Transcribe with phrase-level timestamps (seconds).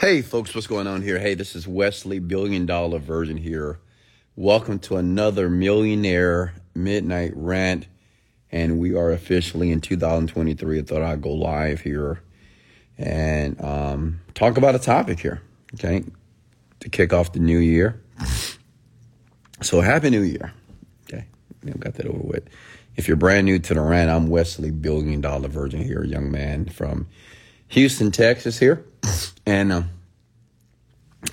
[0.00, 1.18] Hey, folks, what's going on here?
[1.18, 3.80] Hey, this is Wesley, billion dollar virgin here.
[4.34, 7.86] Welcome to another millionaire midnight rant.
[8.50, 10.78] And we are officially in 2023.
[10.78, 12.22] I thought I'd go live here
[12.96, 15.42] and um, talk about a topic here,
[15.74, 16.02] okay,
[16.80, 18.02] to kick off the new year.
[19.60, 20.54] So, Happy New Year.
[21.12, 21.26] Okay,
[21.62, 22.48] we got that over with.
[22.96, 26.70] If you're brand new to the rant, I'm Wesley, billion dollar virgin here, young man
[26.70, 27.06] from
[27.68, 28.86] Houston, Texas here.
[29.50, 29.90] And um,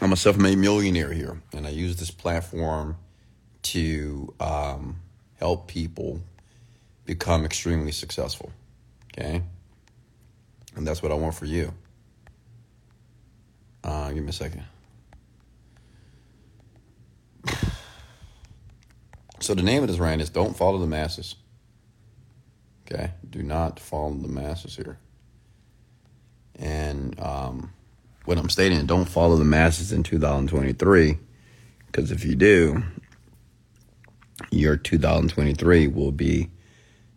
[0.01, 1.39] I'm a self made millionaire here.
[1.53, 2.97] And I use this platform
[3.61, 4.95] to um,
[5.35, 6.19] help people
[7.05, 8.51] become extremely successful.
[9.13, 9.43] Okay?
[10.75, 11.71] And that's what I want for you.
[13.83, 14.63] Uh, give me a second.
[19.39, 21.35] So the name of this rant is Don't Follow the Masses.
[22.81, 23.11] Okay?
[23.29, 24.97] Do not follow the masses here.
[26.55, 27.71] And um,
[28.27, 31.17] what I'm stating, don't follow the masses in 2023.
[31.85, 32.83] Because if you do,
[34.51, 36.49] your 2023 will be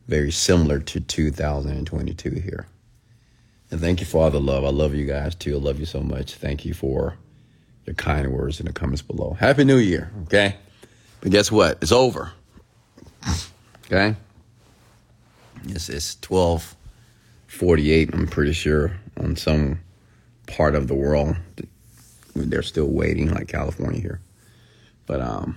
[0.06, 2.66] very similar to 2022 here.
[3.70, 4.64] And thank you for all the love.
[4.64, 5.56] I love you guys too.
[5.56, 6.34] I love you so much.
[6.34, 7.16] Thank you for
[7.86, 9.36] your kind words in the comments below.
[9.38, 10.56] Happy New Year, okay?
[11.20, 11.78] But guess what?
[11.82, 12.32] It's over.
[13.86, 14.14] Okay?
[15.64, 19.80] It's, it's 1248, I'm pretty sure, on some
[20.56, 21.36] part of the world.
[22.34, 24.20] They're still waiting, like California here.
[25.06, 25.56] But, um,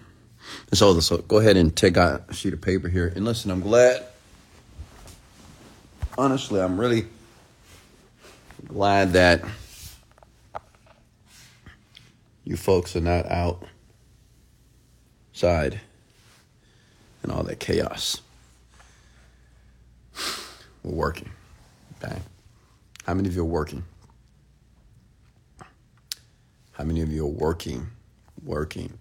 [0.74, 3.12] so, so go ahead and take out a sheet of paper here.
[3.16, 4.04] And listen, I'm glad
[6.18, 7.06] honestly, I'm really
[8.68, 9.44] glad that
[12.44, 13.26] you folks are not
[15.34, 15.80] outside
[17.22, 18.22] and all that chaos.
[20.84, 21.30] We're working.
[22.04, 22.20] Okay.
[23.06, 23.84] How many of you are working?
[26.74, 27.88] How many of you are working?
[28.44, 28.98] Working.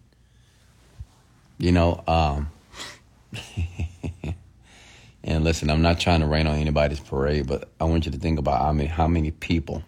[1.58, 2.50] You know, um,
[5.24, 8.18] And listen, I'm not trying to rain on anybody's parade, but I want you to
[8.18, 9.84] think about how many how many people,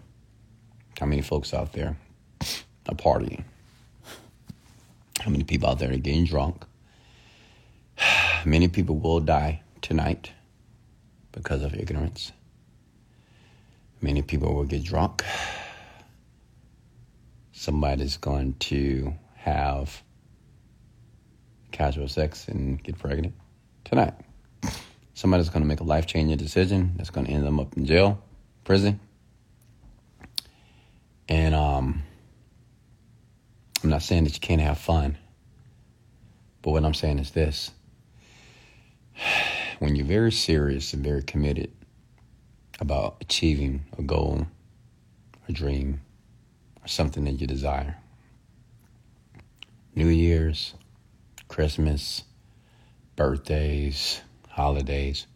[0.99, 1.97] how many folks out there
[2.87, 3.43] are partying.
[5.19, 6.63] How many people out there are getting drunk?
[8.45, 10.31] Many people will die tonight
[11.31, 12.31] because of ignorance.
[14.01, 15.23] Many people will get drunk.
[17.57, 20.03] Somebody's going to have
[21.71, 23.33] casual sex and get pregnant
[23.85, 24.13] tonight.
[25.13, 27.85] Somebody's going to make a life changing decision that's going to end them up in
[27.85, 28.21] jail,
[28.65, 28.99] prison.
[31.29, 32.03] And um,
[33.81, 35.17] I'm not saying that you can't have fun,
[36.61, 37.71] but what I'm saying is this
[39.79, 41.71] when you're very serious and very committed
[42.81, 44.45] about achieving a goal,
[45.47, 46.01] a dream,
[46.85, 47.97] something that you desire,
[49.95, 50.73] New Year's,
[51.47, 52.23] Christmas,
[53.15, 55.27] birthdays, holidays,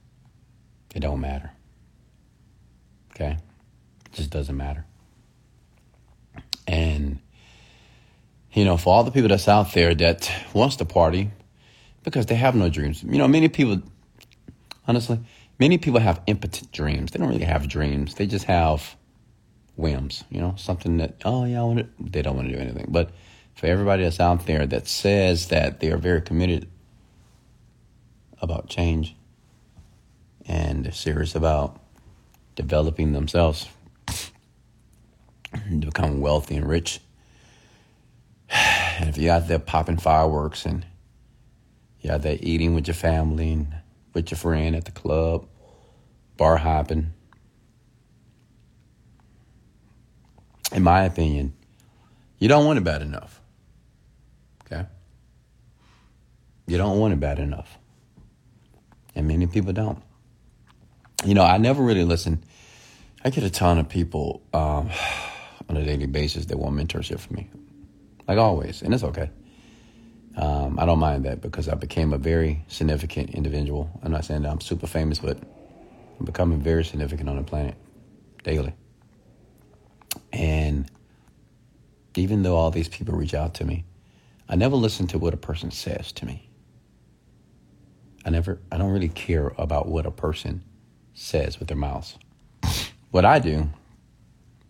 [0.93, 1.51] it don't matter.
[3.11, 3.37] Okay?
[4.05, 4.85] It just doesn't matter.
[6.67, 7.19] And
[8.51, 11.31] you know, for all the people that's out there that wants to party
[12.03, 13.03] because they have no dreams.
[13.03, 13.81] You know, many people
[14.87, 15.19] honestly,
[15.59, 17.11] many people have impotent dreams.
[17.11, 18.15] They don't really have dreams.
[18.15, 18.95] They just have
[19.79, 22.61] whims, you know, something that oh yeah, I want to, they don't want to do
[22.61, 22.87] anything.
[22.89, 23.11] But
[23.55, 26.67] for everybody that's out there that says that they are very committed
[28.41, 29.15] about change
[30.45, 31.79] and they're serious about
[32.55, 33.67] developing themselves
[35.53, 36.99] to become wealthy and rich.
[38.49, 40.85] And if you're out there popping fireworks and
[42.01, 43.73] you're out there eating with your family and
[44.13, 45.47] with your friend at the club,
[46.37, 47.13] bar hopping,
[50.71, 51.53] in my opinion,
[52.37, 53.41] you don't want it bad enough.
[54.65, 54.85] Okay?
[56.67, 57.77] You don't want it bad enough.
[59.15, 60.01] And many people don't.
[61.25, 62.43] You know, I never really listen.
[63.23, 64.89] I get a ton of people um,
[65.69, 67.49] on a daily basis that want mentorship from me,
[68.27, 69.29] like always, and it's okay.
[70.37, 73.89] Um, I don't mind that because I became a very significant individual.
[74.01, 75.37] I'm not saying that I'm super famous, but
[76.19, 77.75] I'm becoming very significant on the planet
[78.43, 78.73] daily.
[80.31, 80.89] And
[82.15, 83.85] even though all these people reach out to me,
[84.47, 86.49] I never listen to what a person says to me.
[88.25, 90.63] I never, I don't really care about what a person
[91.13, 92.17] says with their mouths.
[93.11, 93.69] What I do,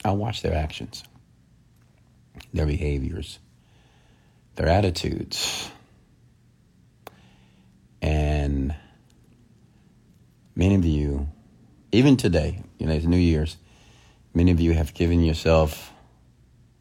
[0.03, 1.03] I watch their actions,
[2.53, 3.39] their behaviors,
[4.55, 5.69] their attitudes.
[8.01, 8.75] And
[10.55, 11.27] many of you,
[11.91, 13.57] even today, you know, it's New Year's,
[14.39, 15.91] many of you have given yourself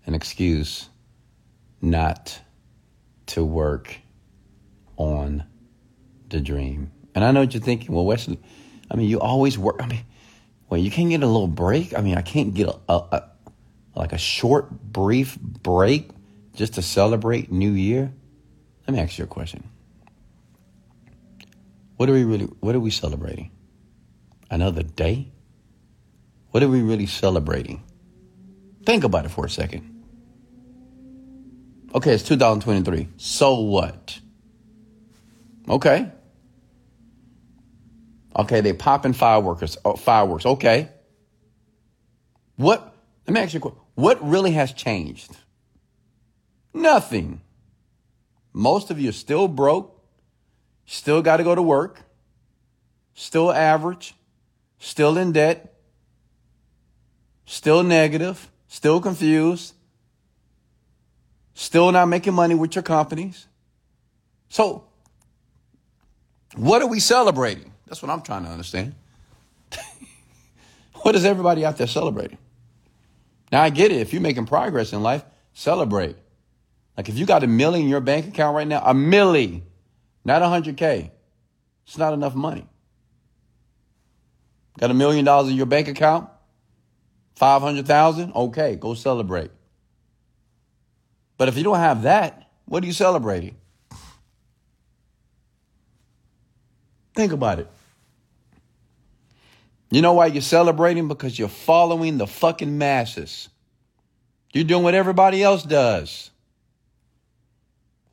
[0.07, 0.91] an excuse
[1.83, 2.41] not
[3.27, 3.97] to work
[4.97, 5.43] on
[6.29, 6.93] the dream.
[7.17, 7.93] And I know what you're thinking.
[7.93, 8.39] Well, Wesley,
[8.89, 9.75] I mean, you always work.
[9.81, 10.05] I mean,
[10.69, 11.99] well, you can't get a little break.
[11.99, 13.31] I mean, I can't get a, a, a
[13.97, 16.11] like a short, brief break
[16.55, 18.13] just to celebrate New Year.
[18.87, 19.69] Let me ask you a question.
[21.97, 22.45] What are we really?
[22.61, 23.51] What are we celebrating?
[24.49, 25.33] Another day?
[26.51, 27.83] What are we really celebrating?
[28.85, 29.95] Think about it for a second.
[31.95, 33.09] Okay, it's 2023.
[33.17, 34.19] So what?
[35.69, 36.11] Okay.
[38.37, 39.77] Okay, they popping fireworks.
[39.85, 40.47] Oh, fireworks.
[40.47, 40.89] Okay.
[42.57, 42.95] What?
[43.27, 43.81] Let me ask you a question.
[43.95, 45.37] What really has changed?
[46.73, 47.41] Nothing.
[48.53, 50.03] Most of you are still broke,
[50.87, 52.03] still got to go to work,
[53.15, 54.15] still average,
[54.79, 55.78] still in debt,
[57.49, 59.73] still negative, still confused,
[61.55, 63.47] still not making money with your companies.
[64.51, 64.85] So,
[66.55, 67.73] what are we celebrating?
[67.87, 68.95] That's what I'm trying to understand.
[71.03, 72.39] what is everybody out there celebrating?
[73.51, 73.97] Now, I get it.
[74.03, 75.25] If you're making progress in life,
[75.55, 76.17] celebrate.
[76.99, 79.63] Like if you got a million in your bank account right now, a milli,
[80.25, 81.11] not a 100K,
[81.87, 82.67] it's not enough money.
[84.79, 86.29] Got a million dollars in your bank account?
[87.39, 88.33] 500,000?
[88.35, 89.53] Okay, go celebrate.
[91.37, 93.55] But if you don't have that, what are you celebrating?
[97.15, 97.71] Think about it.
[99.91, 101.07] You know why you're celebrating?
[101.07, 103.49] Because you're following the fucking masses.
[104.53, 106.31] You're doing what everybody else does.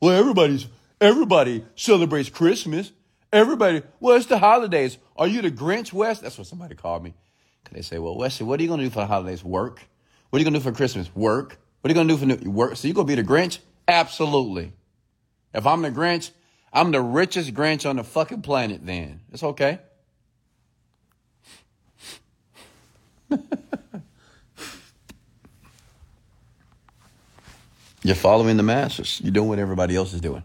[0.00, 0.68] Well, everybody's
[1.00, 2.92] everybody celebrates Christmas.
[3.32, 4.98] Everybody, well, it's the holidays.
[5.16, 6.22] Are you the Grinch, West?
[6.22, 7.12] That's what somebody called me.
[7.72, 9.44] They say, well, Wesley, what are you gonna do for the holidays?
[9.44, 9.82] Work.
[10.30, 11.14] What are you gonna do for Christmas?
[11.14, 11.58] Work.
[11.80, 12.76] What are you gonna do for new, work?
[12.76, 13.58] So you gonna be the Grinch?
[13.86, 14.72] Absolutely.
[15.54, 16.30] If I'm the Grinch,
[16.72, 18.84] I'm the richest Grinch on the fucking planet.
[18.84, 19.78] Then it's okay.
[28.06, 29.20] You're following the masses.
[29.20, 30.44] You're doing what everybody else is doing.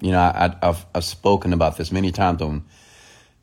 [0.00, 2.64] You know, I, have I've spoken about this many times on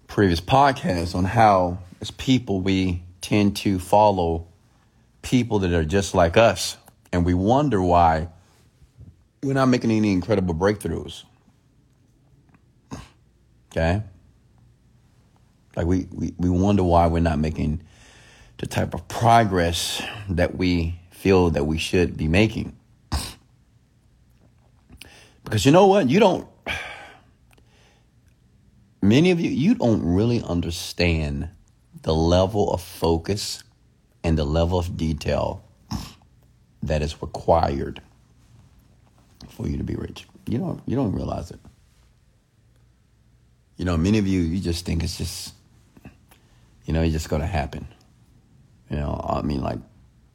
[0.07, 4.47] previous podcasts on how, as people, we tend to follow
[5.21, 6.75] people that are just like us,
[7.13, 8.27] and we wonder why
[9.43, 11.23] we're not making any incredible breakthroughs.
[13.71, 14.01] Okay?
[15.75, 17.81] Like, we, we, we wonder why we're not making
[18.57, 22.75] the type of progress that we feel that we should be making.
[25.43, 26.09] Because you know what?
[26.09, 26.47] You don't,
[29.01, 31.49] many of you, you don't really understand
[32.01, 33.63] the level of focus
[34.23, 35.63] and the level of detail
[36.83, 38.01] that is required
[39.49, 40.27] for you to be rich.
[40.47, 41.59] You don't, you don't realize it.
[43.77, 45.53] You know, many of you, you just think it's just,
[46.85, 47.87] you know, it's just to happen.
[48.89, 49.79] You know, I mean, like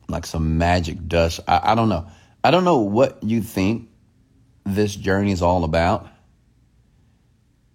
[0.09, 1.41] like some magic dust.
[1.47, 2.07] I, I don't know.
[2.45, 3.89] I don't know what you think
[4.65, 6.09] this journey is all about.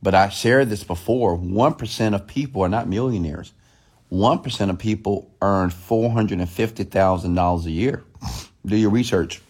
[0.02, 1.38] But I shared this before.
[1.38, 3.54] 1% of people are not millionaires.
[4.12, 8.04] 1% of people earn $450,000 a year.
[8.66, 9.42] Do your research.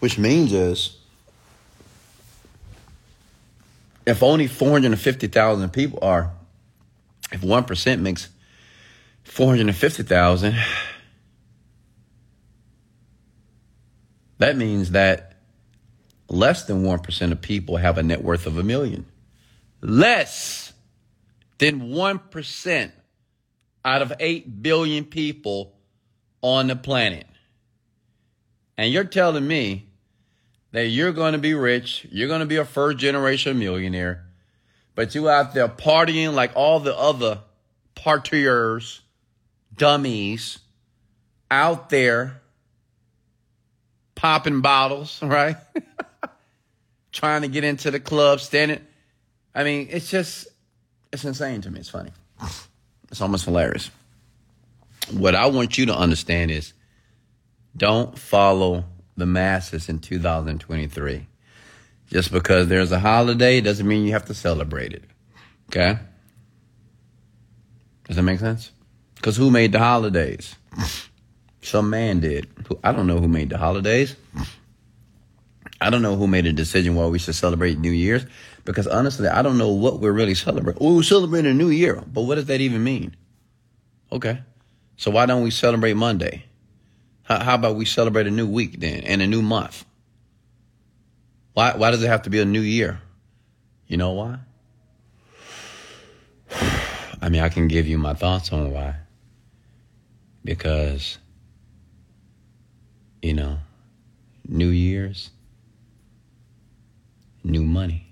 [0.00, 0.98] Which means is
[4.04, 6.30] if only 450,000 people are,
[7.32, 8.28] if 1% makes
[9.24, 10.54] 450,000
[14.38, 15.36] that means that
[16.28, 19.04] less than 1% of people have a net worth of a million
[19.80, 20.65] less
[21.58, 22.92] than 1%
[23.84, 25.74] out of 8 billion people
[26.42, 27.26] on the planet
[28.76, 29.88] and you're telling me
[30.72, 34.26] that you're going to be rich you're going to be a first generation millionaire
[34.94, 37.40] but you out there partying like all the other
[37.94, 39.00] partiers
[39.76, 40.58] dummies
[41.50, 42.40] out there
[44.16, 45.56] popping bottles, right?
[47.12, 48.84] Trying to get into the club, standing.
[49.54, 50.48] I mean, it's just,
[51.12, 51.80] it's insane to me.
[51.80, 52.10] It's funny.
[53.10, 53.90] It's almost hilarious.
[55.12, 56.72] What I want you to understand is
[57.76, 58.84] don't follow
[59.16, 61.26] the masses in 2023.
[62.10, 65.04] Just because there's a holiday doesn't mean you have to celebrate it.
[65.70, 65.98] Okay?
[68.04, 68.70] Does that make sense?
[69.16, 70.54] Because who made the holidays?
[71.62, 72.46] Some man did.
[72.84, 74.14] I don't know who made the holidays.
[75.80, 78.24] I don't know who made a decision why we should celebrate New Year's.
[78.66, 80.84] Because honestly, I don't know what we're really celebrating.
[80.84, 82.02] We're celebrating a new year.
[82.12, 83.16] But what does that even mean?
[84.10, 84.40] Okay.
[84.96, 86.44] So why don't we celebrate Monday?
[87.22, 89.84] How, how about we celebrate a new week then and a new month?
[91.54, 93.00] Why, why does it have to be a new year?
[93.86, 94.38] You know why?
[97.22, 98.96] I mean, I can give you my thoughts on why.
[100.44, 101.18] Because,
[103.22, 103.58] you know,
[104.48, 105.30] New Year's,
[107.44, 108.05] new money.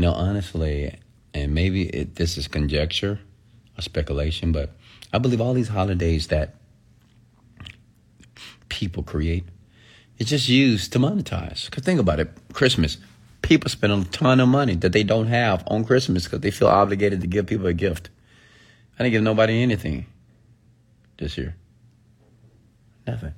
[0.00, 0.98] Know, honestly,
[1.34, 3.20] and maybe it, this is conjecture
[3.76, 4.70] or speculation, but
[5.12, 6.54] I believe all these holidays that
[8.70, 9.44] people create,
[10.16, 11.66] it's just used to monetize.
[11.66, 12.96] Because think about it Christmas,
[13.42, 16.68] people spend a ton of money that they don't have on Christmas because they feel
[16.68, 18.08] obligated to give people a gift.
[18.98, 20.06] I didn't give nobody anything
[21.18, 21.54] this year.
[23.06, 23.34] Nothing.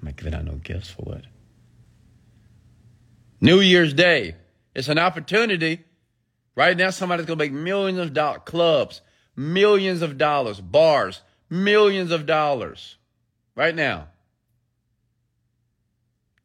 [0.00, 1.24] I'm not giving out no gifts for what?
[3.42, 4.36] New Year's Day.
[4.74, 5.84] It's an opportunity.
[6.54, 8.42] Right now, somebody's going to make millions of dollars.
[8.44, 9.00] Clubs,
[9.36, 10.60] millions of dollars.
[10.60, 12.96] Bars, millions of dollars.
[13.54, 14.08] Right now.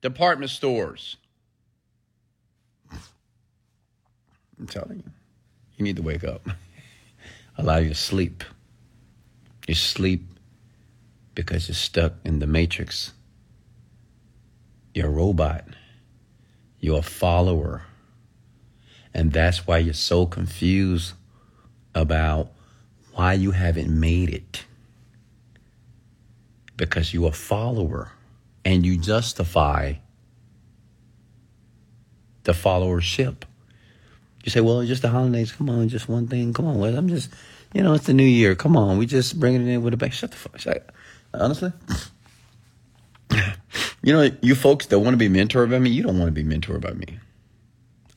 [0.01, 1.17] Department stores.
[4.59, 5.11] I'm telling you,
[5.77, 6.47] you need to wake up.
[7.57, 8.43] Allow you to sleep.
[9.67, 10.25] You sleep
[11.35, 13.13] because you're stuck in the matrix.
[14.93, 15.65] You're a robot.
[16.79, 17.83] You're a follower.
[19.17, 21.13] And that's why you're so confused
[21.95, 22.51] about
[23.13, 24.63] why you haven't made it.
[26.77, 28.11] Because you're a follower
[28.63, 29.95] and you justify
[32.43, 33.37] the followership.
[34.43, 35.51] You say, well, it's just the holidays.
[35.51, 36.53] Come on, just one thing.
[36.53, 37.31] Come on, I'm just,
[37.73, 38.53] you know, it's the new year.
[38.53, 40.11] Come on, we just bringing it in with a bang.
[40.11, 40.67] Shut the fuck.
[40.67, 40.91] Up.
[41.33, 41.73] Honestly,
[44.03, 46.43] you know, you folks that want to be mentored by me, you don't want to
[46.43, 47.17] be mentored by me.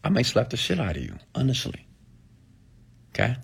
[0.02, 1.86] I may slap the shit out of you, honestly.
[3.14, 3.36] Okay?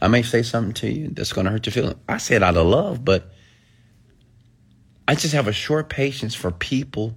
[0.00, 1.98] I may say something to you that's going to hurt your feelings.
[2.08, 3.32] I say it out of love, but
[5.06, 7.14] I just have a short patience for people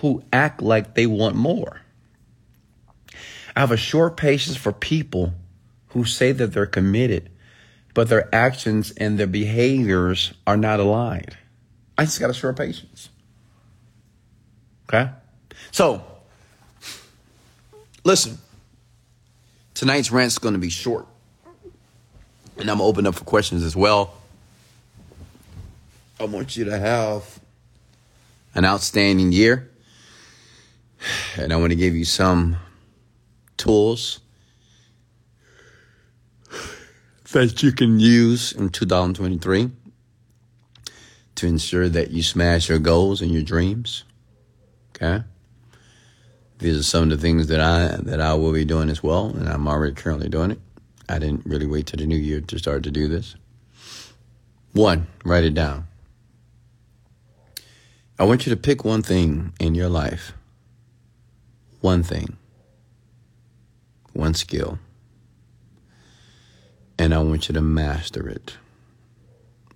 [0.00, 1.80] who act like they want more.
[3.56, 5.34] I have a short patience for people
[5.88, 7.30] who say that they're committed,
[7.94, 11.36] but their actions and their behaviors are not aligned.
[11.96, 13.08] I just got a short patience.
[14.88, 15.10] Okay?
[15.72, 16.04] So,
[18.08, 18.38] listen,
[19.74, 21.06] tonight's rant's going to be short.
[22.56, 24.14] And I'm open up for questions as well.
[26.18, 27.38] I want you to have
[28.54, 29.70] an outstanding year.
[31.36, 32.56] And I want to give you some
[33.58, 34.20] tools
[37.32, 39.70] that you can use in 2023
[41.34, 44.04] to ensure that you smash your goals and your dreams.
[44.96, 45.22] Okay?
[46.58, 49.28] These are some of the things that I that I will be doing as well,
[49.28, 50.60] and I'm already currently doing it.
[51.08, 53.36] I didn't really wait till the new year to start to do this.
[54.72, 55.86] One, write it down.
[58.18, 60.32] I want you to pick one thing in your life.
[61.80, 62.36] One thing.
[64.12, 64.80] One skill.
[66.98, 68.56] And I want you to master it.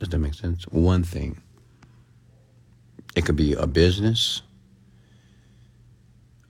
[0.01, 0.65] Does that make sense?
[0.65, 1.41] One thing.
[3.15, 4.43] It could be a business.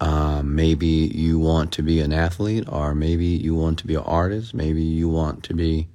[0.03, 4.03] Um, maybe you want to be an athlete, or maybe you want to be an
[4.03, 4.53] artist.
[4.53, 5.87] Maybe you want to be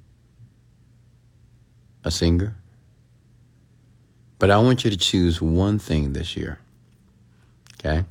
[2.04, 2.56] a singer.
[4.38, 6.58] But I want you to choose one thing this year.
[7.74, 8.06] Okay?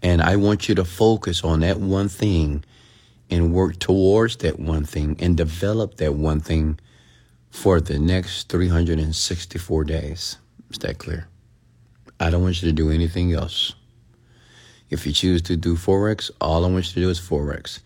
[0.00, 2.64] And I want you to focus on that one thing
[3.28, 6.80] and work towards that one thing and develop that one thing
[7.50, 10.38] for the next 364 days.
[10.70, 11.28] Is that clear?
[12.18, 13.74] I don't want you to do anything else.
[14.92, 17.80] If you choose to do Forex, all I want you to do is Forex.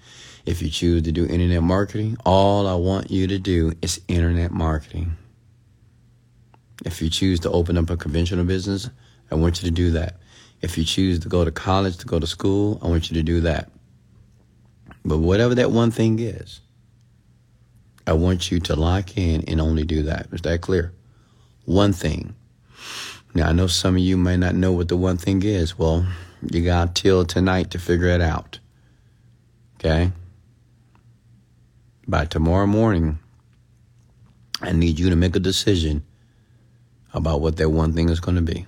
[0.45, 4.51] If you choose to do internet marketing, all I want you to do is internet
[4.51, 5.17] marketing.
[6.85, 8.91] If you choose to open up a conventional business,
[9.31, 10.17] I want you to do that.
[10.63, 13.23] If you choose to go to college, to go to school, I want you to
[13.23, 13.71] do that.
[15.05, 16.61] But whatever that one thing is,
[18.05, 20.27] I want you to lock in and only do that.
[20.33, 20.93] Is that clear?
[21.67, 22.35] One thing.
[23.33, 25.79] Now, I know some of you may not know what the one thing is.
[25.79, 26.05] Well,
[26.43, 28.59] you got till tonight to figure it out.
[29.77, 30.13] Okay?
[32.07, 33.19] By tomorrow morning,
[34.61, 36.05] I need you to make a decision
[37.13, 38.67] about what that one thing is going to be.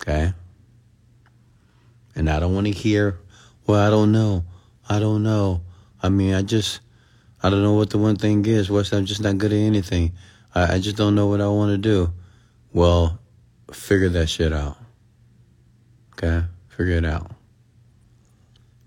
[0.00, 0.32] Okay?
[2.14, 3.18] And I don't want to hear,
[3.66, 4.44] well, I don't know.
[4.88, 5.62] I don't know.
[6.02, 6.80] I mean, I just,
[7.42, 8.70] I don't know what the one thing is.
[8.70, 10.12] What's I'm just not good at anything.
[10.54, 12.12] I, I just don't know what I want to do.
[12.72, 13.18] Well,
[13.72, 14.79] figure that shit out.
[16.22, 16.36] Okay?
[16.36, 17.30] Uh, figure it out.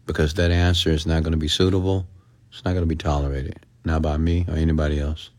[0.06, 2.06] Because that answer is not going to be suitable.
[2.52, 3.66] It's not going to be tolerated.
[3.86, 5.30] Not by me or anybody else.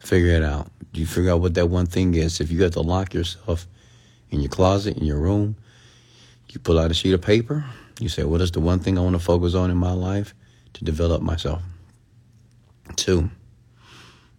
[0.00, 0.70] Figure it out.
[0.92, 2.40] You figure out what that one thing is.
[2.40, 3.66] If you have to lock yourself
[4.30, 5.56] in your closet, in your room,
[6.50, 7.64] you pull out a sheet of paper.
[8.00, 10.34] You say, what is the one thing I want to focus on in my life
[10.74, 11.62] to develop myself?
[12.96, 13.30] Two,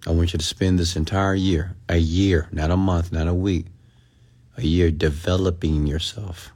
[0.07, 3.33] I want you to spend this entire year, a year, not a month, not a
[3.33, 3.65] week,
[4.59, 6.51] a year developing yourself.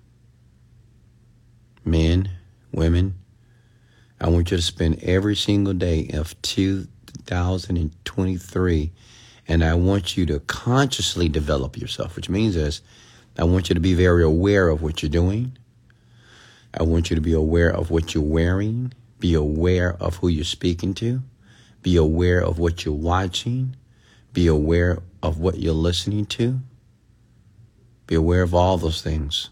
[1.85, 2.29] Men,
[2.71, 3.15] women,
[4.19, 8.91] I want you to spend every single day of 2023
[9.47, 12.81] and I want you to consciously develop yourself, which means is
[13.37, 15.57] I want you to be very aware of what you're doing.
[16.73, 20.43] I want you to be aware of what you're wearing, be aware of who you're
[20.43, 21.21] speaking to,
[21.81, 23.77] be aware of what you're watching,
[24.33, 26.59] be aware of what you're listening to.
[28.13, 29.49] Be aware of all those things.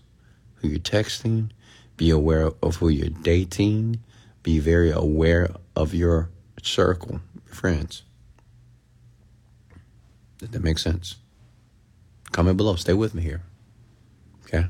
[0.57, 1.49] Who you're texting,
[1.97, 4.01] be aware of who you're dating,
[4.43, 6.29] be very aware of your
[6.61, 8.03] circle, your friends.
[10.37, 11.15] Does that make sense?
[12.33, 12.75] Comment below.
[12.75, 13.41] Stay with me here.
[14.45, 14.67] Okay?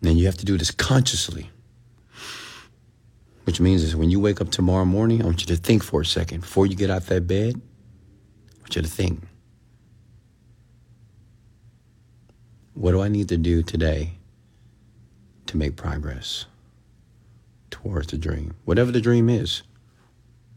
[0.00, 1.50] Then you have to do this consciously.
[3.46, 6.02] Which means is when you wake up tomorrow morning, I want you to think for
[6.02, 6.42] a second.
[6.42, 9.24] Before you get out that bed, I want you to think.
[12.74, 14.12] What do I need to do today
[15.46, 16.46] to make progress
[17.70, 18.54] towards the dream?
[18.64, 19.62] Whatever the dream is.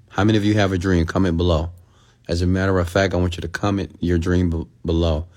[0.10, 1.06] How many of you have a dream?
[1.06, 1.72] Comment below.
[2.28, 5.28] As a matter of fact, I want you to comment your dream b- below.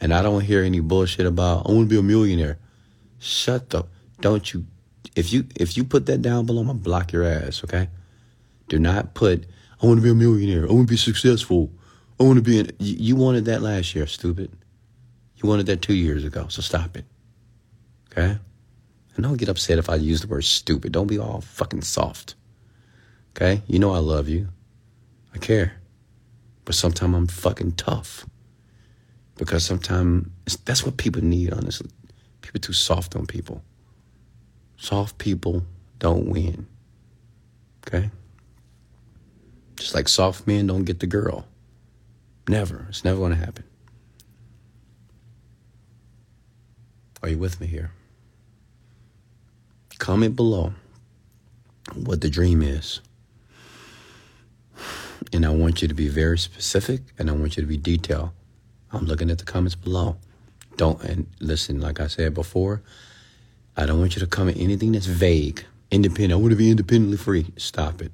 [0.00, 2.58] And I don't hear any bullshit about I want to be a millionaire.
[3.18, 3.88] Shut up!
[4.20, 4.66] don't you
[5.16, 7.88] if you if you put that down below, I'm gonna block your ass, okay?
[8.68, 9.46] Do not put
[9.82, 10.68] I want to be a millionaire.
[10.68, 11.70] I want to be successful.
[12.18, 14.50] I want to be in you, you wanted that last year, stupid.
[15.42, 17.04] You wanted that two years ago, so stop it.
[18.10, 18.38] Okay?
[19.14, 20.92] And don't get upset if I use the word stupid.
[20.92, 22.34] Don't be all fucking soft.
[23.30, 23.62] Okay?
[23.66, 24.48] You know I love you.
[25.34, 25.74] I care.
[26.64, 28.26] But sometimes I'm fucking tough.
[29.36, 30.28] Because sometimes
[30.64, 31.90] that's what people need, honestly.
[32.42, 33.62] People too soft on people.
[34.76, 35.64] Soft people
[35.98, 36.66] don't win.
[37.86, 38.10] Okay?
[39.76, 41.46] Just like soft men don't get the girl.
[42.46, 42.86] Never.
[42.90, 43.64] It's never going to happen.
[47.22, 47.92] Are you with me here?
[49.98, 50.72] Comment below
[51.94, 53.00] what the dream is.
[55.32, 58.30] And I want you to be very specific and I want you to be detailed.
[58.92, 60.16] I'm looking at the comments below.
[60.76, 62.82] Don't, and listen, like I said before,
[63.76, 65.64] I don't want you to comment anything that's vague.
[65.90, 66.32] Independent.
[66.32, 67.52] I want to be independently free.
[67.56, 68.12] Stop it.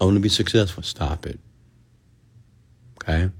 [0.00, 0.82] I want to be successful.
[0.82, 1.38] Stop it.
[3.02, 3.30] Okay?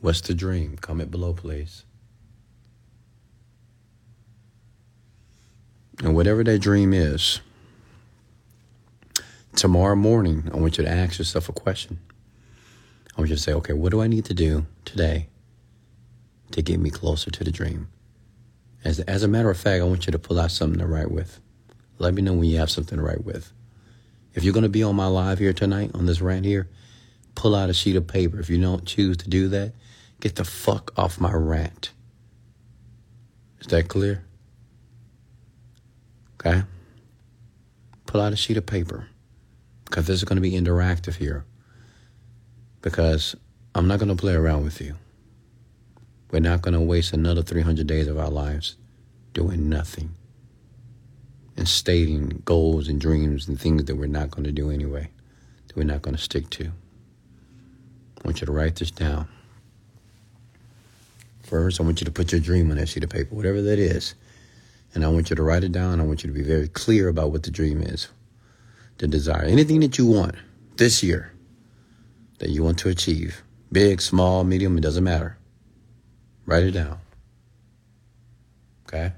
[0.00, 0.76] What's the dream?
[0.76, 1.83] Comment below, please.
[6.02, 7.40] And whatever that dream is,
[9.54, 12.00] tomorrow morning, I want you to ask yourself a question.
[13.16, 15.28] I want you to say, okay, what do I need to do today
[16.50, 17.88] to get me closer to the dream?
[18.84, 21.10] As, as a matter of fact, I want you to pull out something to write
[21.10, 21.40] with.
[21.98, 23.52] Let me know when you have something to write with.
[24.34, 26.68] If you're going to be on my live here tonight, on this rant here,
[27.36, 28.40] pull out a sheet of paper.
[28.40, 29.72] If you don't choose to do that,
[30.20, 31.92] get the fuck off my rant.
[33.60, 34.24] Is that clear?
[36.44, 36.62] Okay?
[38.06, 39.08] Pull out a sheet of paper
[39.84, 41.44] because this is going to be interactive here.
[42.82, 43.34] Because
[43.74, 44.94] I'm not going to play around with you.
[46.30, 48.76] We're not going to waste another 300 days of our lives
[49.32, 50.14] doing nothing
[51.56, 55.08] and stating goals and dreams and things that we're not going to do anyway,
[55.66, 56.64] that we're not going to stick to.
[56.64, 59.28] I want you to write this down.
[61.42, 63.78] First, I want you to put your dream on that sheet of paper, whatever that
[63.78, 64.14] is.
[64.94, 66.00] And I want you to write it down.
[66.00, 68.08] I want you to be very clear about what the dream is,
[68.98, 70.36] the desire, anything that you want
[70.76, 71.32] this year
[72.38, 73.42] that you want to achieve.
[73.72, 75.36] Big, small, medium, it doesn't matter.
[76.46, 76.98] Write it down.
[78.86, 79.12] Okay?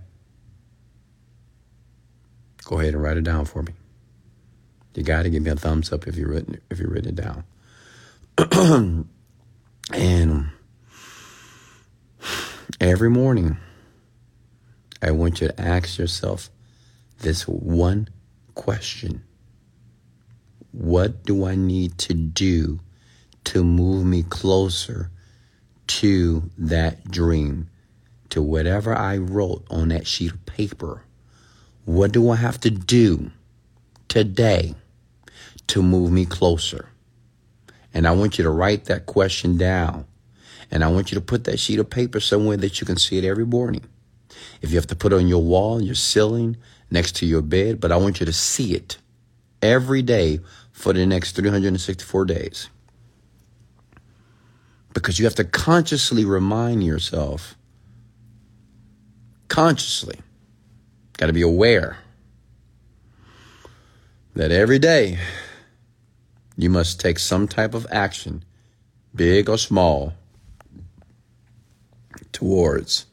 [2.65, 3.73] Go ahead and write it down for me.
[4.95, 7.17] You got to give me a thumbs up if you written if you written it
[7.17, 7.45] down.
[9.93, 10.51] and
[12.81, 13.59] every morning
[15.03, 16.51] I want you to ask yourself
[17.19, 18.09] this one
[18.55, 19.23] question
[20.73, 22.81] What do I need to do
[23.45, 25.11] to move me closer
[25.87, 27.69] to that dream,
[28.31, 31.03] to whatever I wrote on that sheet of paper?
[31.85, 33.31] What do I have to do
[34.09, 34.75] today
[35.69, 36.89] to move me closer?
[37.95, 40.07] And I want you to write that question down.
[40.71, 43.19] And I want you to put that sheet of paper somewhere that you can see
[43.19, 43.85] it every morning.
[44.63, 46.57] If you have to put it on your wall, your ceiling,
[46.91, 48.99] next to your bed, but I want you to see it
[49.63, 50.41] every day
[50.73, 52.69] for the next 364 days.
[54.93, 57.57] Because you have to consciously remind yourself,
[59.49, 60.21] consciously,
[61.19, 61.99] got to be aware
[64.35, 65.19] that every day
[66.57, 68.45] you must take some type of action,
[69.15, 70.15] big or small,
[72.33, 73.07] towards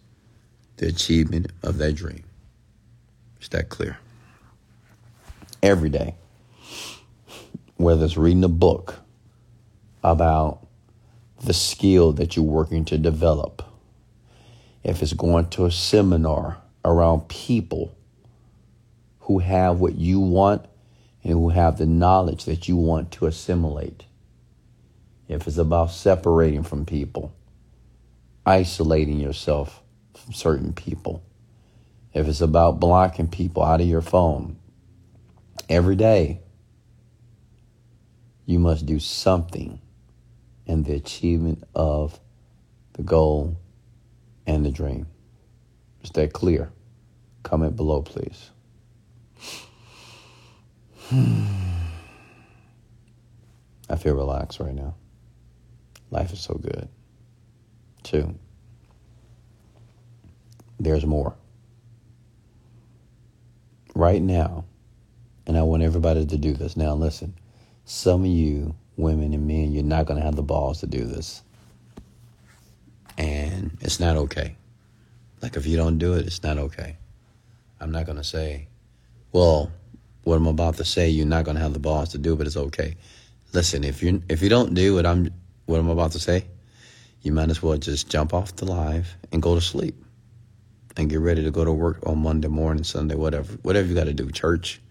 [0.78, 2.24] the achievement of that dream.
[3.42, 3.98] Is that clear?
[5.62, 6.16] Every day.
[7.78, 9.00] Whether it's reading a book
[10.04, 10.66] about
[11.44, 13.64] the skill that you're working to develop,
[14.84, 17.96] if it's going to a seminar around people
[19.22, 20.66] who have what you want
[21.24, 24.04] and who have the knowledge that you want to assimilate.
[25.28, 27.34] If it's about separating from people,
[28.46, 29.83] isolating yourself
[30.32, 31.24] certain people,
[32.14, 34.58] if it's about blocking people out of your phone,
[35.70, 36.40] every day
[38.46, 39.80] you must do something
[40.66, 42.20] in the achievement of
[42.94, 43.58] the goal
[44.46, 45.08] and the dream.
[46.04, 46.72] Is that clear?
[47.44, 48.52] Comment below, please.
[53.90, 54.96] I feel relaxed right now.
[56.10, 56.88] Life is so good.
[58.04, 58.38] Two,
[60.80, 61.36] there's more.
[63.96, 64.66] Right now,
[65.46, 66.76] and I want everybody to do this.
[66.76, 67.34] Now, listen,
[67.86, 71.06] some of you, women and men, you're not going to have the balls to do
[71.06, 71.42] this.
[73.18, 74.56] And it's not okay.
[75.42, 76.98] Like, if you don't do it, it's not okay.
[77.80, 78.68] I'm not going to say,
[79.34, 79.72] well,
[80.24, 82.48] what I'm about to say, you're not going to have the balls to do, but
[82.48, 82.96] it's okay.
[83.54, 85.30] Listen, if you if you don't do what I'm
[85.66, 86.46] what I'm about to say,
[87.22, 90.03] you might as well just jump off the live and go to sleep,
[90.98, 94.06] and get ready to go to work on Monday morning, Sunday, whatever, whatever you got
[94.06, 94.82] to do, church,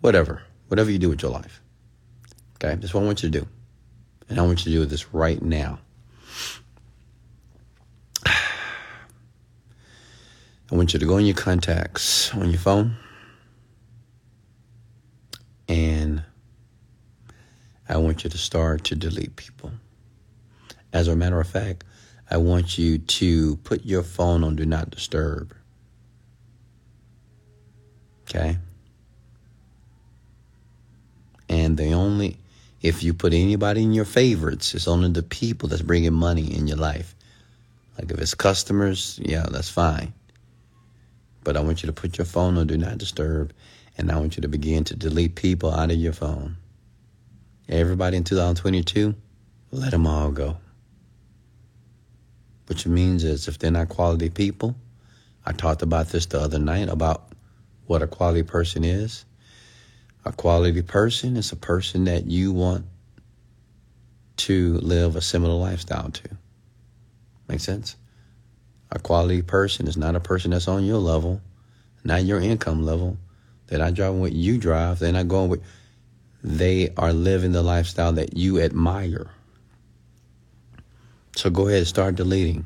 [0.00, 1.60] whatever, whatever you do with your life.
[2.56, 3.46] Okay, that's what I want you to do,
[4.28, 5.78] and I want you to do this right now.
[8.26, 8.32] I
[10.70, 12.96] want you to go in your contacts on your phone
[15.68, 16.22] and
[17.88, 19.72] I want you to start to delete people.
[20.92, 21.84] As a matter of fact,
[22.30, 25.54] I want you to put your phone on Do Not Disturb.
[28.28, 28.58] Okay?
[31.48, 32.38] And the only,
[32.82, 36.66] if you put anybody in your favorites, it's only the people that's bringing money in
[36.66, 37.14] your life.
[37.96, 40.12] Like if it's customers, yeah, that's fine.
[41.44, 43.52] But I want you to put your phone on Do Not Disturb
[43.98, 46.56] and I want you to begin to delete people out of your phone.
[47.68, 49.14] Everybody in 2022,
[49.70, 50.58] let them all go.
[52.66, 54.74] Which means is if they're not quality people,
[55.44, 57.28] I talked about this the other night about
[57.86, 59.24] what a quality person is.
[60.24, 62.86] A quality person is a person that you want
[64.38, 66.28] to live a similar lifestyle to.
[67.48, 67.96] Make sense?
[68.90, 71.40] A quality person is not a person that's on your level,
[72.02, 73.18] not your income level,
[73.66, 74.98] they're not driving what you drive.
[74.98, 75.62] They're not going with.
[76.42, 79.30] They are living the lifestyle that you admire.
[81.36, 82.64] So go ahead and start deleting.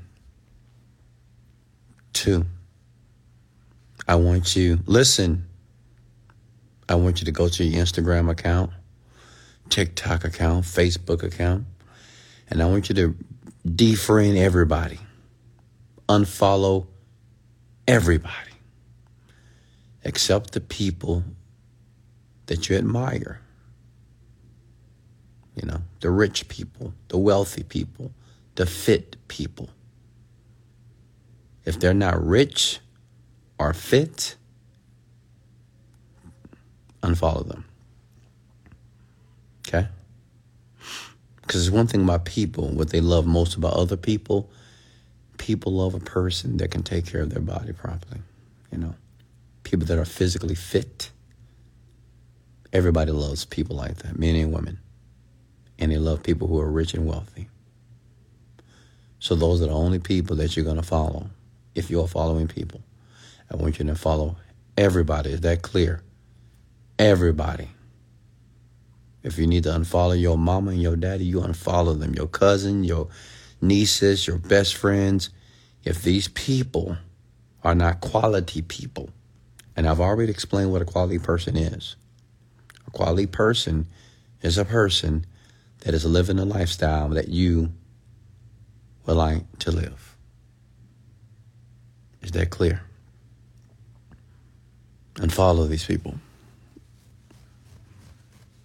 [2.13, 2.47] Two,
[4.07, 5.45] I want you, listen,
[6.89, 8.71] I want you to go to your Instagram account,
[9.71, 11.67] TikTok account, Facebook account,
[12.49, 13.17] and I want you to
[13.67, 15.01] defriend everybody,
[16.09, 16.87] unfollow
[17.89, 18.53] everybody
[20.05, 21.25] except the people
[22.47, 23.41] that you admire.
[25.57, 28.13] You know, the rich people, the wealthy people,
[28.55, 29.71] the fit people.
[31.65, 32.81] If they're not rich
[33.59, 34.37] or fit,
[37.03, 37.65] unfollow them.
[39.67, 39.89] Okay?
[41.43, 44.51] Because there's one thing about people, what they love most about other people,
[45.39, 48.21] people love a person that can take care of their body properly,
[48.71, 48.95] you know
[49.71, 51.11] people that are physically fit.
[52.73, 54.79] Everybody loves people like that, men and women.
[55.79, 57.49] And they love people who are rich and wealthy.
[59.21, 61.27] So those are the only people that you're going to follow
[61.75, 62.83] if you're following people.
[63.51, 64.37] I want you to follow
[64.77, 65.31] everybody.
[65.31, 66.03] Is that clear?
[66.99, 67.69] Everybody.
[69.23, 72.15] If you need to unfollow your mama and your daddy, you unfollow them.
[72.15, 73.09] Your cousin, your
[73.61, 75.29] nieces, your best friends.
[75.85, 76.97] If these people
[77.63, 79.11] are not quality people,
[79.77, 81.97] and I've already explained what a quality person is.
[82.87, 83.87] A quality person
[84.43, 85.27] is a person
[85.81, 87.73] that is living a lifestyle that you
[89.11, 90.15] would like to live.
[92.23, 92.83] Is that clear?
[95.21, 96.15] And follow these people.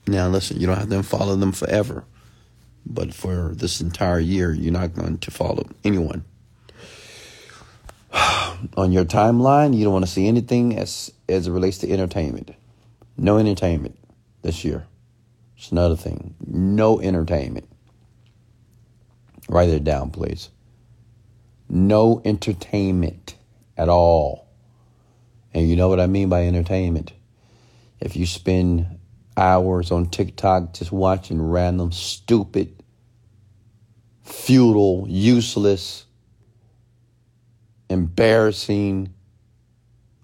[0.07, 2.03] Now, listen, you don't have to follow them forever.
[2.85, 6.23] But for this entire year, you're not going to follow anyone.
[8.13, 12.51] On your timeline, you don't want to see anything as as it relates to entertainment.
[13.17, 13.97] No entertainment
[14.43, 14.85] this year.
[15.57, 16.35] It's another thing.
[16.45, 17.67] No entertainment.
[19.47, 20.49] Write it down, please.
[21.69, 23.35] No entertainment
[23.77, 24.47] at all.
[25.53, 27.13] And you know what I mean by entertainment.
[27.99, 28.99] If you spend
[29.37, 32.83] hours on TikTok just watching random, stupid,
[34.23, 36.05] futile, useless,
[37.89, 39.13] embarrassing,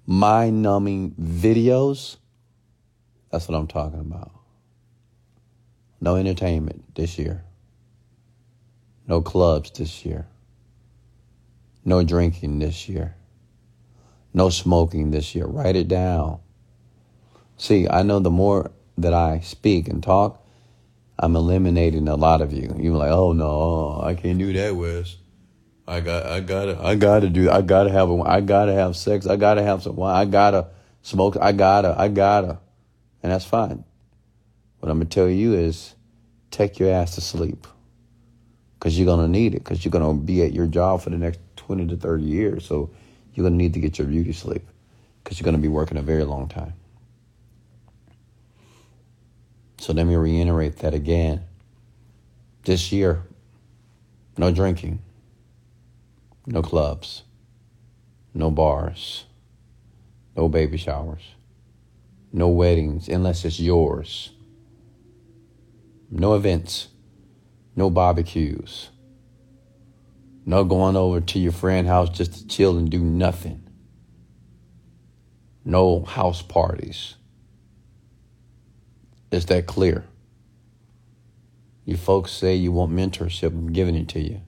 [0.06, 2.18] mind numbing videos,
[3.32, 4.32] that's what I'm talking about.
[6.02, 7.44] No entertainment this year.
[9.12, 10.26] No clubs this year.
[11.84, 13.18] No drinking this year.
[14.34, 15.46] No smoking this year.
[15.46, 16.40] Write it down.
[17.58, 20.42] See, I know the more that I speak and talk,
[21.20, 22.74] I'm eliminating a lot of you.
[22.80, 25.18] You're like, oh no, I can't do that, Wes.
[25.86, 29.28] I got, I gotta, I gotta do, I gotta have, a, I gotta have sex.
[29.28, 30.16] I gotta have some wine.
[30.16, 30.68] I gotta
[31.02, 31.36] smoke.
[31.42, 32.60] I gotta, I gotta,
[33.22, 33.84] and that's fine.
[34.80, 35.96] What I'm gonna tell you is,
[36.50, 37.68] take your ass to sleep,
[38.82, 39.64] because you're gonna need it.
[39.64, 42.66] Because you're gonna be at your job for the next twenty to thirty years.
[42.66, 42.90] So
[43.36, 44.64] you're gonna need to get your beauty sleep,
[45.24, 46.74] because you're gonna be working a very long time.
[49.78, 51.44] So let me reiterate that again.
[52.64, 53.22] This year,
[54.36, 55.00] no drinking,
[56.48, 57.22] no clubs,
[58.34, 59.26] no bars,
[60.36, 61.22] no baby showers,
[62.34, 64.32] no weddings unless it's yours,
[66.10, 66.88] no events,
[67.82, 68.90] no barbecues,
[70.46, 73.68] no going over to your friend's house just to chill and do nothing,
[75.66, 77.16] no house parties
[79.32, 80.06] is that clear?
[81.86, 84.42] You folks say you want mentorship, I'm giving it to you.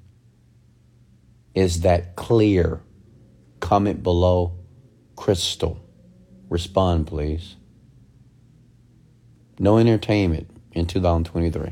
[1.56, 2.82] Is that clear?
[3.62, 4.60] Comment below.
[5.16, 5.80] Crystal.
[6.50, 7.56] Respond, please.
[9.58, 11.72] No entertainment in 2023.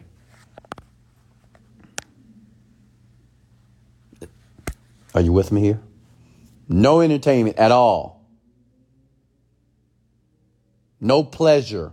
[5.14, 5.82] Are you with me here?
[6.68, 8.26] No entertainment at all.
[11.00, 11.92] No pleasure.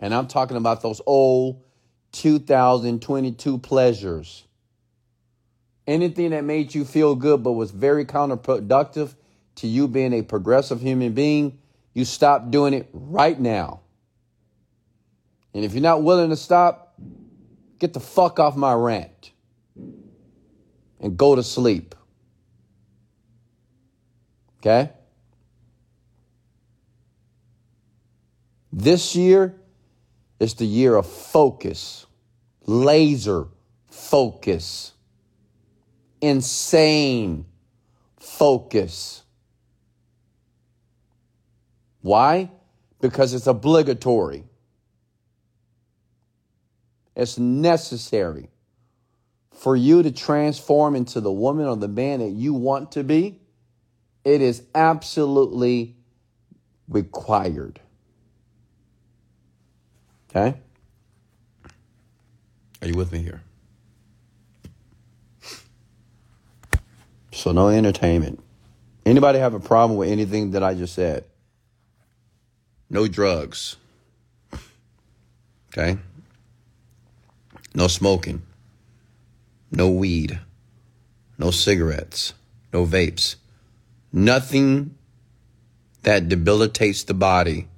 [0.00, 1.62] And I'm talking about those old
[2.12, 4.44] 2022 pleasures.
[5.86, 9.14] Anything that made you feel good but was very counterproductive
[9.56, 11.58] to you being a progressive human being,
[11.94, 13.80] you stop doing it right now.
[15.54, 16.94] And if you're not willing to stop,
[17.78, 19.30] get the fuck off my rant
[21.00, 21.94] and go to sleep.
[24.58, 24.90] Okay?
[28.72, 29.54] This year,
[30.38, 32.06] it's the year of focus,
[32.66, 33.46] laser
[33.90, 34.92] focus,
[36.20, 37.46] insane
[38.18, 39.22] focus.
[42.02, 42.50] Why?
[43.00, 44.44] Because it's obligatory.
[47.14, 48.50] It's necessary
[49.56, 53.40] for you to transform into the woman or the man that you want to be.
[54.24, 55.96] It is absolutely
[56.88, 57.80] required.
[60.30, 60.58] Okay?
[62.82, 63.42] Are you with me here?
[67.32, 68.42] So no entertainment.
[69.04, 71.24] Anybody have a problem with anything that I just said?
[72.90, 73.76] No drugs.
[75.78, 75.98] Okay?
[77.74, 78.40] No smoking.
[79.70, 80.38] No weed.
[81.38, 82.34] No cigarettes.
[82.72, 83.36] No vapes.
[84.12, 84.96] Nothing
[86.02, 87.68] that debilitates the body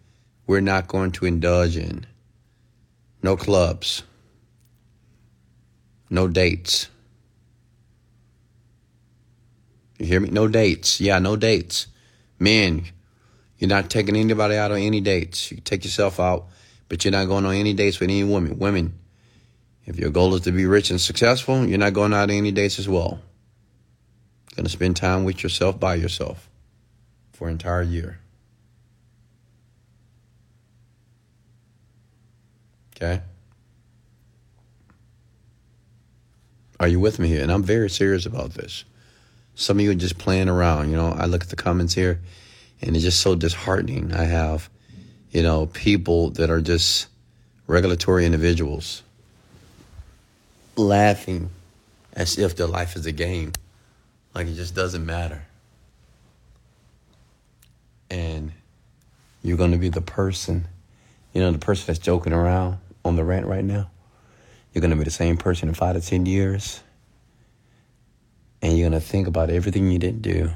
[0.46, 2.06] we're not going to indulge in.
[3.22, 4.02] No clubs.
[6.10, 6.88] No dates.
[9.98, 10.30] You hear me?
[10.30, 11.00] No dates.
[11.00, 11.88] Yeah, no dates.
[12.38, 12.84] Men,
[13.58, 15.50] you're not taking anybody out on any dates.
[15.50, 16.46] You take yourself out,
[16.88, 18.58] but you're not going on any dates with any woman.
[18.58, 18.97] Women,
[19.88, 22.52] if your goal is to be rich and successful, you're not going out on any
[22.52, 23.20] dates as well.
[24.50, 26.50] You're going to spend time with yourself by yourself
[27.32, 28.18] for an entire year.
[32.94, 33.22] Okay?
[36.78, 37.42] Are you with me here?
[37.42, 38.84] And I'm very serious about this.
[39.54, 40.90] Some of you are just playing around.
[40.90, 42.20] You know, I look at the comments here
[42.82, 44.12] and it's just so disheartening.
[44.12, 44.68] I have,
[45.30, 47.06] you know, people that are just
[47.66, 49.02] regulatory individuals
[50.78, 51.50] laughing
[52.12, 53.52] as if their life is a game.
[54.34, 55.44] Like it just doesn't matter.
[58.10, 58.52] And
[59.42, 60.66] you're going to be the person,
[61.32, 63.90] you know, the person that's joking around on the rant right now,
[64.72, 66.82] You're going to be the same person in five to 10 years.
[68.60, 70.50] And you're going to think about everything you didn't do.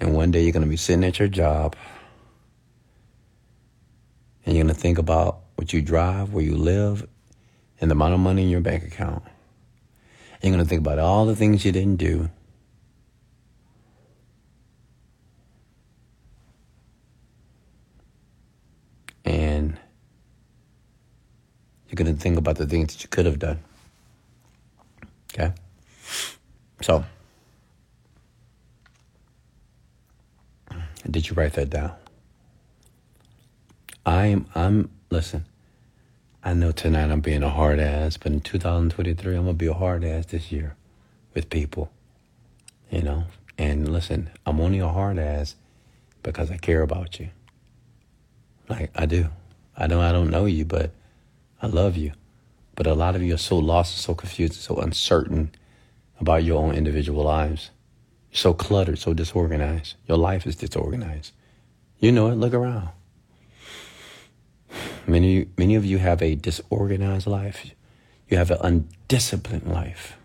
[0.00, 1.74] And one day you're going to be sitting at your job.
[4.46, 7.06] And you're going to think about what you drive, where you live,
[7.80, 9.22] and the amount of money in your bank account.
[10.40, 12.30] And you're going to think about all the things you didn't do.
[19.24, 19.76] And
[21.88, 23.58] you're going to think about the things that you could have done.
[25.32, 25.52] Okay?
[26.80, 27.04] So,
[31.10, 31.92] did you write that down?
[34.06, 35.44] I'm, I'm, listen,
[36.48, 39.66] I know tonight I'm being a hard ass, but in 2023, I'm going to be
[39.66, 40.76] a hard ass this year
[41.34, 41.90] with people,
[42.90, 43.24] you know?
[43.58, 45.56] And listen, I'm only a hard ass
[46.22, 47.28] because I care about you.
[48.66, 49.28] Like, I do.
[49.76, 50.92] I know I don't know you, but
[51.60, 52.12] I love you.
[52.76, 55.50] But a lot of you are so lost, so confused, so uncertain
[56.18, 57.72] about your own individual lives.
[58.30, 59.96] You're so cluttered, so disorganized.
[60.06, 61.32] Your life is disorganized.
[61.98, 62.36] You know it.
[62.36, 62.88] Look around.
[65.08, 67.70] Many, many of you have a disorganized life.
[68.28, 70.18] You have an undisciplined life.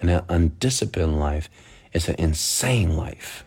[0.00, 1.50] And an undisciplined life
[1.92, 3.44] is an insane life.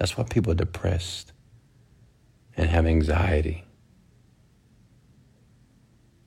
[0.00, 1.32] That's why people are depressed
[2.56, 3.64] and have anxiety.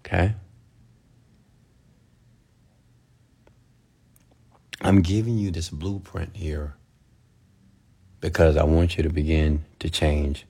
[0.06, 0.34] Okay?
[4.80, 6.76] I'm giving you this blueprint here
[8.22, 10.46] because I want you to begin to change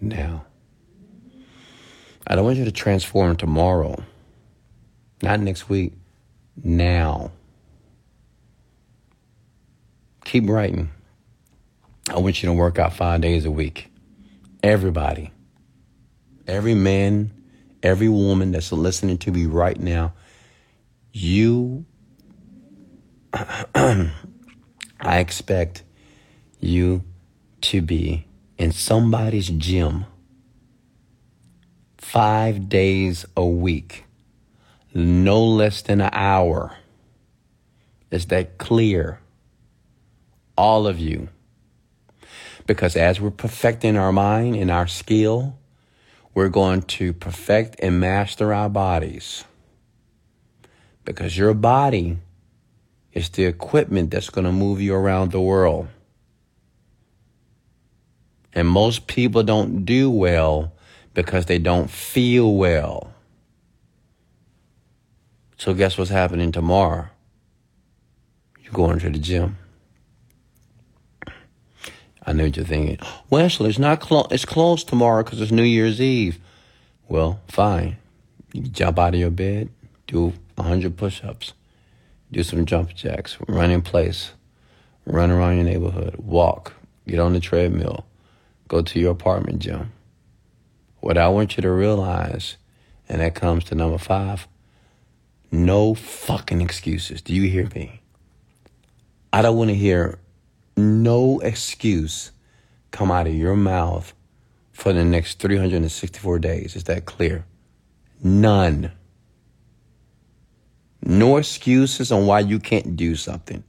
[0.00, 0.44] now.
[2.26, 4.02] I don't want you to transform tomorrow,
[5.22, 5.94] not next week,
[6.62, 7.32] now.
[10.24, 10.90] Keep writing.
[12.10, 13.90] I want you to work out five days a week.
[14.62, 15.32] Everybody,
[16.46, 17.30] every man,
[17.82, 20.12] every woman that's listening to me right now,
[21.12, 21.86] you,
[23.32, 24.10] I
[25.00, 25.82] expect
[26.60, 27.02] you
[27.62, 28.26] to be
[28.58, 30.04] in somebody's gym
[32.10, 34.04] five days a week,
[34.92, 36.76] no less than an hour.
[38.10, 39.20] Is that clear?
[40.58, 41.28] All of you.
[42.66, 45.56] Because as we're perfecting our mind and our skill,
[46.34, 49.44] we're going to perfect and master our bodies.
[51.04, 52.18] Because your body
[53.12, 55.86] is the equipment that's going to move you around the world.
[58.52, 60.72] And most people don't do well
[61.22, 63.12] because they don't feel well.
[65.58, 67.08] So guess what's happening tomorrow?
[68.62, 69.58] You're going to the gym.
[72.24, 72.98] I know what you're thinking.
[73.28, 74.32] Wesley, it's not.
[74.32, 76.38] It's closed tomorrow because it's New Year's Eve.
[77.08, 77.98] Well, fine.
[78.52, 79.68] You jump out of your bed,
[80.06, 81.52] do 100 push-ups,
[82.32, 84.32] do some jump jacks, run in place,
[85.04, 86.72] run around your neighborhood, walk,
[87.06, 88.06] get on the treadmill,
[88.68, 89.92] go to your apartment gym
[91.00, 92.56] what I want you to realize,
[93.08, 94.46] and that comes to number five
[95.52, 97.20] no fucking excuses.
[97.22, 98.00] Do you hear me?
[99.32, 100.18] I don't want to hear
[100.76, 102.30] no excuse
[102.90, 104.14] come out of your mouth
[104.72, 106.76] for the next 364 days.
[106.76, 107.44] Is that clear?
[108.22, 108.92] None.
[111.02, 113.64] No excuses on why you can't do something.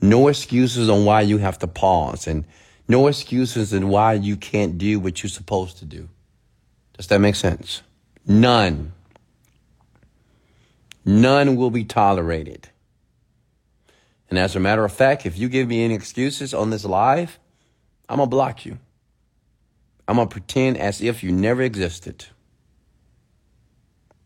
[0.00, 2.44] No excuses on why you have to pause and
[2.88, 6.08] no excuses on why you can't do what you're supposed to do.
[6.96, 7.82] Does that make sense?
[8.26, 8.92] None.
[11.04, 12.68] None will be tolerated.
[14.28, 17.38] And as a matter of fact, if you give me any excuses on this live,
[18.08, 18.78] I'm going to block you.
[20.08, 22.26] I'm going to pretend as if you never existed.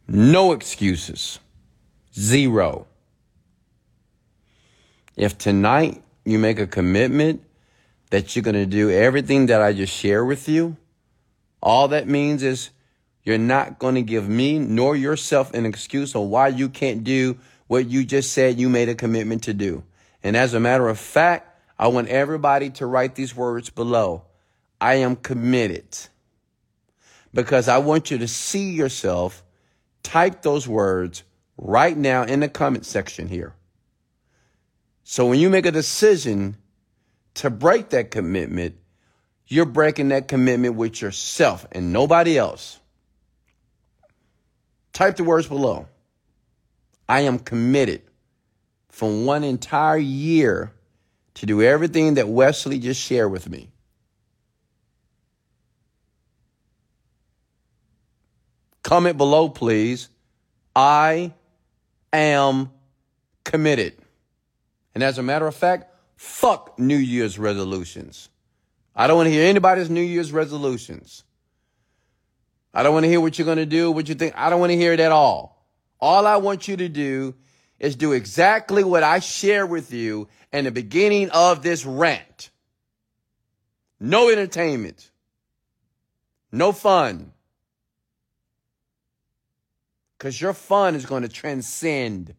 [0.08, 1.38] No excuses.
[2.14, 2.86] Zero.
[5.16, 7.42] If tonight you make a commitment
[8.10, 10.76] that you're going to do everything that I just shared with you,
[11.62, 12.70] all that means is
[13.22, 17.38] you're not going to give me nor yourself an excuse on why you can't do
[17.66, 19.84] what you just said you made a commitment to do.
[20.22, 21.46] And as a matter of fact,
[21.78, 24.24] I want everybody to write these words below.
[24.80, 25.96] I am committed.
[27.32, 29.44] Because I want you to see yourself
[30.02, 31.22] type those words
[31.56, 33.54] right now in the comment section here.
[35.04, 36.56] So when you make a decision
[37.34, 38.76] to break that commitment,
[39.50, 42.78] you're breaking that commitment with yourself and nobody else.
[44.92, 45.88] Type the words below.
[47.08, 48.02] I am committed
[48.88, 50.72] for one entire year
[51.34, 53.70] to do everything that Wesley just shared with me.
[58.84, 60.08] Comment below, please.
[60.76, 61.32] I
[62.12, 62.70] am
[63.44, 63.94] committed.
[64.94, 68.29] And as a matter of fact, fuck New Year's resolutions.
[69.00, 71.24] I don't want to hear anybody's New Year's resolutions.
[72.74, 74.34] I don't want to hear what you're going to do, what you think.
[74.36, 75.66] I don't want to hear it at all.
[75.98, 77.34] All I want you to do
[77.78, 82.50] is do exactly what I share with you in the beginning of this rant.
[83.98, 85.10] No entertainment.
[86.52, 87.32] No fun.
[90.18, 92.34] Because your fun is going to transcend.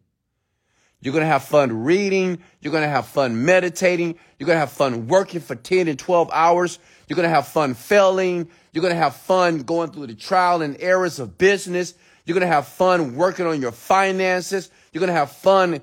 [1.02, 2.38] You're going to have fun reading.
[2.60, 4.14] You're going to have fun meditating.
[4.38, 6.78] You're going to have fun working for 10 and 12 hours.
[7.08, 8.48] You're going to have fun failing.
[8.72, 11.94] You're going to have fun going through the trial and errors of business.
[12.24, 14.70] You're going to have fun working on your finances.
[14.92, 15.82] You're going to have fun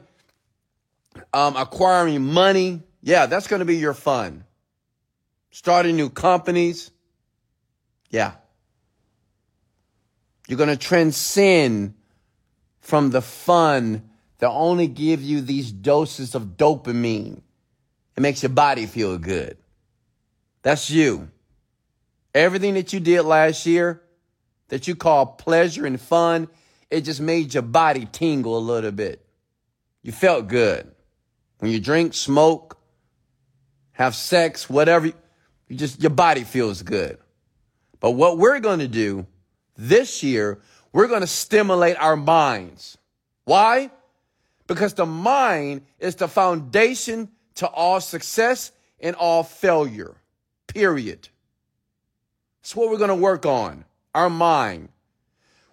[1.33, 2.81] um, acquiring money.
[3.01, 4.45] Yeah, that's going to be your fun.
[5.51, 6.91] Starting new companies.
[8.09, 8.33] Yeah.
[10.47, 11.95] You're going to transcend
[12.79, 14.08] from the fun
[14.39, 17.41] that only give you these doses of dopamine.
[18.17, 19.57] It makes your body feel good.
[20.61, 21.29] That's you.
[22.33, 24.01] Everything that you did last year
[24.69, 26.47] that you call pleasure and fun,
[26.89, 29.25] it just made your body tingle a little bit.
[30.01, 30.89] You felt good.
[31.59, 32.77] When you drink, smoke,
[33.91, 37.17] have sex, whatever, you just, your body feels good.
[37.99, 39.27] But what we're going to do
[39.75, 40.61] this year,
[40.93, 42.97] we're going to stimulate our minds.
[43.43, 43.91] Why?
[44.69, 50.15] Because the mind is the foundation to all success and all failure.
[50.67, 51.27] Period.
[52.61, 53.83] That's what we're going to work on.
[54.13, 54.89] Our mind.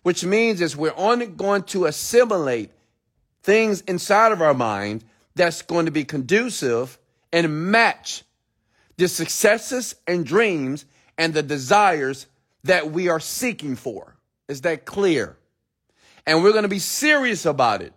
[0.03, 2.71] Which means is we're only going to assimilate
[3.43, 6.99] things inside of our mind that's going to be conducive
[7.31, 8.25] and match
[8.97, 10.87] the successes and dreams
[11.19, 12.29] and the desires
[12.65, 14.17] that we are seeking for.
[14.49, 15.37] Is that clear?
[16.27, 17.93] And we're going to be serious about it.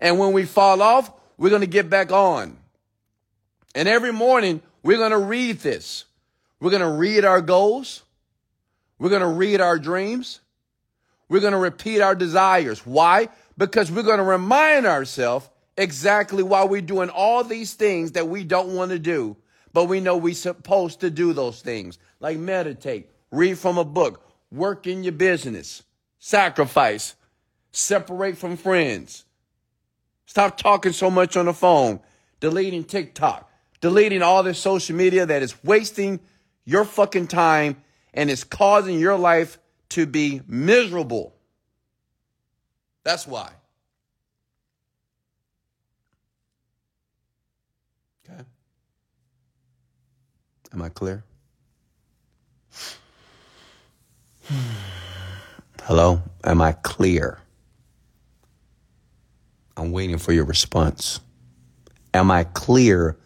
[0.00, 2.56] And when we fall off, we're going to get back on.
[3.74, 6.04] And every morning, we're going to read this.
[6.60, 8.02] We're going to read our goals.
[8.98, 10.40] We're going to read our dreams.
[11.28, 12.84] We're going to repeat our desires.
[12.86, 13.28] Why?
[13.56, 18.44] Because we're going to remind ourselves exactly why we're doing all these things that we
[18.44, 19.36] don't want to do,
[19.72, 24.24] but we know we're supposed to do those things, like meditate, read from a book,
[24.50, 25.82] work in your business,
[26.18, 27.14] sacrifice,
[27.70, 29.24] separate from friends,
[30.28, 32.00] stop talking so much on the phone,
[32.38, 33.50] deleting TikTok,
[33.80, 36.20] deleting all this social media that is wasting
[36.66, 37.78] your fucking time
[38.12, 39.58] and is causing your life
[39.88, 41.34] to be miserable.
[43.04, 43.50] That's why.
[48.28, 48.42] Okay.
[50.74, 51.24] Am I clear?
[55.84, 56.20] Hello?
[56.44, 57.38] Am I clear?
[59.78, 61.20] I'm waiting for your response.
[62.12, 63.16] Am I clear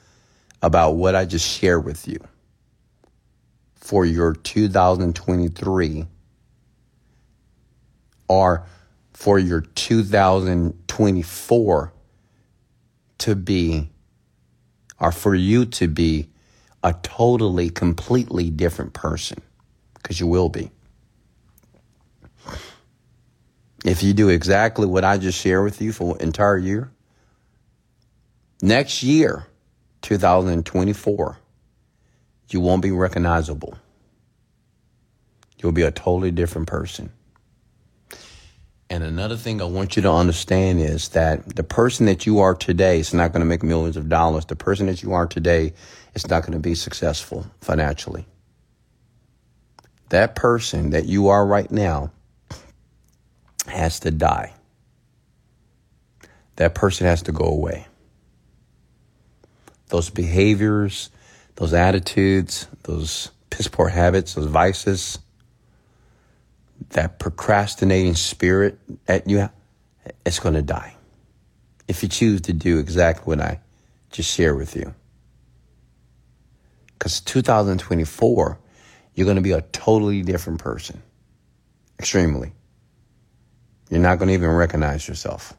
[0.61, 2.19] about what I just shared with you
[3.75, 6.07] for your 2023
[8.29, 8.67] or
[9.15, 11.93] for your 2024
[13.19, 13.91] to be,
[15.01, 16.29] or for you to be
[16.83, 19.39] a totally, completely different person?
[19.95, 20.71] Because you will be.
[23.85, 26.91] If you do exactly what I just shared with you for an entire year,
[28.63, 29.47] next year,
[30.03, 31.39] 2024,
[32.51, 33.77] you won't be recognizable.
[35.59, 37.13] You'll be a totally different person.
[38.91, 42.55] And another thing I want you to understand is that the person that you are
[42.55, 44.45] today is not going to make millions of dollars.
[44.45, 45.73] The person that you are today
[46.15, 48.27] is not going to be successful financially.
[50.11, 52.13] That person that you are right now
[53.67, 54.53] has to die.
[56.57, 57.87] That person has to go away.
[59.89, 61.11] Those behaviors,
[61.57, 65.19] those attitudes, those piss poor habits, those vices,
[66.91, 69.49] that procrastinating spirit at you,
[70.25, 70.95] it's going to die.
[71.89, 73.61] If you choose to do exactly what I
[74.11, 74.95] just shared with you.
[76.99, 78.59] Because 2024,
[79.15, 81.03] you're going to be a totally different person.
[81.99, 82.53] Extremely.
[83.93, 85.53] You're not going to even recognize yourself.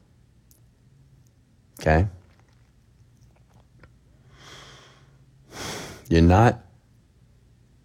[1.79, 2.07] Okay?
[6.09, 6.59] You're not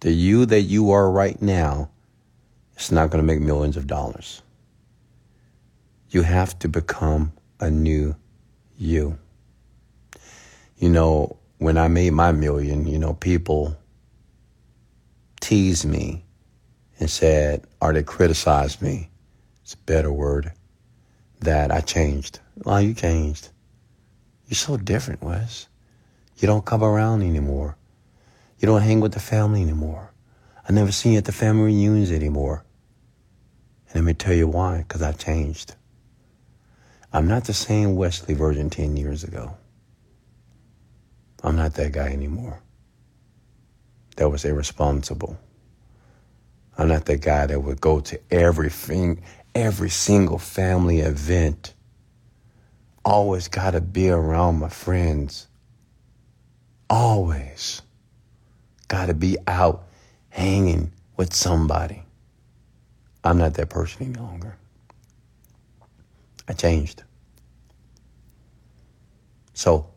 [0.01, 1.91] the you that you are right now.
[2.73, 4.41] It's not going to make millions of dollars.
[6.09, 8.17] You have to become a new
[8.79, 9.19] you.
[10.79, 13.77] You know, when I made my million, you know, people
[15.43, 16.25] teased me
[16.99, 19.11] and said, or they criticized me,
[19.69, 20.53] it's a better word,
[21.41, 22.41] that I changed.
[22.57, 23.51] Well, you changed.
[24.47, 25.69] You're so different, Wes.
[26.39, 27.77] You don't come around anymore.
[28.59, 30.11] You don't hang with the family anymore.
[30.67, 32.65] I never seen you at the family reunions anymore.
[33.89, 35.75] And let me tell you why, because I changed.
[37.13, 39.55] I'm not the same Wesley Virgin 10 years ago.
[41.45, 42.63] I'm not that guy anymore.
[44.17, 45.39] That was irresponsible.
[46.79, 49.21] I'm not that guy that would go to everything,
[49.55, 51.75] every single family event.
[53.05, 55.47] Always got to be around my friends.
[56.91, 57.83] Always
[58.89, 59.87] got to be out
[60.31, 62.03] hanging with somebody.
[63.25, 64.57] I'm not that person any longer.
[66.49, 67.03] I changed.
[69.53, 69.91] So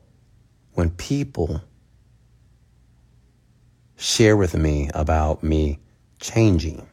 [0.74, 1.62] when people
[3.96, 5.80] share with me about me
[6.20, 6.88] changing,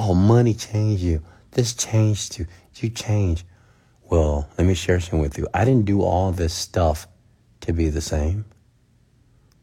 [0.00, 1.22] oh, money changed you.
[1.50, 2.46] This changed you.
[2.76, 3.44] You changed.
[4.04, 5.46] Well, let me share something with you.
[5.52, 7.06] I didn't do all this stuff
[7.60, 8.46] to be the same.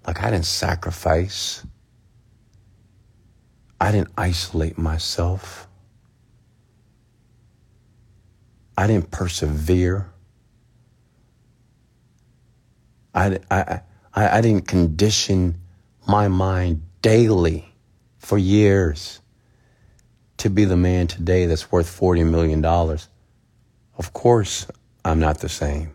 [0.05, 1.65] Like, I didn't sacrifice.
[3.81, 5.67] I didn't isolate myself.
[8.77, 10.11] I didn't persevere.
[13.15, 13.81] I, I,
[14.13, 15.57] I, I didn't condition
[16.07, 17.73] my mind daily
[18.19, 19.19] for years
[20.37, 22.63] to be the man today that's worth $40 million.
[22.63, 24.67] Of course,
[25.03, 25.93] I'm not the same.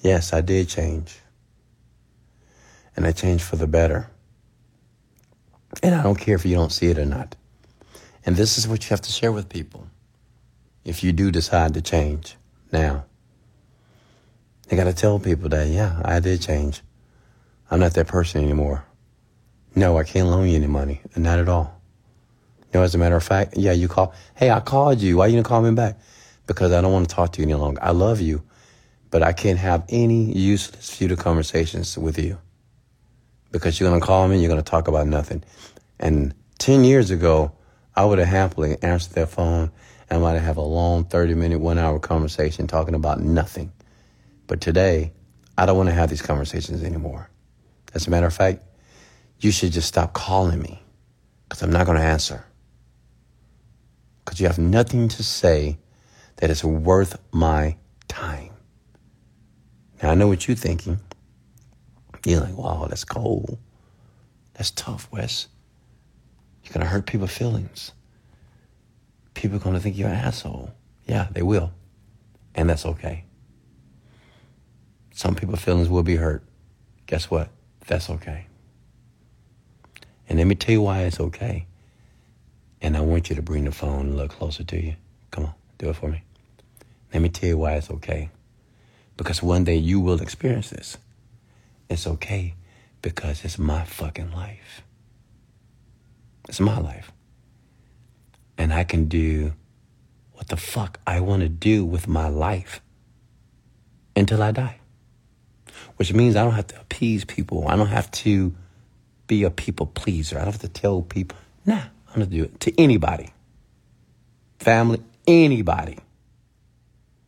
[0.00, 1.18] Yes, I did change.
[2.96, 4.08] And I changed for the better.
[5.82, 7.34] And I don't care if you don't see it or not.
[8.24, 9.88] And this is what you have to share with people
[10.84, 12.36] if you do decide to change
[12.70, 13.04] now.
[14.70, 16.82] You got to tell people that, yeah, I did change.
[17.70, 18.84] I'm not that person anymore.
[19.74, 21.00] No, I can't loan you any money.
[21.16, 21.80] Not at all.
[22.74, 24.12] No, as a matter of fact, yeah, you call.
[24.34, 25.18] Hey, I called you.
[25.18, 25.96] Why you didn't call me back?
[26.48, 27.82] Because I don't want to talk to you any longer.
[27.82, 28.42] I love you,
[29.10, 32.36] but I can't have any useless, futile conversations with you.
[33.52, 35.44] Because you're going to call me, and you're going to talk about nothing.
[36.00, 37.52] And 10 years ago,
[37.94, 39.70] I would have happily answered that phone
[40.10, 43.72] and might have a long 30 minute, one hour conversation talking about nothing.
[44.48, 45.12] But today,
[45.56, 47.30] I don't want to have these conversations anymore.
[47.94, 48.64] As a matter of fact,
[49.38, 50.82] you should just stop calling me
[51.48, 52.44] because I'm not going to answer.
[54.24, 55.78] Because you have nothing to say
[56.36, 57.76] that is worth my
[58.08, 58.50] time.
[60.02, 60.98] Now, I know what you're thinking.
[62.24, 63.58] You're like, wow, that's cold.
[64.54, 65.48] That's tough, Wes.
[66.62, 67.92] You're going to hurt people's feelings.
[69.34, 70.72] People are going to think you're an asshole.
[71.06, 71.72] Yeah, they will.
[72.54, 73.24] And that's okay.
[75.12, 76.42] Some people's feelings will be hurt.
[77.06, 77.50] Guess what?
[77.86, 78.46] That's okay.
[80.28, 81.66] And let me tell you why it's okay.
[82.84, 84.94] And I want you to bring the phone a little closer to you.
[85.32, 86.22] Come on, do it for me.
[87.12, 88.30] Let me tell you why it's okay.
[89.16, 90.96] Because one day you will experience this.
[91.88, 92.54] It's okay
[93.02, 94.82] because it's my fucking life.
[96.48, 97.10] It's my life.
[98.56, 99.54] And I can do
[100.34, 102.80] what the fuck I want to do with my life
[104.14, 104.78] until I die
[105.96, 107.68] which means I don't have to appease people.
[107.68, 108.54] I don't have to
[109.26, 110.36] be a people pleaser.
[110.36, 111.82] I don't have to tell people, nah,
[112.14, 113.30] I'm going to do it to anybody.
[114.60, 115.98] Family, anybody.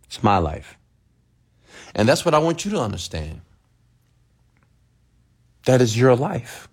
[0.04, 0.78] It's my life.
[1.94, 3.40] And that's what I want you to understand.
[5.64, 6.68] That is your life.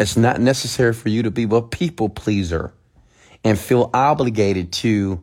[0.00, 2.72] It's not necessary for you to be a people pleaser
[3.44, 5.22] and feel obligated to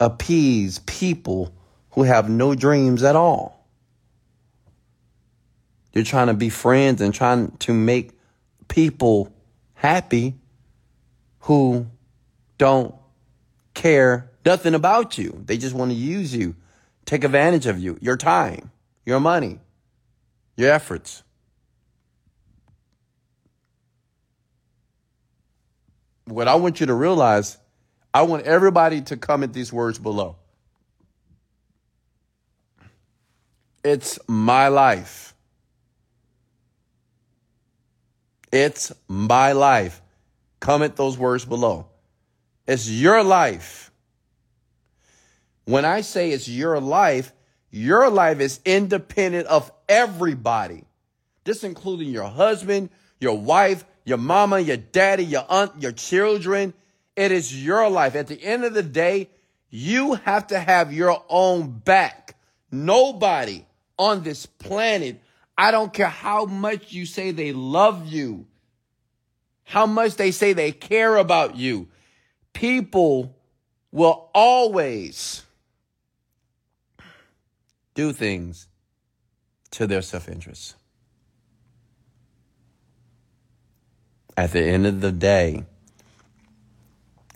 [0.00, 1.54] appease people
[1.90, 3.61] who have no dreams at all.
[5.92, 8.12] You're trying to be friends and trying to make
[8.68, 9.32] people
[9.74, 10.34] happy
[11.40, 11.86] who
[12.58, 12.94] don't
[13.74, 15.42] care nothing about you.
[15.44, 16.56] They just want to use you,
[17.04, 18.70] take advantage of you, your time,
[19.04, 19.60] your money,
[20.56, 21.22] your efforts.
[26.24, 27.58] What I want you to realize,
[28.14, 30.36] I want everybody to comment these words below.
[33.84, 35.31] It's my life.
[38.52, 40.02] It's my life.
[40.60, 41.86] Comment those words below.
[42.66, 43.90] It's your life.
[45.64, 47.32] When I say it's your life,
[47.70, 50.84] your life is independent of everybody.
[51.44, 56.74] This including your husband, your wife, your mama, your daddy, your aunt, your children.
[57.16, 58.14] It is your life.
[58.14, 59.30] At the end of the day,
[59.70, 62.36] you have to have your own back.
[62.70, 63.64] Nobody
[63.98, 65.21] on this planet
[65.56, 68.46] I don't care how much you say they love you,
[69.64, 71.88] how much they say they care about you.
[72.52, 73.36] People
[73.90, 75.44] will always
[77.94, 78.68] do things
[79.72, 80.76] to their self interest.
[84.36, 85.64] At the end of the day,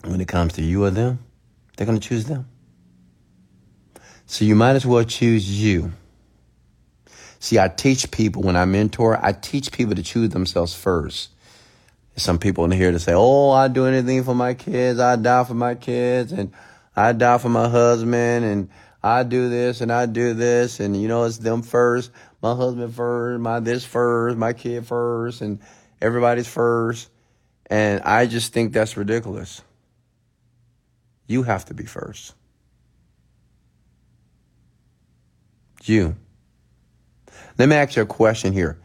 [0.03, 1.19] when it comes to you or them,
[1.75, 2.47] they're going to choose them.
[4.25, 5.93] So you might as well choose you.
[7.39, 11.29] See, I teach people when I mentor, I teach people to choose themselves first.
[12.15, 14.99] Some people in here to say, Oh, I do anything for my kids.
[14.99, 16.51] I die for my kids and
[16.95, 18.69] I die for my husband and
[19.03, 20.79] I do this and I do this.
[20.79, 22.11] And you know, it's them first,
[22.41, 25.59] my husband first, my this first, my kid first, and
[26.01, 27.09] everybody's first.
[27.67, 29.61] And I just think that's ridiculous.
[31.27, 32.33] You have to be first.
[35.83, 36.15] You.
[37.57, 38.77] Let me ask you a question here.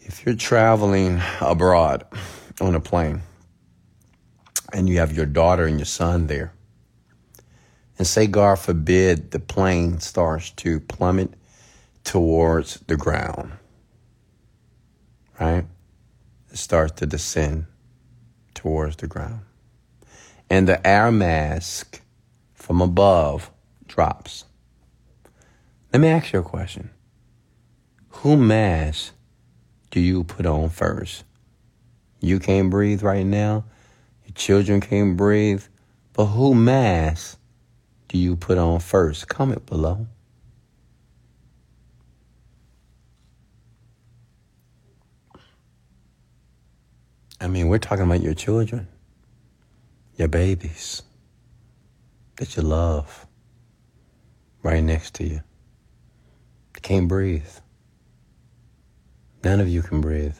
[0.00, 2.04] If you're traveling abroad
[2.60, 3.22] on a plane
[4.72, 6.52] and you have your daughter and your son there,
[7.96, 11.34] and say, God forbid, the plane starts to plummet
[12.02, 13.52] towards the ground,
[15.38, 15.66] right?
[16.50, 17.66] It starts to descend
[18.54, 19.42] towards the ground.
[20.48, 22.00] And the air mask
[22.54, 23.50] from above
[23.86, 24.44] drops.
[25.92, 26.90] Let me ask you a question.
[28.22, 29.14] Who mask
[29.90, 31.24] do you put on first?
[32.20, 33.64] You can't breathe right now.
[34.26, 35.64] Your children can't breathe.
[36.12, 37.38] But who mask
[38.08, 39.26] do you put on first?
[39.26, 40.06] Comment below.
[47.40, 48.86] I mean, we're talking about your children,
[50.16, 51.00] your babies
[52.36, 53.26] that you love
[54.62, 55.40] right next to you.
[56.74, 57.48] They can't breathe.
[59.42, 60.36] None of you can breathe.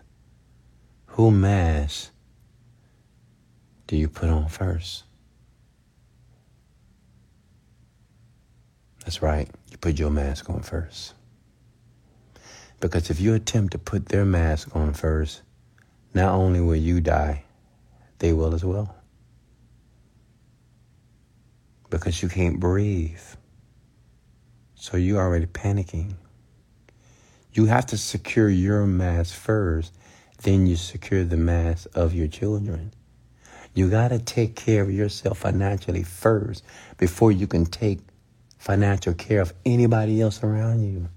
[1.06, 2.10] Who mask
[3.86, 5.04] do you put on first?
[9.04, 11.14] That's right, you put your mask on first.
[12.80, 15.42] Because if you attempt to put their mask on first,
[16.14, 17.44] not only will you die,
[18.18, 18.94] they will as well.
[21.88, 23.18] Because you can't breathe.
[24.74, 26.14] So you're already panicking.
[27.52, 29.92] You have to secure your mass first,
[30.42, 32.92] then you secure the mass of your children.
[33.74, 36.64] You got to take care of yourself financially first
[36.96, 38.00] before you can take
[38.58, 41.08] financial care of anybody else around you.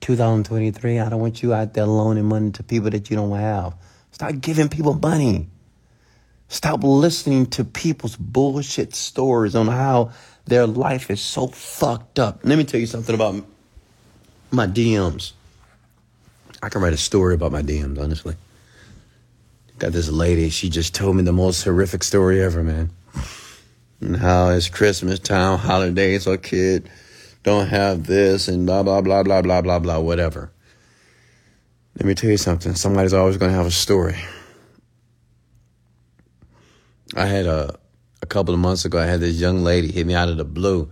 [0.00, 3.74] 2023, I don't want you out there loaning money to people that you don't have.
[4.10, 5.48] Start giving people money.
[6.48, 10.12] Stop listening to people's bullshit stories on how
[10.44, 12.40] their life is so fucked up.
[12.42, 13.44] Let me tell you something about
[14.52, 15.32] my DMs.
[16.62, 18.36] I can write a story about my DMs, honestly.
[19.78, 22.90] Got this lady, she just told me the most horrific story ever, man.
[24.00, 26.88] And how it's Christmas time, holidays, or kid
[27.42, 30.52] don't have this, and blah, blah, blah, blah, blah, blah, blah, whatever.
[31.96, 32.74] Let me tell you something.
[32.74, 34.16] Somebody's always going to have a story.
[37.16, 37.78] I had a,
[38.22, 40.44] a couple of months ago, I had this young lady hit me out of the
[40.44, 40.90] blue.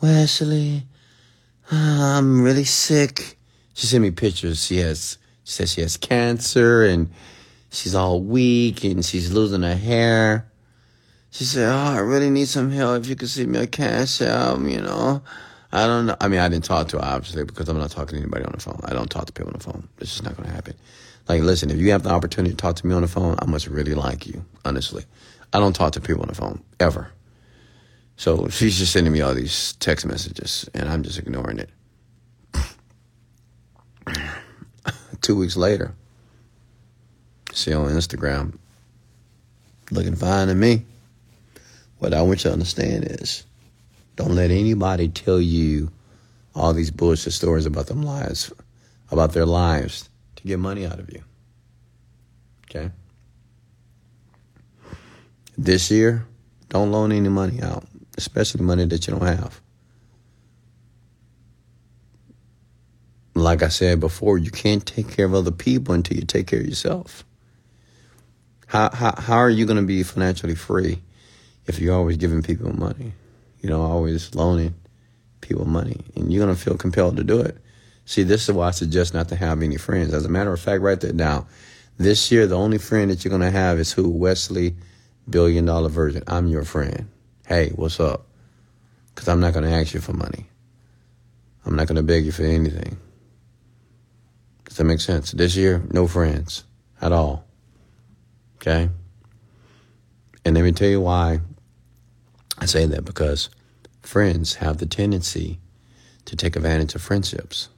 [0.00, 0.84] Wesley,
[1.72, 3.38] Ah, I'm really sick.
[3.74, 4.64] She sent me pictures.
[4.64, 7.10] She has, she says she has cancer and
[7.70, 10.50] she's all weak and she's losing her hair.
[11.30, 13.02] She said, Oh, I really need some help.
[13.02, 15.22] If you could send me a cash out, you know.
[15.72, 16.16] I don't know.
[16.20, 18.52] I mean, I didn't talk to her, obviously, because I'm not talking to anybody on
[18.52, 18.80] the phone.
[18.84, 19.88] I don't talk to people on the phone.
[19.98, 20.74] It's just not going to happen.
[21.28, 23.46] Like, listen, if you have the opportunity to talk to me on the phone, I
[23.46, 25.04] must really like you, honestly.
[25.52, 27.12] I don't talk to people on the phone, ever.
[28.20, 31.70] So she's just sending me all these text messages, and I'm just ignoring it.
[35.22, 35.94] Two weeks later,
[37.54, 38.58] see on Instagram,
[39.90, 40.84] looking fine to me.
[41.98, 43.46] What I want you to understand is
[44.16, 45.90] don't let anybody tell you
[46.54, 48.52] all these bullshit stories about them lives,
[49.10, 51.24] about their lives to get money out of you.
[52.68, 52.90] Okay?
[55.56, 56.26] This year,
[56.68, 57.86] don't loan any money out,
[58.20, 59.60] especially money that you don't have.
[63.34, 66.60] Like I said before, you can't take care of other people until you take care
[66.60, 67.24] of yourself.
[68.66, 71.00] How, how, how are you going to be financially free
[71.66, 73.12] if you're always giving people money?
[73.60, 74.74] You know, always loaning
[75.40, 76.04] people money.
[76.14, 77.56] And you're going to feel compelled to do it.
[78.04, 80.12] See, this is why I suggest not to have any friends.
[80.12, 81.46] As a matter of fact, write that down.
[81.96, 84.08] This year, the only friend that you're going to have is who?
[84.08, 84.74] Wesley,
[85.28, 86.22] billion dollar virgin.
[86.26, 87.08] I'm your friend.
[87.50, 88.28] Hey, what's up?
[89.08, 90.46] Because I'm not going to ask you for money.
[91.66, 92.96] I'm not going to beg you for anything.
[94.66, 95.32] Does that make sense?
[95.32, 96.62] This year, no friends
[97.02, 97.44] at all.
[98.54, 98.88] Okay?
[100.44, 101.40] And let me tell you why
[102.56, 103.50] I say that because
[104.00, 105.58] friends have the tendency
[106.26, 107.68] to take advantage of friendships.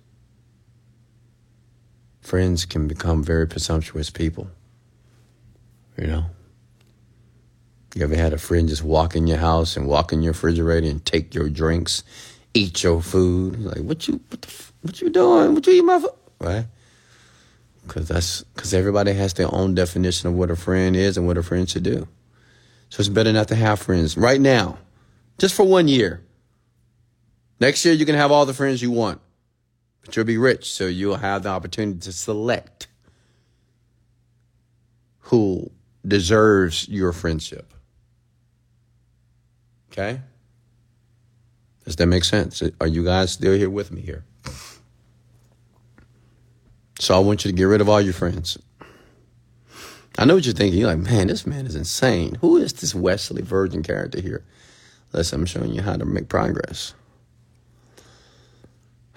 [2.21, 4.51] Friends can become very presumptuous people.
[5.97, 6.25] You know?
[7.95, 10.89] You ever had a friend just walk in your house and walk in your refrigerator
[10.89, 12.05] and take your drinks,
[12.55, 13.61] eat your food?
[13.61, 15.55] Like, what you, what the, what you doing?
[15.55, 16.11] What you eat my food?
[16.41, 16.67] Right?
[17.87, 21.37] Because that's because everybody has their own definition of what a friend is and what
[21.37, 22.09] a friend should do.
[22.89, 24.79] So it's better not to have friends right now,
[25.39, 26.23] just for one year.
[27.61, 29.21] Next year, you can have all the friends you want,
[30.05, 32.87] but you'll be rich, so you'll have the opportunity to select
[35.19, 35.71] who
[36.07, 37.73] deserves your friendship.
[39.93, 40.21] Okay?
[41.85, 42.63] Does that make sense?
[42.81, 44.25] Are you guys still here with me here?
[46.99, 48.57] So I want you to get rid of all your friends.
[50.19, 50.81] I know what you're thinking.
[50.81, 52.37] You're like, man, this man is insane.
[52.41, 54.45] Who is this Wesley Virgin character here?
[55.13, 56.95] Listen, I'm showing you how to make progress.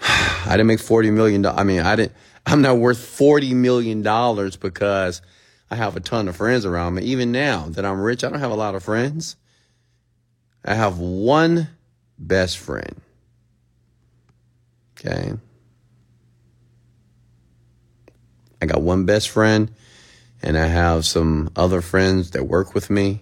[0.00, 1.60] I didn't make forty million dollars.
[1.60, 2.12] I mean, I didn't.
[2.44, 5.22] I'm not worth forty million dollars because
[5.70, 7.02] I have a ton of friends around me.
[7.04, 9.36] Even now that I'm rich, I don't have a lot of friends.
[10.66, 11.68] I have one
[12.18, 13.00] best friend.
[14.98, 15.32] Okay.
[18.60, 19.70] I got one best friend,
[20.42, 23.20] and I have some other friends that work with me,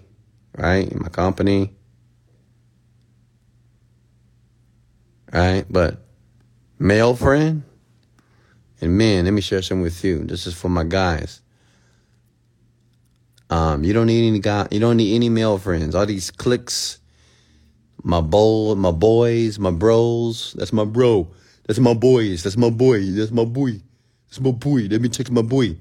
[0.57, 1.75] right, in my company.
[5.33, 5.65] Right?
[5.69, 5.99] But
[6.79, 7.65] male friend
[8.81, 10.25] and men, let me share some with you.
[10.25, 11.41] This is for my guys.
[13.51, 14.69] Um, you don't need any guy.
[14.71, 15.95] You don't need any male friends.
[15.95, 17.01] All these cliques,
[18.05, 20.55] my bowl, my boys, my bros.
[20.57, 21.27] That's my bro.
[21.67, 22.43] That's my boys.
[22.43, 23.01] That's my boy.
[23.01, 23.81] That's my boy.
[24.29, 24.87] That's my boy.
[24.91, 25.77] Let me text my boy.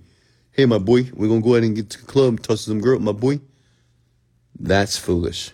[0.51, 2.79] Hey, my boy, we're gonna go ahead and get to the club, and to some
[2.79, 3.41] girl, my boy.
[4.57, 5.51] That's foolish.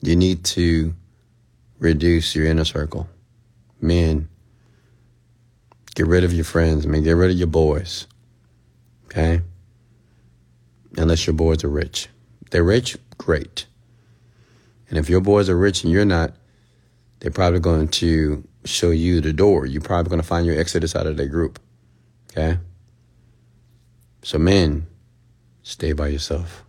[0.00, 0.94] You need to
[1.78, 3.08] reduce your inner circle.
[3.80, 4.28] Men,
[5.94, 7.04] get rid of your friends, man.
[7.04, 8.06] Get rid of your boys.
[9.04, 9.42] Okay?
[10.96, 12.08] Unless your boys are rich.
[12.50, 13.66] They're rich, great.
[14.88, 16.34] And if your boys are rich and you're not,
[17.20, 19.66] they're probably going to show you the door.
[19.66, 21.58] You're probably going to find your exodus out of their group.
[22.30, 22.58] Okay?
[24.22, 24.86] So, men,
[25.62, 26.64] stay by yourself.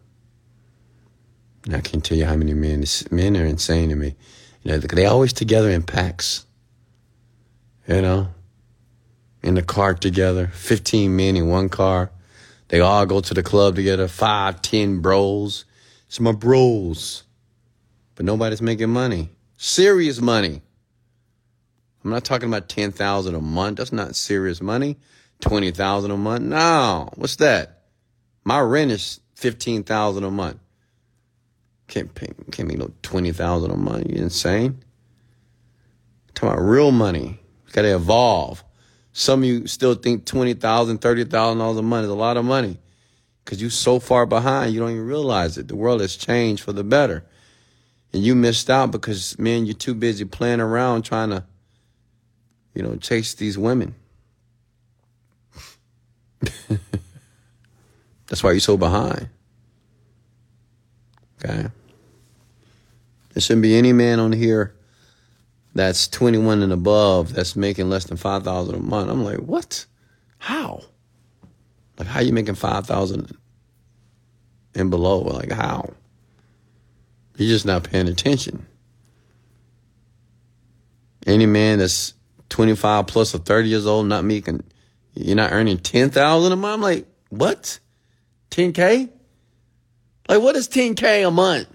[1.65, 4.15] And I can't tell you how many men, men are insane to me.
[4.63, 6.45] You know, they always together in packs.
[7.87, 8.29] You know,
[9.41, 12.11] in the car together, 15 men in one car.
[12.67, 15.65] They all go to the club together, five, ten bros.
[16.07, 17.23] It's my bros.
[18.19, 19.29] But nobody's making money.
[19.55, 20.61] Serious money.
[22.03, 23.77] I'm not talking about 10,000 a month.
[23.77, 24.97] That's not serious money.
[25.39, 26.43] 20,000 a month.
[26.43, 27.07] No.
[27.15, 27.83] What's that?
[28.43, 30.57] My rent is 15,000 a month.
[31.87, 34.07] Can't pay, can't make no 20,000 a month.
[34.09, 34.83] You insane?
[36.33, 37.39] Talking about real money.
[37.67, 38.65] You got to evolve.
[39.13, 40.57] Some of you still think $20,000,
[40.99, 42.79] $30,000 a month is a lot of money
[43.45, 45.69] because you're so far behind, you don't even realize it.
[45.69, 47.23] The world has changed for the better.
[48.13, 51.43] And you missed out because, man, you're too busy playing around trying to,
[52.73, 53.95] you know, chase these women.
[58.27, 59.29] That's why you're so behind.
[61.43, 61.67] Okay?
[63.33, 64.75] There shouldn't be any man on here
[65.75, 69.09] that's 21 and above that's making less than 5000 a month.
[69.09, 69.85] I'm like, what?
[70.39, 70.81] How?
[71.97, 73.37] Like, how you making 5000
[74.75, 75.19] and below?
[75.19, 75.93] Like, how?
[77.39, 78.65] You're just not paying attention.
[81.25, 82.13] Any man that's
[82.49, 84.61] 25 plus or 30 years old not making,
[85.13, 86.73] you're not earning 10,000 a month?
[86.73, 87.79] I'm like, what?
[88.51, 89.09] 10K?
[90.27, 91.69] Like, what is 10K a month?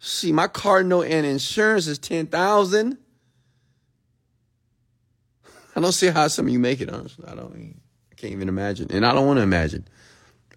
[0.00, 2.98] See, my car note and insurance is 10000
[5.76, 7.26] I don't see how some of you make it, honestly.
[7.28, 7.76] I don't,
[8.10, 8.88] I can't even imagine.
[8.90, 9.86] And I don't want to imagine.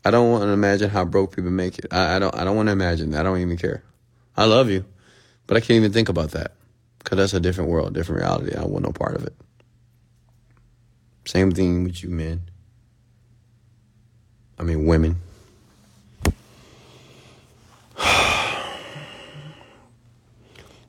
[0.06, 1.88] I don't want to imagine how broke people make it.
[1.91, 3.14] I, I don't, I don't want to imagine.
[3.16, 3.84] I don't even care.
[4.38, 4.86] I love you,
[5.47, 6.54] but I can't even think about that
[7.00, 8.56] because that's a different world, different reality.
[8.56, 9.36] I want no part of it.
[11.26, 12.41] Same thing with you men.
[14.58, 15.18] I mean, women.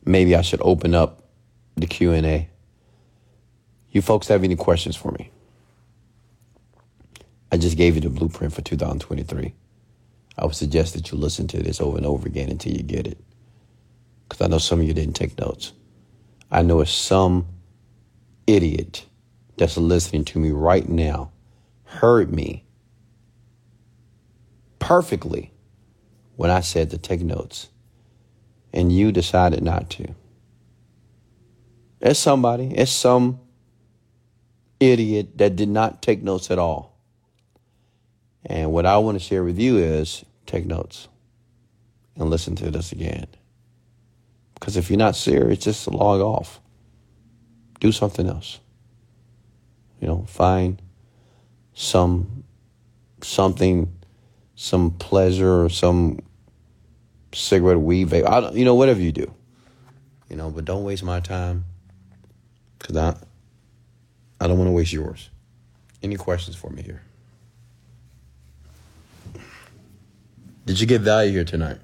[0.05, 1.25] Maybe I should open up
[1.77, 2.49] the Q&A.
[3.91, 5.31] You folks have any questions for me?
[7.53, 9.55] I just gave you the blueprint for 2023.
[10.39, 13.07] I would suggest that you listen to this over and over again until you get
[13.07, 13.19] it.
[14.29, 15.73] Because I know some of you didn't take notes.
[16.51, 17.47] I know some
[18.47, 19.07] idiot
[19.57, 21.33] that's listening to me right now
[21.85, 22.65] heard me
[24.79, 25.53] perfectly
[26.37, 27.69] when I said to take notes,
[28.73, 30.15] and you decided not to.
[32.01, 33.41] It's somebody, it's some
[34.79, 36.90] idiot that did not take notes at all.
[38.45, 41.09] And what I want to share with you is take notes
[42.17, 43.27] and listen to this again.
[44.55, 46.61] Because if you're not serious, just log off.
[47.81, 48.61] Do something else.
[50.01, 50.81] You know, find
[51.75, 52.45] some
[53.23, 53.93] something,
[54.55, 56.21] some pleasure or some
[57.33, 58.55] cigarette, weed, vape.
[58.55, 59.33] You know, whatever you do.
[60.29, 61.65] You know, but don't waste my time
[62.79, 63.17] because I,
[64.41, 65.31] I don't want to waste yours.
[66.03, 67.03] Any questions for me here?
[70.71, 71.79] Did you get value here tonight?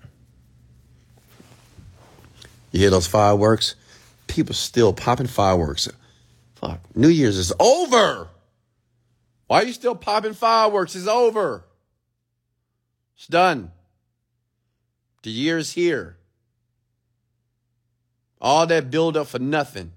[2.70, 3.74] You hear those fireworks?
[4.28, 5.88] People still popping fireworks.
[6.54, 6.78] Fuck.
[6.94, 8.28] New Year's is over.
[9.48, 10.94] Why are you still popping fireworks?
[10.94, 11.64] It's over.
[13.16, 13.72] It's done.
[15.24, 16.18] The year's here.
[18.40, 19.90] All that build up for nothing.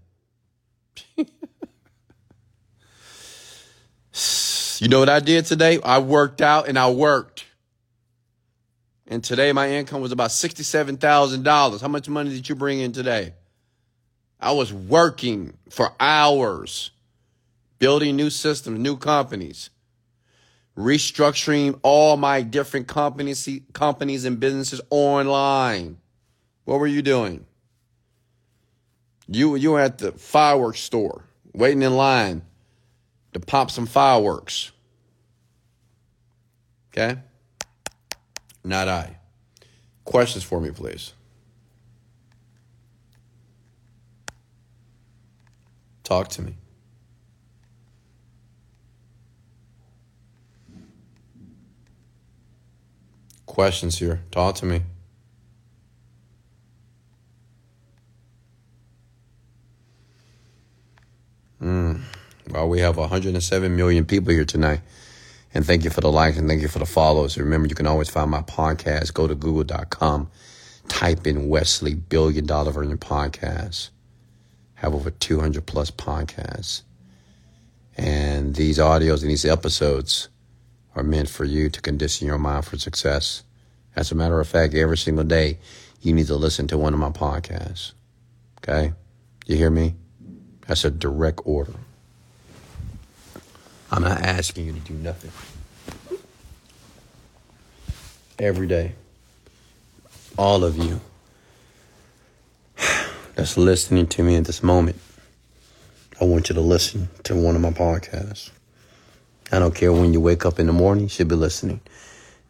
[1.16, 1.26] you
[4.88, 5.80] know what I did today?
[5.84, 7.39] I worked out and I worked.
[9.10, 11.82] And today my income was about $67,000.
[11.82, 13.34] How much money did you bring in today?
[14.40, 16.92] I was working for hours,
[17.80, 19.72] building new systems, new companies,
[20.78, 25.98] restructuring all my different companies, companies and businesses online.
[26.66, 27.46] What were you doing?
[29.28, 32.44] You, you were at the fireworks store, waiting in line
[33.34, 34.72] to pop some fireworks.
[36.94, 37.20] Okay?
[38.64, 39.18] Not I.
[40.06, 41.14] Questions for me, please.
[46.04, 46.56] Talk to me.
[53.46, 54.22] Questions here.
[54.32, 54.82] Talk to me.
[61.62, 62.02] Mm.
[62.50, 64.82] Well, we have 107 million people here tonight.
[65.54, 67.38] And thank you for the likes and thank you for the follows.
[67.38, 69.14] Remember, you can always find my podcast.
[69.14, 70.30] Go to google.com,
[70.88, 73.90] type in Wesley Billion Dollar Virgin Podcast
[74.80, 76.84] have over 200 plus podcasts.
[77.98, 80.30] And these audios and these episodes
[80.96, 83.44] are meant for you to condition your mind for success.
[83.96, 85.60] As a matter of fact, every single day,
[86.02, 87.92] you need to listen to one of my podcasts.
[88.60, 88.94] Okay?
[89.46, 89.96] You hear me?
[90.66, 91.74] That's a direct order.
[93.92, 95.32] I'm not asking you to do nothing.
[98.38, 98.94] Every day.
[100.38, 101.02] All of you
[103.36, 104.98] that's listening to me at this moment,
[106.22, 108.52] I want you to listen to one of my podcasts.
[109.52, 111.82] I don't care when you wake up in the morning, you should be listening.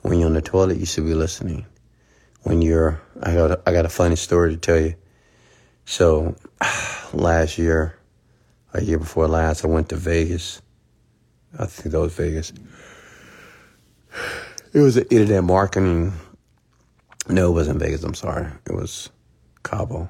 [0.02, 1.66] When you're on the toilet, you should be listening.
[2.44, 4.96] When you're, I got, a, I got a funny story to tell you.
[5.86, 6.36] So,
[7.14, 7.98] last year,
[8.74, 10.62] a year before last, I went to Vegas.
[11.58, 12.54] I think that was Vegas.
[14.74, 16.14] It was an internet marketing.
[17.28, 18.04] No, it wasn't Vegas.
[18.04, 18.48] I'm sorry.
[18.68, 19.10] It was
[19.64, 20.10] Cabo.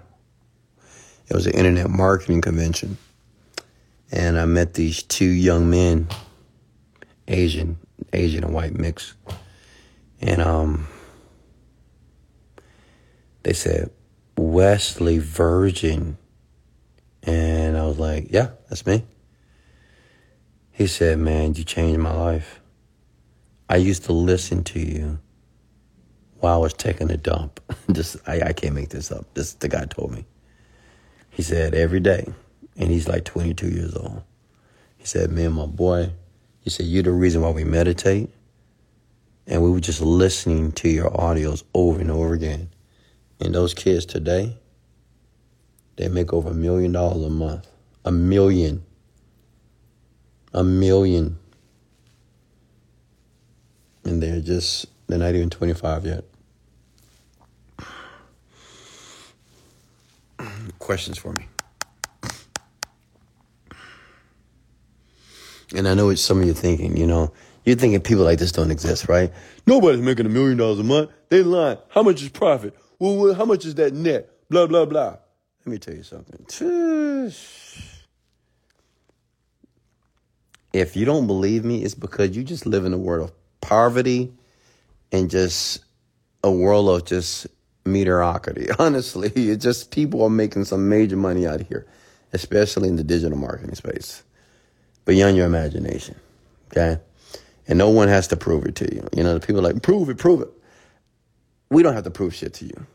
[1.27, 2.97] It was an internet marketing convention.
[4.11, 6.07] And I met these two young men,
[7.27, 7.77] Asian,
[8.11, 9.13] Asian and white mix.
[10.19, 10.87] And um,
[13.43, 13.91] they said,
[14.37, 16.17] Wesley Virgin.
[17.23, 19.05] And I was like, yeah, that's me.
[20.79, 22.61] He said, man, you changed my life.
[23.67, 25.19] I used to listen to you
[26.39, 27.59] while I was taking a dump.
[27.91, 29.25] Just, I, I can't make this up.
[29.33, 30.23] This, the guy told me.
[31.31, 32.33] He said, every day.
[32.77, 34.23] And he's like 22 years old.
[34.95, 36.11] He said, me and my boy,
[36.61, 38.29] he said, you're the reason why we meditate.
[39.47, 42.69] And we were just listening to your audios over and over again.
[43.41, 44.55] And those kids today,
[45.97, 47.67] they make over a million dollars a month.
[48.05, 48.85] A million.
[50.53, 51.37] A million.
[54.03, 56.23] And they're just, they're not even 25 yet.
[60.89, 61.45] questions for me.
[65.75, 67.31] And I know what some of you thinking, you know,
[67.63, 69.31] you're thinking people like this don't exist, right?
[69.67, 71.11] Nobody's making a million dollars a month.
[71.29, 71.77] They lying.
[71.89, 72.75] How much is profit?
[72.97, 74.31] Well, how much is that net?
[74.49, 75.17] Blah, blah, blah.
[75.63, 76.43] Let me tell you something.
[80.73, 84.31] If you don't believe me, it's because you just live in a world of poverty
[85.11, 85.83] and just
[86.43, 87.47] a world of just
[87.85, 88.67] mediocrity.
[88.79, 91.87] Honestly, it's just people are making some major money out here.
[92.33, 94.23] especially in the digital marketing space.
[95.05, 96.15] Beyond your imagination.
[96.71, 96.99] Okay?
[97.67, 99.07] And no one has to prove it to you.
[99.15, 100.49] You know, the people like, prove it, prove it.
[101.69, 102.85] We don't have to prove shit to you.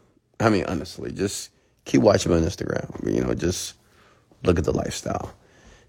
[0.40, 1.50] I mean, honestly, just
[1.84, 3.12] keep watching me on Instagram.
[3.12, 3.74] You know, just
[4.44, 5.32] look at the lifestyle.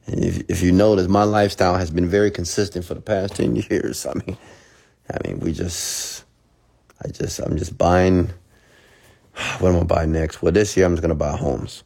[0.08, 3.56] And if, if you notice, my lifestyle has been very consistent for the past 10
[3.70, 4.06] years.
[4.06, 4.38] I mean,
[5.12, 6.24] I mean, we just,
[7.04, 8.30] I just, I'm just buying,
[9.60, 10.42] what am I buying next?
[10.42, 11.84] Well, this year I'm just going to buy homes.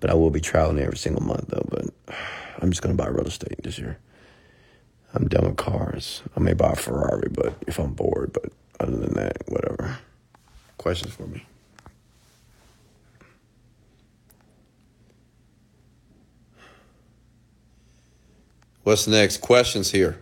[0.00, 1.66] But I will be traveling every single month, though.
[1.70, 2.14] But
[2.60, 3.98] I'm just going to buy real estate this year.
[5.14, 6.22] I'm done with cars.
[6.36, 9.98] I may buy a Ferrari, but if I'm bored, but other than that, whatever.
[10.78, 11.44] Questions for me?
[18.82, 19.40] What's next?
[19.40, 20.20] Questions here.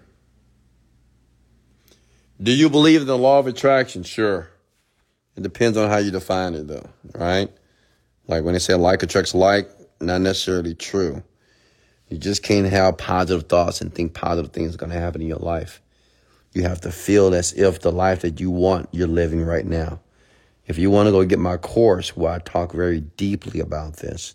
[2.42, 4.02] Do you believe in the law of attraction?
[4.02, 4.50] Sure.
[5.36, 7.50] It depends on how you define it, though, right?
[8.26, 11.22] Like when they say like attracts like, not necessarily true.
[12.08, 15.28] You just can't have positive thoughts and think positive things are going to happen in
[15.28, 15.80] your life.
[16.52, 20.00] You have to feel as if the life that you want, you're living right now.
[20.66, 24.34] If you want to go get my course where I talk very deeply about this,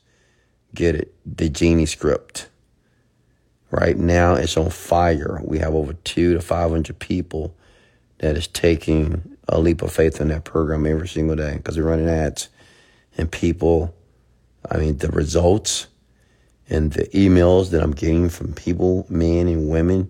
[0.73, 1.13] get it.
[1.25, 2.49] The Genie Script.
[3.75, 5.41] Right now, it's on fire.
[5.43, 7.53] We have over two to 500 people
[8.19, 11.83] that is taking a leap of faith in that program every single day because we're
[11.83, 12.47] running ads.
[13.17, 13.93] And people,
[14.71, 15.87] I mean, the results
[16.69, 20.09] and the emails that I'm getting from people, men and women,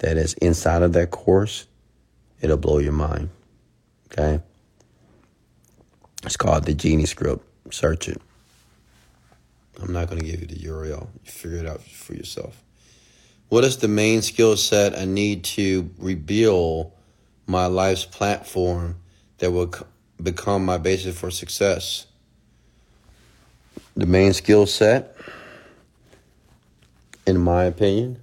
[0.00, 1.66] that is inside of that course,
[2.42, 3.30] it'll blow your mind.
[4.12, 4.42] Okay?
[6.24, 7.42] It's called the Genie Script.
[7.72, 8.20] Search it.
[9.80, 11.08] I'm not going to give you the URL.
[11.24, 12.62] You figure it out for yourself.
[13.48, 16.92] What is the main skill set I need to rebuild
[17.46, 18.96] my life's platform
[19.38, 19.72] that will
[20.22, 22.06] become my basis for success?
[23.96, 25.16] The main skill set
[27.28, 28.18] in my opinion,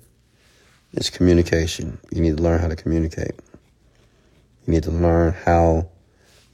[0.93, 1.99] is communication.
[2.11, 3.35] You need to learn how to communicate.
[4.65, 5.89] You need to learn how,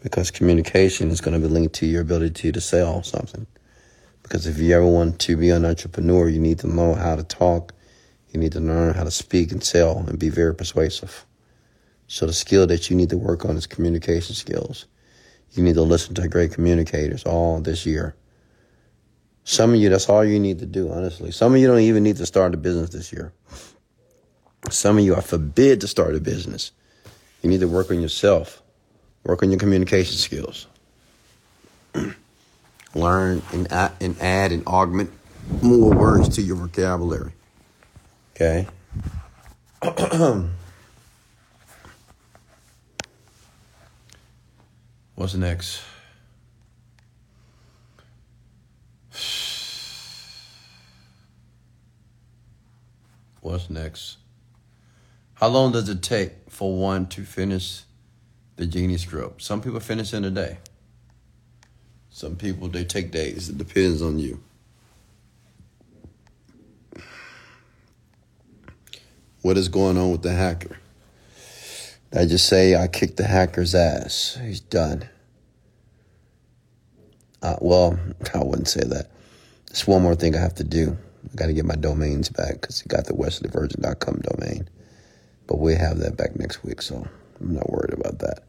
[0.04, 3.48] because communication is going to be linked to your ability to sell something.
[4.22, 7.24] Because if you ever want to be an entrepreneur, you need to know how to
[7.24, 7.74] talk.
[8.32, 11.26] You need to learn how to speak and sell and be very persuasive.
[12.08, 14.86] So the skill that you need to work on is communication skills.
[15.52, 18.16] You need to listen to great communicators all this year.
[19.44, 21.32] Some of you, that's all you need to do, honestly.
[21.32, 23.34] Some of you don't even need to start a business this year.
[24.70, 26.72] Some of you are forbid to start a business.
[27.42, 28.62] You need to work on yourself,
[29.24, 30.68] work on your communication skills,
[32.94, 33.68] learn and
[34.00, 35.12] and add and augment
[35.62, 37.34] more words to your vocabulary.
[38.42, 38.66] Okay?
[45.14, 45.84] What's next?
[53.42, 54.18] What's next?
[55.36, 57.84] How long does it take for one to finish
[58.56, 59.44] the Genie Script?
[59.44, 60.58] Some people finish in a day.
[62.10, 63.50] Some people they take days.
[63.50, 64.42] It depends on you.
[69.42, 70.78] What is going on with the hacker?
[72.14, 74.38] I just say I kicked the hacker's ass.
[74.44, 75.08] He's done.
[77.42, 77.98] Uh, well,
[78.36, 79.10] I wouldn't say that.
[79.68, 80.98] There's one more thing I have to do.
[81.32, 84.70] I got to get my domains back because he got the wesleyvirgin.com domain.
[85.48, 87.08] But we have that back next week, so
[87.40, 88.44] I'm not worried about that.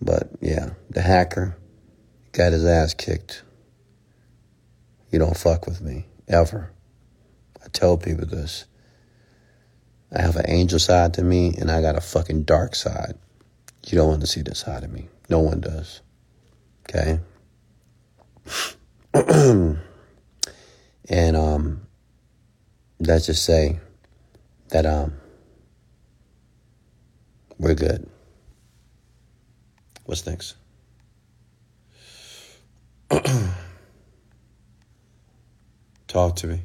[0.00, 1.56] But yeah, the hacker
[2.32, 3.42] got his ass kicked.
[5.10, 6.72] You don't fuck with me, ever.
[7.64, 8.64] I tell people this.
[10.14, 13.14] I have an angel side to me, and I got a fucking dark side.
[13.86, 15.08] You don't want to see this side of me.
[15.28, 16.02] No one does.
[16.88, 17.20] Okay?
[21.08, 21.86] And um,
[23.00, 23.80] let's just say
[24.68, 25.12] that um,
[27.58, 28.08] we're good.
[30.04, 30.56] What's next?
[36.08, 36.60] Talk to me.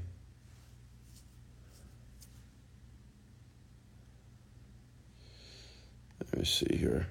[6.38, 7.08] Let me see here.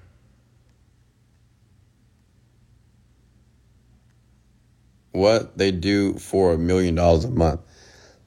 [5.17, 7.59] what they do for a million dollars a month.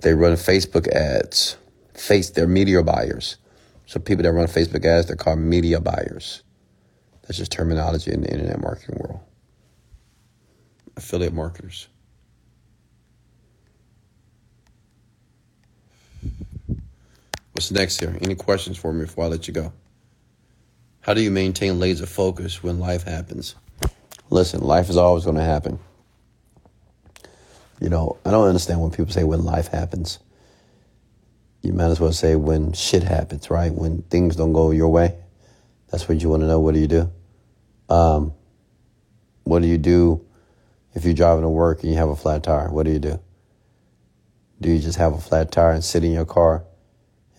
[0.01, 1.57] They run Facebook ads.
[1.95, 3.37] Face they're media buyers.
[3.87, 6.43] So people that run Facebook ads, they're called media buyers.
[7.23, 9.21] That's just terminology in the internet marketing world.
[10.97, 11.87] Affiliate marketers.
[17.53, 18.19] What's next here?
[18.21, 19.73] Any questions for me before I let you go?
[21.11, 23.57] How do you maintain laser focus when life happens?
[24.31, 25.81] Listen, life is always going to happen.
[27.81, 30.21] You know, I don't understand when people say when life happens.
[31.63, 33.75] You might as well say when shit happens, right?
[33.75, 35.17] When things don't go your way.
[35.91, 36.61] That's what you want to know.
[36.61, 37.11] What do you do?
[37.89, 38.33] Um,
[39.43, 40.25] what do you do
[40.95, 42.71] if you're driving to work and you have a flat tire?
[42.71, 43.19] What do you do?
[44.61, 46.63] Do you just have a flat tire and sit in your car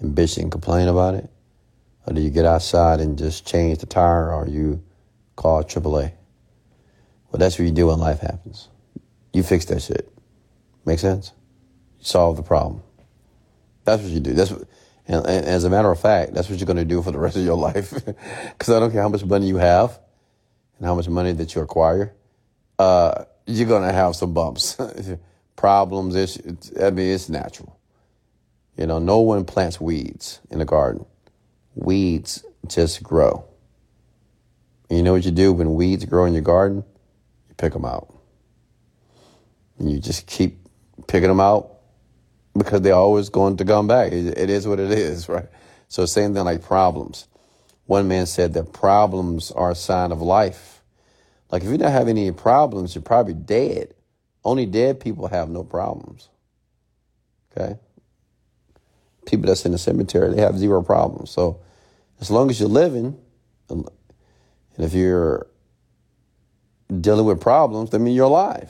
[0.01, 1.30] and bitch and complain about it?
[2.05, 4.83] Or do you get outside and just change the tire or you
[5.35, 6.13] call AAA?
[7.31, 8.69] Well, that's what you do when life happens.
[9.33, 10.11] You fix that shit.
[10.85, 11.31] Make sense?
[11.99, 12.83] You solve the problem.
[13.85, 14.33] That's what you do.
[14.33, 14.67] That's what,
[15.07, 17.19] and, and as a matter of fact, that's what you're going to do for the
[17.19, 17.93] rest of your life.
[17.93, 19.99] Because I don't care how much money you have
[20.77, 22.13] and how much money that you acquire,
[22.79, 24.77] uh, you're going to have some bumps,
[25.55, 26.15] problems.
[26.81, 27.77] I mean, it's natural.
[28.77, 31.05] You know, no one plants weeds in a garden.
[31.76, 33.45] Weeds just grow.
[34.89, 36.84] And you know what you do when weeds grow in your garden?
[37.47, 38.13] You pick them out.
[39.80, 40.67] And you just keep
[41.07, 41.72] picking them out
[42.57, 44.11] because they're always going to come back.
[44.11, 45.47] It, is what it is, right?
[45.88, 47.28] So same thing like problems.
[47.86, 50.82] One man said that problems are a sign of life.
[51.51, 53.93] Like if you don't have any problems, you're probably dead.
[54.43, 56.30] Only dead people have no problems.
[57.51, 57.78] Okay?
[59.32, 61.32] People that's in the cemetery, they have zero problems.
[61.32, 61.61] So
[62.19, 63.17] as long as you're living,
[63.69, 63.88] and
[64.77, 65.47] if you're
[66.99, 68.69] dealing with problems, that means you're alive.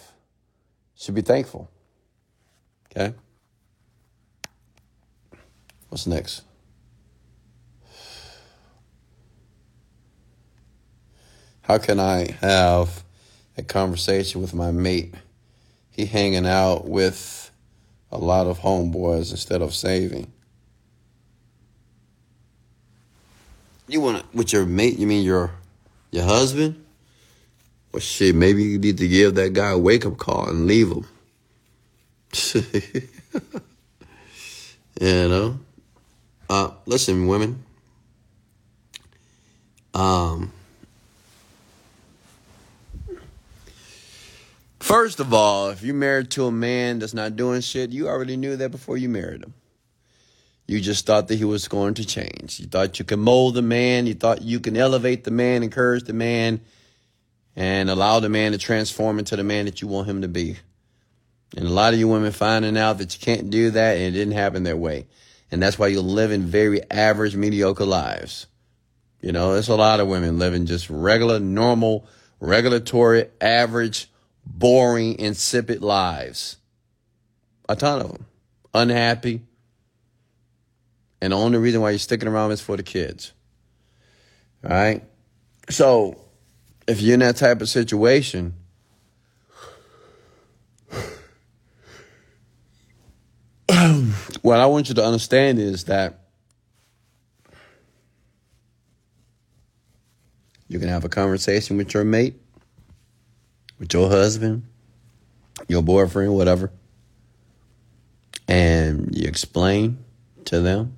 [0.95, 1.67] Should be thankful.
[2.91, 3.15] Okay?
[5.89, 6.43] What's next?
[11.63, 13.03] How can I have
[13.57, 15.15] a conversation with my mate?
[15.89, 17.51] He hanging out with
[18.11, 20.31] a lot of homeboys instead of saving.
[23.91, 25.51] You want to, with your mate, you mean your
[26.11, 26.81] your husband?
[27.91, 30.89] Well, shit, maybe you need to give that guy a wake up call and leave
[30.89, 31.05] him.
[35.01, 35.59] you know?
[36.49, 37.61] Uh, listen, women.
[39.93, 40.53] Um,
[44.79, 48.37] first of all, if you're married to a man that's not doing shit, you already
[48.37, 49.53] knew that before you married him.
[50.71, 52.61] You just thought that he was going to change.
[52.61, 54.07] You thought you could mold the man.
[54.07, 56.61] You thought you can elevate the man, encourage the man,
[57.57, 60.55] and allow the man to transform into the man that you want him to be.
[61.57, 64.11] And a lot of you women finding out that you can't do that and it
[64.11, 65.07] didn't happen their way.
[65.51, 68.47] And that's why you're living very average, mediocre lives.
[69.19, 72.07] You know, there's a lot of women living just regular, normal,
[72.39, 74.09] regulatory, average,
[74.45, 76.55] boring, insipid lives.
[77.67, 78.25] A ton of them.
[78.73, 79.41] Unhappy.
[81.21, 83.31] And the only reason why you're sticking around is for the kids.
[84.63, 85.03] All right?
[85.69, 86.19] So,
[86.87, 88.55] if you're in that type of situation,
[94.41, 96.19] what I want you to understand is that
[100.67, 102.35] you can have a conversation with your mate,
[103.77, 104.63] with your husband,
[105.67, 106.71] your boyfriend, whatever,
[108.47, 110.03] and you explain
[110.45, 110.97] to them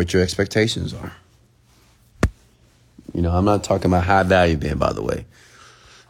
[0.00, 1.12] what your expectations are.
[3.12, 5.26] You know, I'm not talking about high value men, by the way.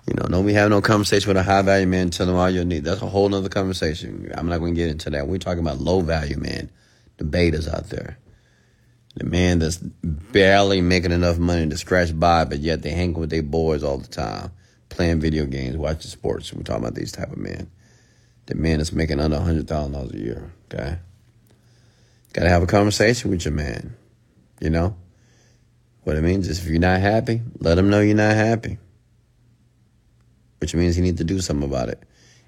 [0.06, 2.48] You know, don't be having no conversation with a high value man telling them all
[2.48, 2.85] your needs.
[2.85, 4.31] That's a whole nother conversation.
[4.36, 5.27] I'm not going to get into that.
[5.27, 6.70] We're talking about low value man,
[7.16, 8.16] the betas out there.
[9.16, 13.31] The man that's barely making enough money to scratch by, but yet they hang with
[13.31, 14.52] their boys all the time,
[14.89, 16.52] playing video games, watching sports.
[16.52, 17.69] We're talking about these type of men.
[18.47, 20.98] The man that's making under $100,000 a year, okay?
[22.32, 23.97] Got to have a conversation with your man,
[24.61, 24.97] you know?
[26.05, 28.78] What it means is if you're not happy, let him know you're not happy
[30.61, 32.02] which means he needs to do something about it.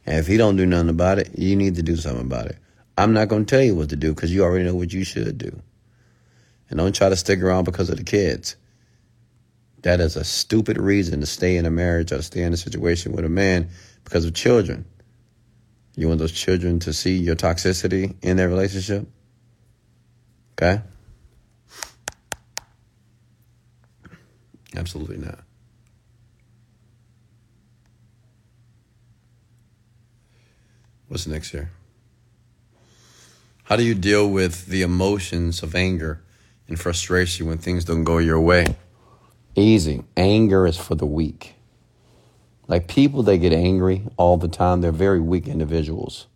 [0.05, 2.59] And if he don't do nothing about it, you need to do something about it.
[2.97, 5.05] I'm not going to tell you what to do because you already know what you
[5.05, 5.63] should do.
[6.69, 8.57] And don't try to stick around because of the kids.
[9.83, 12.57] That is a stupid reason to stay in a marriage or to stay in a
[12.57, 13.71] situation with a man
[14.05, 14.85] because of children.
[15.97, 19.09] You want those children to see your toxicity in their relationship?
[20.63, 20.81] Okay?
[24.77, 25.41] Absolutely not.
[31.09, 31.73] What's next here?
[33.65, 36.23] How do you deal with the emotions of anger
[36.69, 38.77] and frustration when things don't go your way?
[39.57, 40.05] Easy.
[40.17, 41.55] Anger is for the weak.
[42.69, 46.29] Like people that get angry all the time, they're very weak individuals.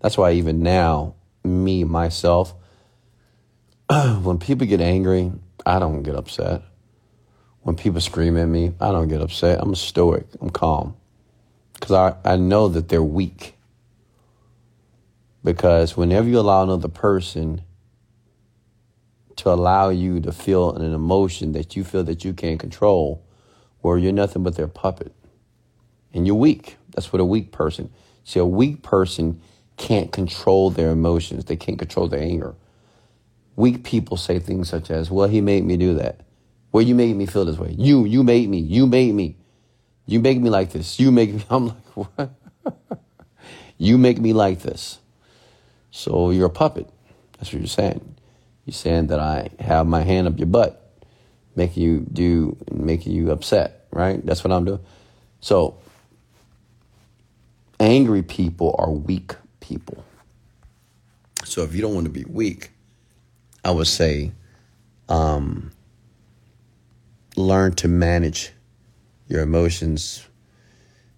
[0.00, 1.14] That's why even now,
[1.44, 2.54] me, myself,
[4.22, 5.32] when people get angry,
[5.66, 6.62] I don't get upset.
[7.60, 9.58] When people scream at me, I don't get upset.
[9.60, 10.26] I'm stoic.
[10.40, 10.96] I'm calm.
[11.74, 13.54] Because I, I know that they're weak.
[15.44, 17.62] Because whenever you allow another person
[19.36, 23.22] to allow you to feel an emotion that you feel that you can't control,
[23.80, 25.12] where you're nothing but their puppet.
[26.14, 26.76] And you're weak.
[26.94, 27.90] That's what a weak person.
[28.24, 29.40] See, a weak person
[29.76, 31.44] can't control their emotions.
[31.44, 32.54] They can't control their anger.
[33.56, 36.20] Weak people say things such as, well, he made me do that.
[36.72, 37.74] Well, you made me feel this way.
[37.76, 38.58] You, you made me.
[38.58, 39.36] You made me.
[40.06, 40.98] You make me like this.
[40.98, 41.44] You make me.
[41.50, 42.30] I'm like, what?
[43.78, 44.98] you make me like this.
[45.90, 46.88] So you're a puppet.
[47.38, 48.14] That's what you're saying.
[48.64, 50.80] You're saying that I have my hand up your butt,
[51.56, 54.24] making you do, making you upset, right?
[54.24, 54.80] That's what I'm doing.
[55.40, 55.78] So
[57.80, 60.04] angry people are weak people.
[61.44, 62.70] So if you don't want to be weak,
[63.64, 64.32] I would say
[65.08, 65.70] um,
[67.36, 68.52] learn to manage
[69.28, 70.26] your emotions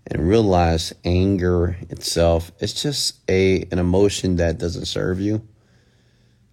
[0.07, 2.53] and realize anger itself.
[2.61, 5.47] It's just a an emotion that doesn't serve you.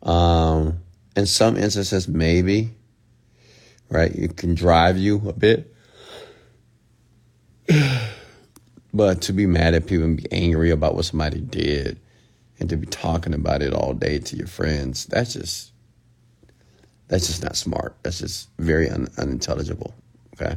[0.03, 0.79] Um
[1.15, 2.73] in some instances maybe
[3.89, 5.73] right it can drive you a bit.
[8.93, 11.97] But to be mad at people and be angry about what somebody did
[12.59, 15.71] and to be talking about it all day to your friends that's just
[17.11, 19.93] that's just not smart that's just very un- unintelligible
[20.33, 20.55] okay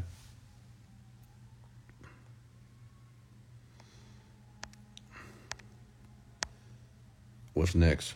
[7.54, 8.14] What's next?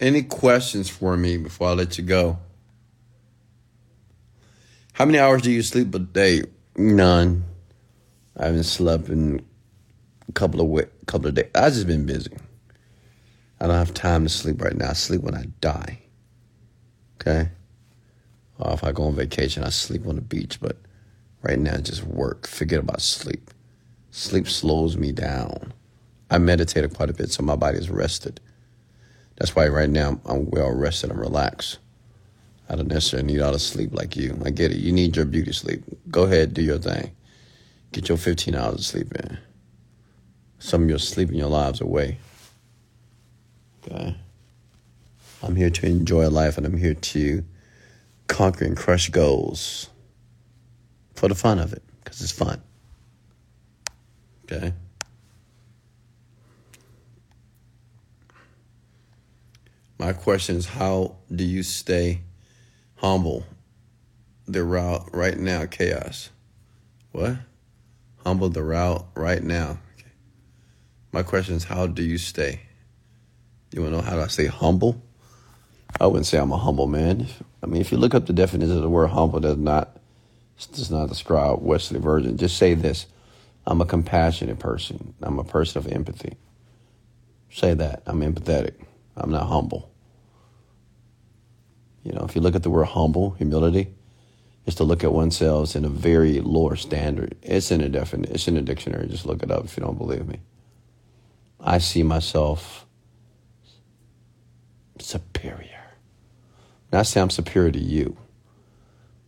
[0.00, 2.38] Any questions for me before I let you go?
[4.92, 6.42] How many hours do you sleep a day?
[6.76, 7.42] None.
[8.36, 9.44] I haven't slept in
[10.28, 11.50] a couple of couple of days.
[11.54, 12.36] I've just been busy.
[13.60, 14.90] I don't have time to sleep right now.
[14.90, 15.98] I sleep when I die.
[17.20, 17.50] Okay?
[18.58, 20.60] Or if I go on vacation, I sleep on the beach.
[20.60, 20.76] But
[21.42, 22.46] right now, just work.
[22.46, 23.50] Forget about sleep.
[24.10, 25.72] Sleep slows me down.
[26.30, 28.40] I meditated quite a bit, so my body is rested.
[29.36, 31.78] That's why right now I'm well rested and relaxed.
[32.68, 34.38] I don't necessarily need all the sleep like you.
[34.44, 34.78] I get it.
[34.78, 35.82] You need your beauty sleep.
[36.10, 37.12] Go ahead, do your thing.
[37.92, 39.38] Get your 15 hours of sleep in.
[40.58, 42.18] Some of your sleep in your lives away.
[43.84, 44.16] Okay?
[45.42, 47.44] I'm here to enjoy life and I'm here to
[48.26, 49.88] conquer and crush goals
[51.14, 52.62] for the fun of it, because it's fun.
[54.44, 54.72] Okay.
[59.98, 62.22] My question is how do you stay
[62.96, 63.44] humble
[64.46, 66.30] the route right now, chaos?
[67.12, 67.36] What?
[68.24, 69.78] Humble the route right now.
[69.98, 70.10] Okay.
[71.12, 72.60] My question is how do you stay?
[73.72, 75.02] You want to know how I stay humble?
[76.00, 77.26] I wouldn't say I'm a humble man.
[77.62, 79.96] I mean, if you look up the definition of the word humble, does not
[80.72, 82.36] does not describe Wesley Virgin.
[82.36, 83.06] Just say this:
[83.66, 85.14] I'm a compassionate person.
[85.22, 86.36] I'm a person of empathy.
[87.50, 88.02] Say that.
[88.06, 88.74] I'm empathetic.
[89.16, 89.90] I'm not humble.
[92.04, 93.94] You know, if you look at the word humble, humility,
[94.66, 97.36] is to look at oneself in a very lower standard.
[97.42, 98.34] It's in a definition.
[98.34, 99.08] It's in a dictionary.
[99.08, 100.40] Just look it up if you don't believe me.
[101.60, 102.86] I see myself
[105.08, 105.80] superior.
[106.92, 108.16] Not say I'm superior to you.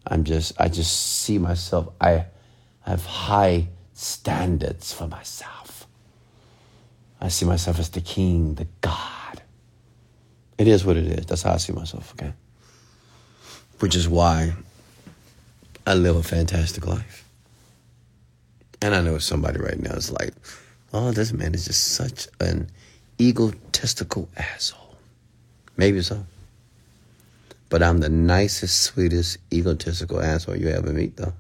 [0.07, 2.27] I'm just I just see myself I,
[2.87, 5.87] I have high standards for myself.
[7.21, 9.43] I see myself as the king, the God.
[10.59, 11.27] It is what it is.
[11.27, 12.33] That's how I see myself, okay?
[13.79, 14.53] Which is why
[15.87, 17.27] I live a fantastic life.
[18.83, 20.33] And I know somebody right now is like,
[20.93, 22.71] oh, this man is just such an
[23.19, 24.80] egotistical asshole.
[25.77, 26.25] Maybe so.
[27.69, 31.33] But I'm the nicest, sweetest, egotistical asshole you ever meet, though.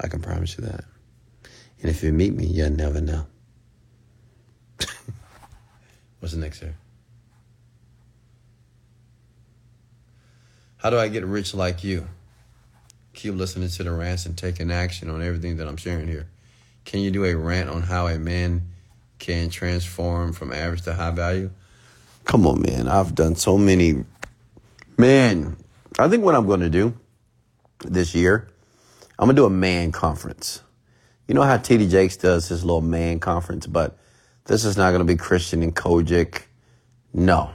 [0.00, 0.84] I can promise you that.
[1.82, 3.26] And if you meet me, you'll never know.
[6.20, 6.74] What's the next here?
[10.78, 12.08] How do I get rich like you?
[13.14, 16.26] Keep listening to the rants and taking action on everything that I'm sharing here.
[16.84, 18.68] Can you do a rant on how a man
[19.18, 21.50] can transform from average to high value?
[22.24, 22.88] Come on, man.
[22.88, 24.04] I've done so many.
[24.96, 25.56] Man,
[25.98, 26.94] I think what I'm going to do
[27.84, 28.48] this year,
[29.18, 30.62] I'm going to do a man conference.
[31.26, 33.98] You know how TD Jakes does his little man conference, but
[34.44, 36.42] this is not going to be Christian and COGIC.
[37.12, 37.50] No.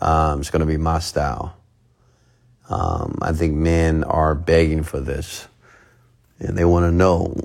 [0.00, 1.56] Um, it's going to be my style.
[2.68, 5.46] Um, I think men are begging for this,
[6.38, 7.36] and they want to know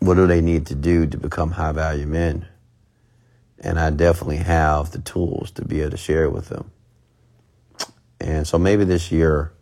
[0.00, 2.46] what do they need to do to become high value men.
[3.66, 6.70] And I definitely have the tools to be able to share it with them.
[8.20, 9.52] And so maybe this year,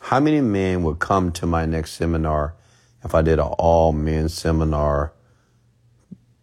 [0.00, 2.56] how many men would come to my next seminar
[3.04, 5.12] if I did an all men seminar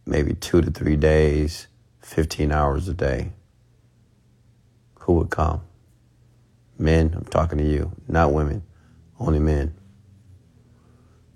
[0.05, 1.67] maybe two to three days,
[1.99, 3.33] 15 hours a day,
[4.99, 5.59] who would come?
[6.79, 8.63] Men, I'm talking to you, not women,
[9.19, 9.75] only men.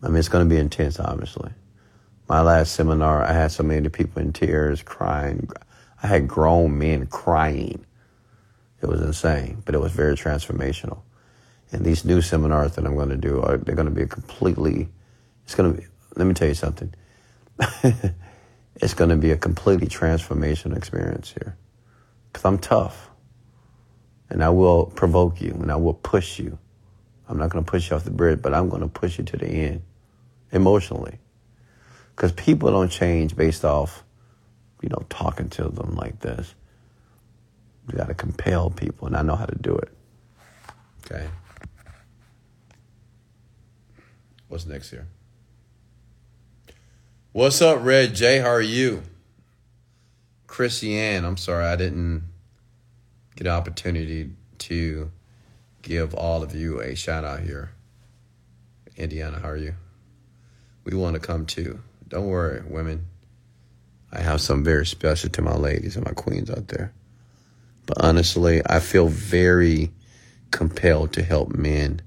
[0.01, 1.51] I mean, it's going to be intense, obviously.
[2.29, 5.49] My last seminar, I had so many people in tears, crying.
[6.03, 7.85] I had grown men crying.
[8.81, 11.01] It was insane, but it was very transformational.
[11.71, 14.89] And these new seminars that I'm going to do are they're going to be completely.
[15.45, 15.87] It's going to be.
[16.17, 16.93] Let me tell you something.
[18.75, 21.57] it's going to be a completely transformational experience here,
[22.31, 23.09] because I'm tough,
[24.29, 26.57] and I will provoke you, and I will push you.
[27.29, 29.23] I'm not going to push you off the bridge, but I'm going to push you
[29.25, 29.81] to the end,
[30.51, 31.19] emotionally,
[32.17, 34.03] because people don't change based off,
[34.81, 36.55] you know, talking to them like this.
[37.87, 39.95] You got to compel people, and I know how to do it.
[41.05, 41.27] Okay.
[44.47, 45.07] What's next here?
[47.33, 48.39] What's up, Red J?
[48.39, 49.03] How are you?
[50.47, 52.23] Chrissy Ann, I'm sorry I didn't
[53.35, 55.11] get an opportunity to
[55.83, 57.73] give all of you a shout out here.
[58.95, 59.75] Indiana, how are you?
[60.83, 61.81] We want to come too.
[62.07, 63.05] Don't worry, women.
[64.11, 66.93] I have some very special to my ladies and my queens out there.
[67.85, 69.91] But honestly, I feel very
[70.51, 72.01] compelled to help men.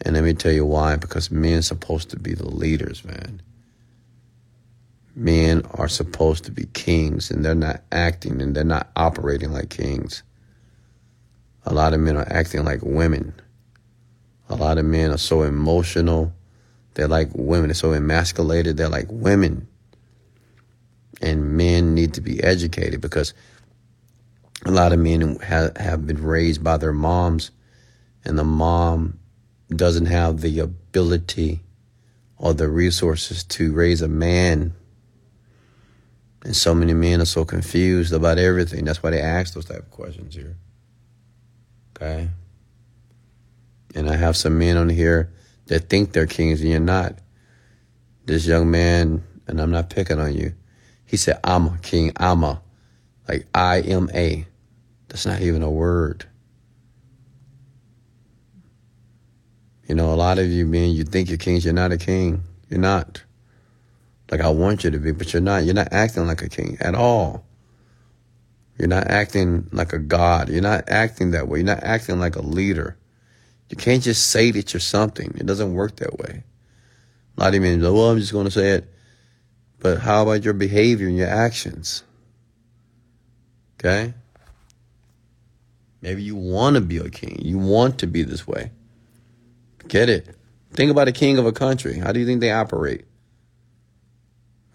[0.00, 3.42] And let me tell you why because men are supposed to be the leaders, man.
[5.14, 9.70] Men are supposed to be kings and they're not acting and they're not operating like
[9.70, 10.22] kings.
[11.66, 13.34] A lot of men are acting like women.
[14.48, 16.32] A lot of men are so emotional.
[16.94, 17.68] They're like women.
[17.68, 18.76] They're so emasculated.
[18.76, 19.68] They're like women.
[21.20, 23.34] And men need to be educated because
[24.64, 27.50] a lot of men have, have been raised by their moms,
[28.24, 29.18] and the mom
[29.68, 31.60] doesn't have the ability
[32.36, 34.74] or the resources to raise a man.
[36.44, 38.84] And so many men are so confused about everything.
[38.84, 40.56] That's why they ask those type of questions here.
[41.96, 42.28] Okay?
[43.94, 45.32] And I have some men on here
[45.66, 47.18] that think they're kings and you're not.
[48.26, 50.54] This young man, and I'm not picking on you,
[51.04, 52.12] he said, I'm a king.
[52.16, 52.60] I'm a,
[53.28, 54.46] like I am a.
[55.08, 56.26] That's not even a word.
[59.88, 62.42] You know, a lot of you men, you think you're kings, you're not a king.
[62.70, 63.22] You're not.
[64.30, 65.64] Like I want you to be, but you're not.
[65.64, 67.44] You're not acting like a king at all.
[68.78, 70.48] You're not acting like a god.
[70.48, 71.58] You're not acting that way.
[71.58, 72.96] You're not acting like a leader.
[73.74, 75.34] You can't just say that you're something.
[75.36, 76.44] It doesn't work that way.
[77.36, 78.88] Not go, well, I'm just going to say it.
[79.80, 82.04] But how about your behavior and your actions?
[83.74, 84.14] Okay?
[86.02, 87.40] Maybe you want to be a king.
[87.42, 88.70] You want to be this way.
[89.88, 90.36] Get it?
[90.70, 91.98] Think about a king of a country.
[91.98, 93.04] How do you think they operate?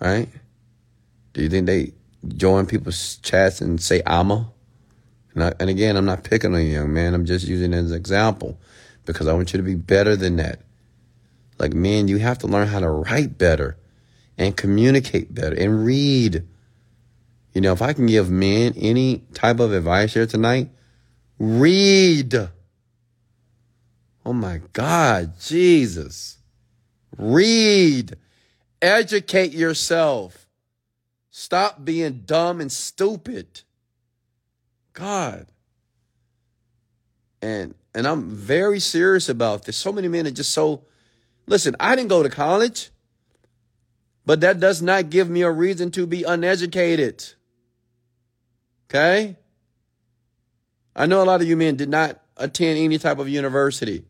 [0.01, 0.27] Right?
[1.31, 1.93] Do you think they
[2.35, 4.43] join people's chats and say "I'ma"?
[5.35, 7.13] And, I, and again, I'm not picking on you, young man.
[7.13, 8.59] I'm just using it as an example
[9.13, 10.61] because I want you to be better than that.
[11.57, 13.77] Like, man, you have to learn how to write better
[14.37, 16.45] and communicate better and read.
[17.53, 20.69] You know, if I can give men any type of advice here tonight,
[21.39, 22.49] read.
[24.23, 26.37] Oh my God, Jesus.
[27.17, 28.15] Read.
[28.81, 30.47] Educate yourself.
[31.31, 33.61] Stop being dumb and stupid.
[34.93, 35.47] God.
[37.41, 39.77] And and I'm very serious about this.
[39.77, 40.83] So many men are just so
[41.47, 42.91] listen, I didn't go to college,
[44.25, 47.25] but that does not give me a reason to be uneducated.
[48.89, 49.37] Okay?
[50.95, 54.05] I know a lot of you men did not attend any type of university,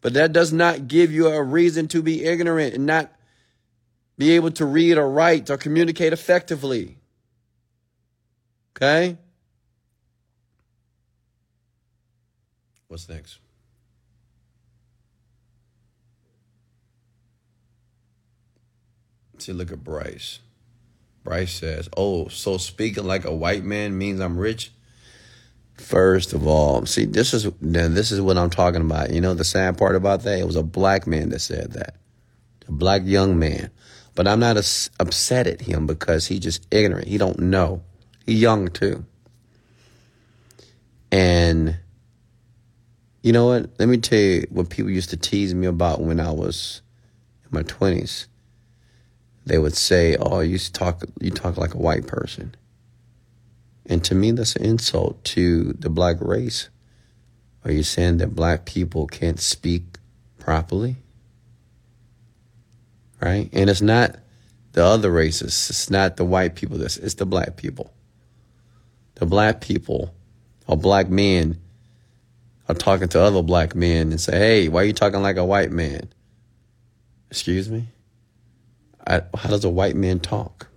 [0.00, 3.12] but that does not give you a reason to be ignorant and not
[4.18, 6.98] be able to read or write or communicate effectively.
[8.76, 9.18] Okay?
[12.92, 13.38] What's next?
[19.38, 20.40] See, look at Bryce.
[21.24, 24.72] Bryce says, Oh, so speaking like a white man means I'm rich?
[25.78, 29.08] First of all, see, this is now this is what I'm talking about.
[29.10, 30.38] You know the sad part about that?
[30.38, 31.94] It was a black man that said that.
[32.68, 33.70] A black young man.
[34.14, 34.58] But I'm not
[35.00, 37.08] upset at him because he's just ignorant.
[37.08, 37.84] He don't know.
[38.26, 39.06] He's young too.
[41.10, 41.78] And
[43.22, 43.70] you know what?
[43.78, 46.82] Let me tell you what people used to tease me about when I was
[47.44, 48.26] in my twenties.
[49.46, 52.54] They would say, "Oh, you talk you talk like a white person,"
[53.86, 56.68] and to me, that's an insult to the black race.
[57.64, 59.98] Are you saying that black people can't speak
[60.38, 60.96] properly?
[63.20, 63.48] Right?
[63.52, 64.16] And it's not
[64.72, 65.70] the other races.
[65.70, 66.76] It's not the white people.
[66.76, 67.92] This it's the black people.
[69.14, 70.12] The black people
[70.66, 71.60] or black men
[72.68, 75.44] are talking to other black men and say, "Hey, why are you talking like a
[75.44, 76.12] white man?"
[77.30, 77.88] Excuse me.
[79.06, 80.68] I, how does a white man talk?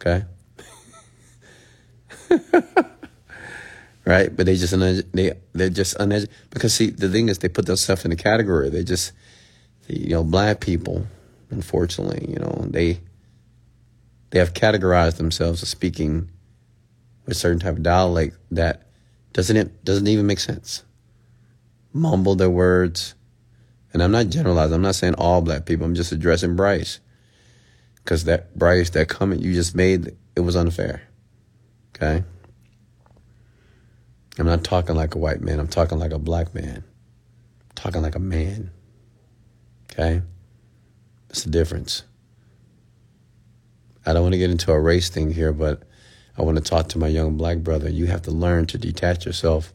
[0.00, 0.24] Okay.
[4.04, 4.34] right?
[4.34, 4.78] But they just
[5.12, 8.70] they they're just uneducated because see the thing is they put themselves in a category.
[8.70, 9.12] They just
[9.88, 11.06] you know black people,
[11.50, 13.00] unfortunately, you know they
[14.30, 16.30] they have categorized themselves as speaking
[17.26, 18.89] with certain type of dialect that
[19.32, 20.84] doesn't it doesn't even make sense.
[21.92, 23.14] Mumble their words,
[23.92, 24.74] and I'm not generalizing.
[24.74, 25.86] I'm not saying all black people.
[25.86, 27.00] I'm just addressing Bryce
[27.96, 31.02] because that Bryce that comment you just made it was unfair.
[31.94, 32.24] Okay.
[34.38, 35.60] I'm not talking like a white man.
[35.60, 36.78] I'm talking like a black man.
[36.78, 38.70] I'm talking like a man.
[39.92, 40.22] Okay?
[41.28, 42.04] That's the difference.
[44.06, 45.82] I don't want to get into a race thing here, but
[46.40, 47.90] I want to talk to my young black brother.
[47.90, 49.74] You have to learn to detach yourself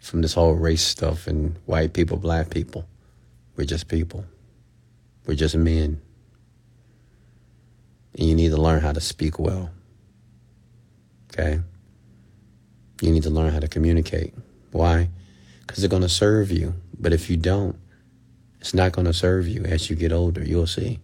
[0.00, 2.86] from this whole race stuff and white people, black people.
[3.56, 4.26] We're just people.
[5.24, 6.02] We're just men.
[8.18, 9.70] And you need to learn how to speak well.
[11.32, 11.60] Okay?
[13.00, 14.34] You need to learn how to communicate.
[14.72, 15.08] Why?
[15.62, 16.74] Because they're going to serve you.
[17.00, 17.78] But if you don't,
[18.60, 20.44] it's not going to serve you as you get older.
[20.44, 21.00] You'll see.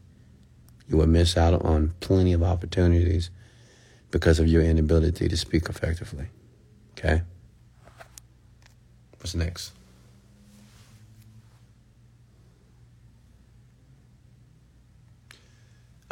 [0.88, 3.30] You will miss out on plenty of opportunities
[4.10, 6.26] because of your inability to speak effectively.
[6.98, 7.22] Okay?
[9.18, 9.72] What's next?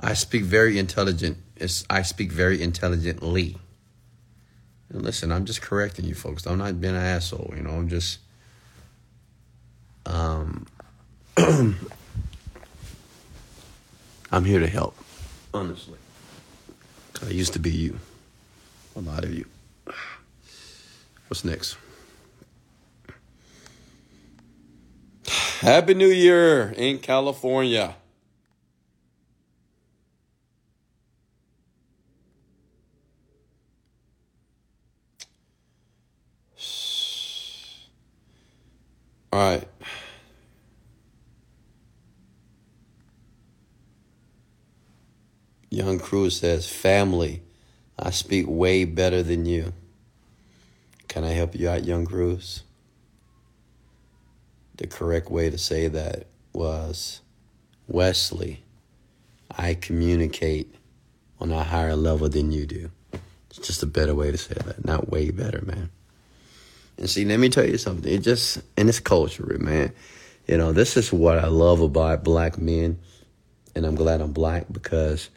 [0.00, 1.38] I speak very intelligent.
[1.90, 3.56] I speak very intelligently.
[4.90, 6.46] And listen, I'm just correcting you folks.
[6.46, 7.52] I'm not being an asshole.
[7.56, 8.20] You know, I'm just.
[10.06, 10.66] Um,
[11.36, 11.74] I'm
[14.44, 14.96] here to help,
[15.52, 15.98] honestly.
[17.27, 17.99] I used to be you.
[18.97, 19.47] A lot of you.
[21.28, 21.77] What's next?
[25.61, 27.97] Happy New Year in California.
[39.32, 39.69] All right.
[45.70, 47.43] Young Cruz says, Family,
[47.99, 49.73] I speak way better than you.
[51.09, 52.62] Can I help you out, Young Cruz?
[54.77, 57.20] The correct way to say that was,
[57.86, 58.62] Wesley,
[59.51, 60.74] I communicate
[61.40, 62.90] on a higher level than you do.
[63.51, 64.85] It's just a better way to say that.
[64.85, 65.90] Not way better, man.
[66.97, 68.12] And see, let me tell you something.
[68.12, 69.93] It just, and it's culture, man.
[70.47, 72.99] You know, this is what I love about black men.
[73.74, 75.31] And I'm glad I'm black because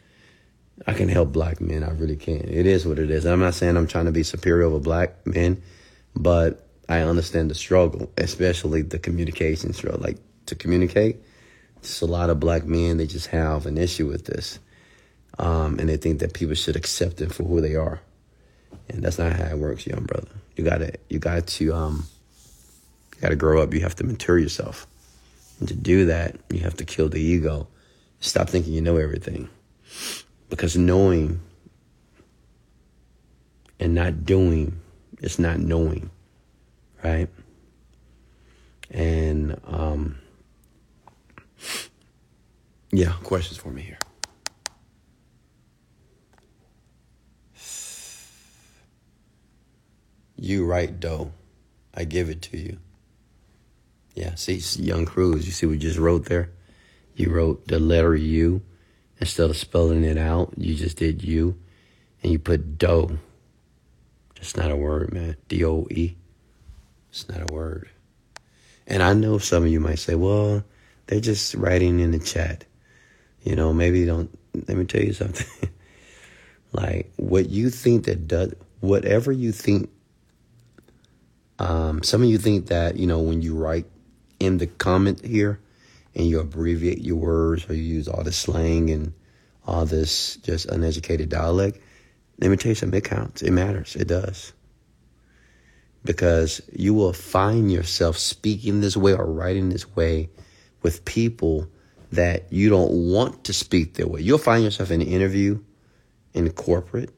[0.86, 1.84] I can help black men.
[1.84, 2.48] I really can.
[2.48, 3.26] It is what it is.
[3.26, 5.62] I'm not saying I'm trying to be superior over black men,
[6.14, 10.00] but I understand the struggle, especially the communication struggle.
[10.00, 11.16] Like to communicate,
[11.82, 14.58] just a lot of black men, they just have an issue with this.
[15.38, 18.00] Um, and they think that people should accept them for who they are.
[18.88, 20.28] And that's not how it works, young brother.
[20.56, 22.06] You gotta you got to um
[23.14, 23.72] you gotta grow up.
[23.72, 24.86] You have to mature yourself.
[25.60, 27.68] And to do that, you have to kill the ego.
[28.20, 29.48] Stop thinking you know everything.
[30.52, 31.40] Because knowing
[33.80, 34.78] and not doing
[35.20, 36.10] is not knowing.
[37.02, 37.30] Right?
[38.90, 40.18] And um
[42.90, 43.98] yeah, questions for me here.
[50.36, 51.32] You write dough.
[51.94, 52.76] I give it to you.
[54.14, 56.50] Yeah, see, Young Cruz, you see what you just wrote there?
[57.16, 58.60] You wrote the letter U.
[59.22, 61.56] Instead of spelling it out, you just did U.
[62.24, 63.18] And you put dough.
[64.34, 65.36] That's not a word, man.
[65.46, 66.16] D O E.
[67.08, 67.88] It's not a word.
[68.84, 70.64] And I know some of you might say, well,
[71.06, 72.64] they're just writing in the chat.
[73.44, 74.36] You know, maybe don't.
[74.66, 75.70] Let me tell you something.
[76.72, 79.88] like, what you think that does, whatever you think
[81.60, 83.86] um, some of you think that, you know, when you write
[84.40, 85.60] in the comment here
[86.14, 89.12] and you abbreviate your words or you use all this slang and
[89.66, 91.78] all this just uneducated dialect,
[92.38, 93.42] let me tell you something, it counts.
[93.42, 93.96] It matters.
[93.96, 94.52] It does.
[96.04, 100.28] Because you will find yourself speaking this way or writing this way
[100.82, 101.68] with people
[102.10, 104.20] that you don't want to speak their way.
[104.20, 105.62] You'll find yourself in an interview
[106.34, 107.10] in corporate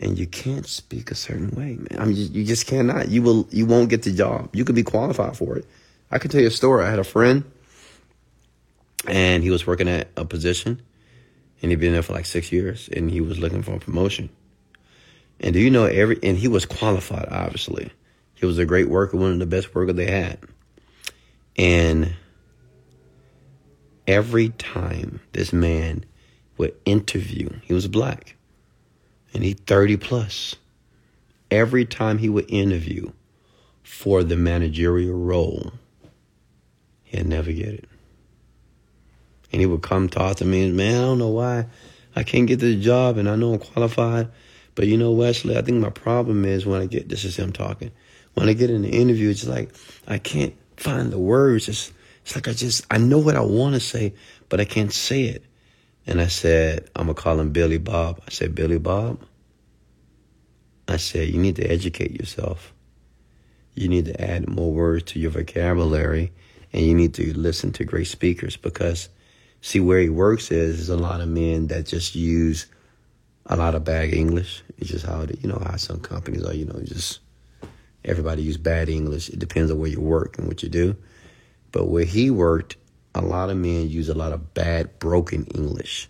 [0.00, 2.00] and you can't speak a certain way, man.
[2.00, 3.08] I mean, you, you, just cannot.
[3.08, 4.54] You will, you won't get the job.
[4.54, 5.66] You could be qualified for it.
[6.10, 6.84] I can tell you a story.
[6.84, 7.44] I had a friend,
[9.08, 10.82] and he was working at a position,
[11.60, 14.28] and he'd been there for like six years, and he was looking for a promotion.
[15.40, 16.18] And do you know every?
[16.22, 17.90] And he was qualified, obviously.
[18.34, 20.38] He was a great worker, one of the best workers they had.
[21.56, 22.14] And
[24.06, 26.04] every time this man
[26.56, 28.36] would interview, he was black,
[29.32, 30.54] and he thirty plus.
[31.50, 33.10] Every time he would interview
[33.82, 35.72] for the managerial role,
[37.04, 37.88] he'd never get it.
[39.52, 41.66] And he would come talk to me and, man, I don't know why
[42.14, 44.28] I can't get this job and I know I'm qualified.
[44.74, 47.52] But you know, Wesley, I think my problem is when I get, this is him
[47.52, 47.90] talking.
[48.34, 49.74] When I get in the interview, it's like,
[50.06, 51.68] I can't find the words.
[51.68, 51.92] It's,
[52.22, 54.14] it's like I just, I know what I want to say,
[54.48, 55.44] but I can't say it.
[56.06, 58.22] And I said, I'm going to call him Billy Bob.
[58.26, 59.20] I said, Billy Bob,
[60.86, 62.72] I said, you need to educate yourself.
[63.74, 66.32] You need to add more words to your vocabulary
[66.72, 69.08] and you need to listen to great speakers because
[69.60, 72.66] see where he works is, a lot of men that just use
[73.46, 74.62] a lot of bad English.
[74.78, 77.20] It's just how you know how some companies are, you know, just
[78.04, 79.28] everybody use bad English.
[79.28, 80.96] It depends on where you work and what you do.
[81.72, 82.76] But where he worked,
[83.14, 86.08] a lot of men use a lot of bad broken English,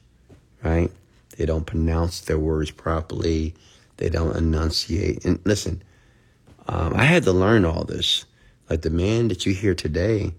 [0.62, 0.90] right?
[1.36, 3.54] They don't pronounce their words properly.
[3.96, 5.24] They don't enunciate.
[5.24, 5.82] And listen,
[6.68, 8.24] um, I had to learn all this.
[8.68, 10.34] Like the man that you hear today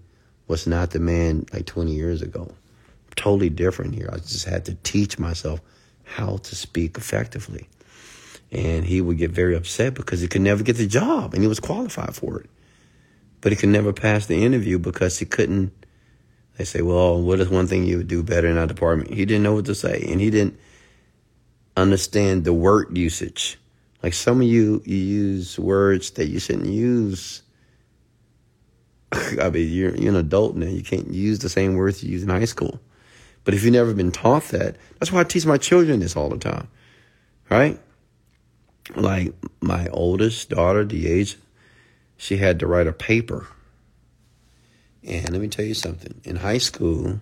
[0.46, 2.52] was not the man like 20 years ago.
[3.16, 4.08] Totally different here.
[4.12, 5.60] I just had to teach myself
[6.04, 7.68] how to speak effectively.
[8.52, 11.48] And he would get very upset because he could never get the job and he
[11.48, 12.50] was qualified for it.
[13.40, 15.72] But he could never pass the interview because he couldn't.
[16.56, 19.14] They say, well, what is one thing you would do better in our department?
[19.14, 20.58] He didn't know what to say and he didn't
[21.76, 23.58] understand the word usage.
[24.02, 27.42] Like some of you, you use words that you shouldn't use.
[29.12, 30.66] I mean, you're, you're an adult now.
[30.66, 32.80] You can't use the same words you use in high school.
[33.50, 36.28] But if you've never been taught that, that's why I teach my children this all
[36.28, 36.68] the time.
[37.48, 37.80] Right?
[38.94, 41.36] Like my oldest daughter, the age,
[42.16, 43.48] she had to write a paper.
[45.02, 46.20] And let me tell you something.
[46.22, 47.20] In high school,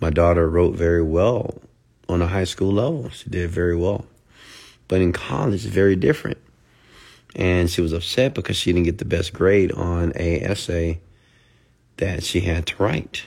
[0.00, 1.60] my daughter wrote very well
[2.08, 3.10] on a high school level.
[3.10, 4.06] She did very well.
[4.88, 6.38] But in college, it's very different.
[7.36, 11.00] And she was upset because she didn't get the best grade on a essay
[11.98, 13.26] that she had to write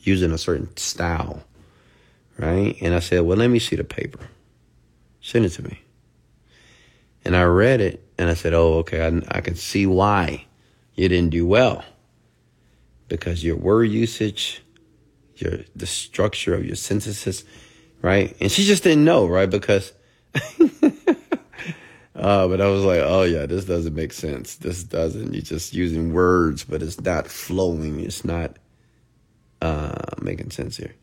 [0.00, 1.44] using a certain style.
[2.38, 2.76] Right?
[2.80, 4.20] And I said, Well, let me see the paper.
[5.20, 5.80] Send it to me.
[7.24, 10.46] And I read it and I said, Oh, okay, I, I can see why
[10.94, 11.84] you didn't do well.
[13.08, 14.62] Because your word usage,
[15.36, 17.44] your the structure of your sentences,
[18.00, 18.36] right?
[18.40, 19.50] And she just didn't know, right?
[19.50, 19.92] Because
[22.14, 24.56] uh, but I was like, oh yeah, this doesn't make sense.
[24.56, 25.32] This doesn't.
[25.32, 28.00] You're just using words, but it's not flowing.
[28.00, 28.56] It's not
[29.60, 30.94] uh, making sense here.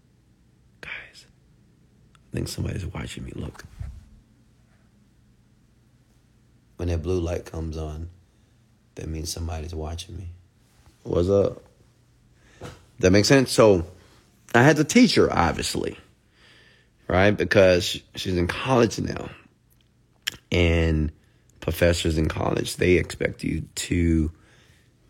[2.29, 3.31] Guys, I think somebody's watching me.
[3.35, 3.63] Look.
[6.77, 8.09] When that blue light comes on,
[8.95, 10.29] that means somebody's watching me.
[11.03, 11.61] What's up?
[12.99, 13.51] That makes sense?
[13.51, 13.85] So
[14.53, 15.97] I had to teach her, obviously,
[17.07, 17.31] right?
[17.31, 19.29] Because she's in college now.
[20.51, 21.11] And
[21.59, 24.31] professors in college, they expect you to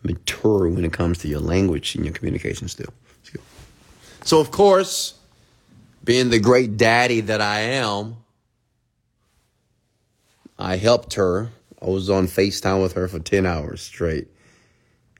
[0.02, 2.92] mature when it comes to your language and your communication skill.
[4.22, 5.19] So, of course,
[6.02, 8.16] being the great daddy that I am,
[10.58, 11.50] I helped her.
[11.82, 14.28] I was on FaceTime with her for 10 hours straight.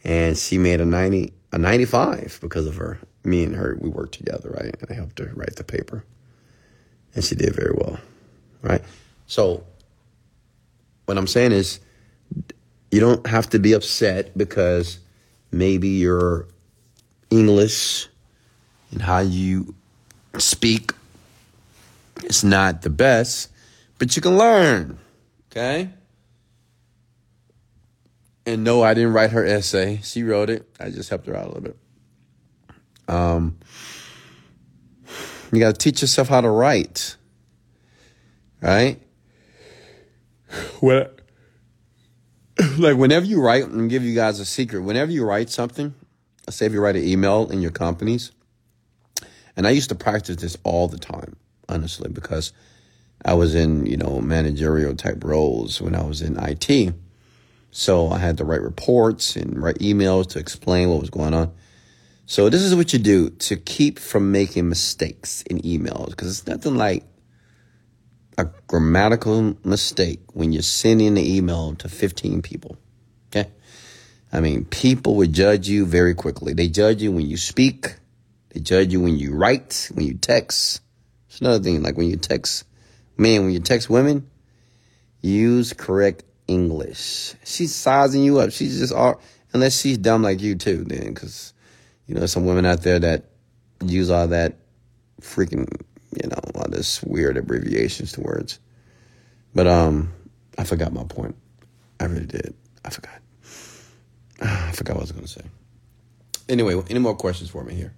[0.04, 2.98] And she made a 90, a 95 because of her.
[3.24, 4.74] Me and her, we worked together, right?
[4.80, 6.04] And I helped her write the paper.
[7.14, 7.98] And she did very well,
[8.62, 8.82] right?
[9.26, 9.64] So,
[11.04, 11.80] what I'm saying is,
[12.90, 14.98] you don't have to be upset because
[15.52, 16.48] maybe your
[17.30, 18.08] English
[18.90, 19.74] and how you
[20.40, 20.92] speak
[22.24, 23.50] is not the best,
[23.98, 24.98] but you can learn,
[25.50, 25.90] okay?
[28.46, 30.00] And no, I didn't write her essay.
[30.02, 30.68] She wrote it.
[30.80, 31.76] I just helped her out a little bit.
[33.06, 33.58] Um,
[35.52, 37.16] you got to teach yourself how to write,
[38.60, 39.00] right?
[40.80, 41.16] What?
[42.76, 44.82] Like whenever you write, and give you guys a secret.
[44.82, 45.94] Whenever you write something,
[46.50, 48.32] say if you write an email in your companies,
[49.60, 51.36] and I used to practice this all the time,
[51.68, 52.54] honestly, because
[53.22, 56.94] I was in you know managerial type roles when I was in IT.
[57.70, 61.52] So I had to write reports and write emails to explain what was going on.
[62.24, 66.46] So this is what you do to keep from making mistakes in emails because it's
[66.46, 67.04] nothing like
[68.38, 72.78] a grammatical mistake when you're sending an email to 15 people.
[73.28, 73.50] Okay?
[74.32, 76.54] I mean, people would judge you very quickly.
[76.54, 77.99] They judge you when you speak,
[78.50, 80.80] they judge you when you write, when you text,
[81.28, 81.82] It's another thing.
[81.82, 82.64] Like when you text
[83.16, 84.28] men, when you text women,
[85.22, 87.34] use correct English.
[87.44, 88.50] She's sizing you up.
[88.50, 89.20] She's just all
[89.52, 90.84] unless she's dumb like you too.
[90.84, 91.52] Then, because
[92.06, 93.26] you know some women out there that
[93.84, 94.56] use all that
[95.20, 95.70] freaking
[96.20, 98.58] you know all this weird abbreviations to words.
[99.54, 100.12] But um,
[100.58, 101.36] I forgot my point.
[102.00, 102.54] I really did.
[102.84, 103.20] I forgot.
[104.40, 105.42] I forgot what I was going to say.
[106.48, 107.94] Anyway, any more questions for me here?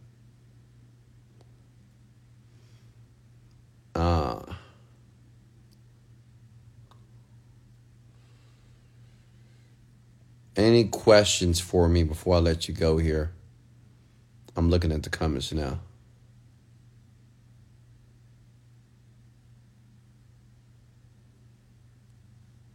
[3.95, 4.41] Uh,
[10.57, 13.33] any questions for me before I let you go here?
[14.57, 15.81] I'm looking at the comments now.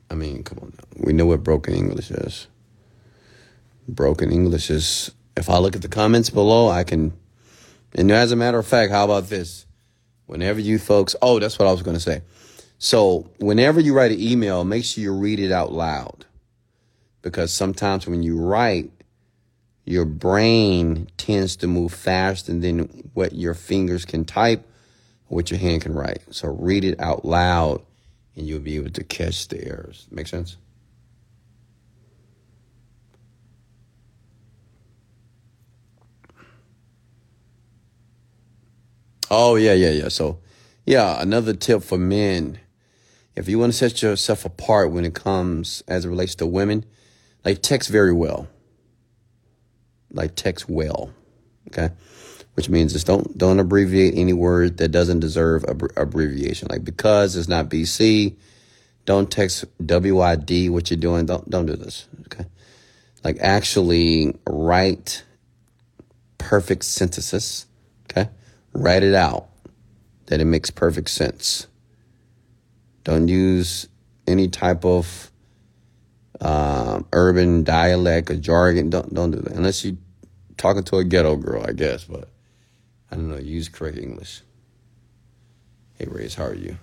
[0.09, 1.05] I mean, come on now.
[1.05, 2.47] We know what broken English is.
[3.87, 7.13] Broken English is, if I look at the comments below, I can,
[7.93, 9.66] and as a matter of fact, how about this?
[10.27, 12.21] Whenever you folks, oh, that's what I was going to say.
[12.79, 16.25] So, whenever you write an email, make sure you read it out loud.
[17.23, 18.91] Because sometimes when you write,
[19.85, 24.67] your brain tends to move faster than what your fingers can type,
[25.27, 26.21] what your hand can write.
[26.29, 27.81] So, read it out loud
[28.35, 30.07] and you'll be able to catch the errors.
[30.11, 30.57] Make sense?
[39.29, 40.07] Oh, yeah, yeah, yeah.
[40.07, 40.39] So,
[40.85, 42.59] yeah, another tip for men.
[43.35, 46.85] If you want to set yourself apart when it comes as it relates to women,
[47.45, 48.47] like text very well.
[50.11, 51.13] Like text well.
[51.67, 51.93] Okay?
[52.55, 56.69] Which means just don't don't abbreviate any word that doesn't deserve ab- abbreviation.
[56.69, 58.35] Like because it's not BC,
[59.05, 61.25] don't text WID what you're doing.
[61.25, 62.07] Don't don't do this.
[62.25, 62.45] Okay?
[63.23, 65.23] Like actually write
[66.37, 67.65] perfect sentences.
[68.09, 68.29] Okay?
[68.77, 69.49] Write it out
[70.27, 71.65] that it makes perfect sense.
[73.03, 73.87] Don't use
[74.27, 75.31] any type of
[76.39, 78.91] um, urban dialect or jargon.
[78.91, 79.97] Don't don't do that unless you're
[80.57, 82.03] talking to a ghetto girl, I guess.
[82.03, 82.29] But
[83.09, 83.37] I don't know.
[83.37, 84.43] Use correct English.
[85.97, 86.77] Hey, Reyes, how are you?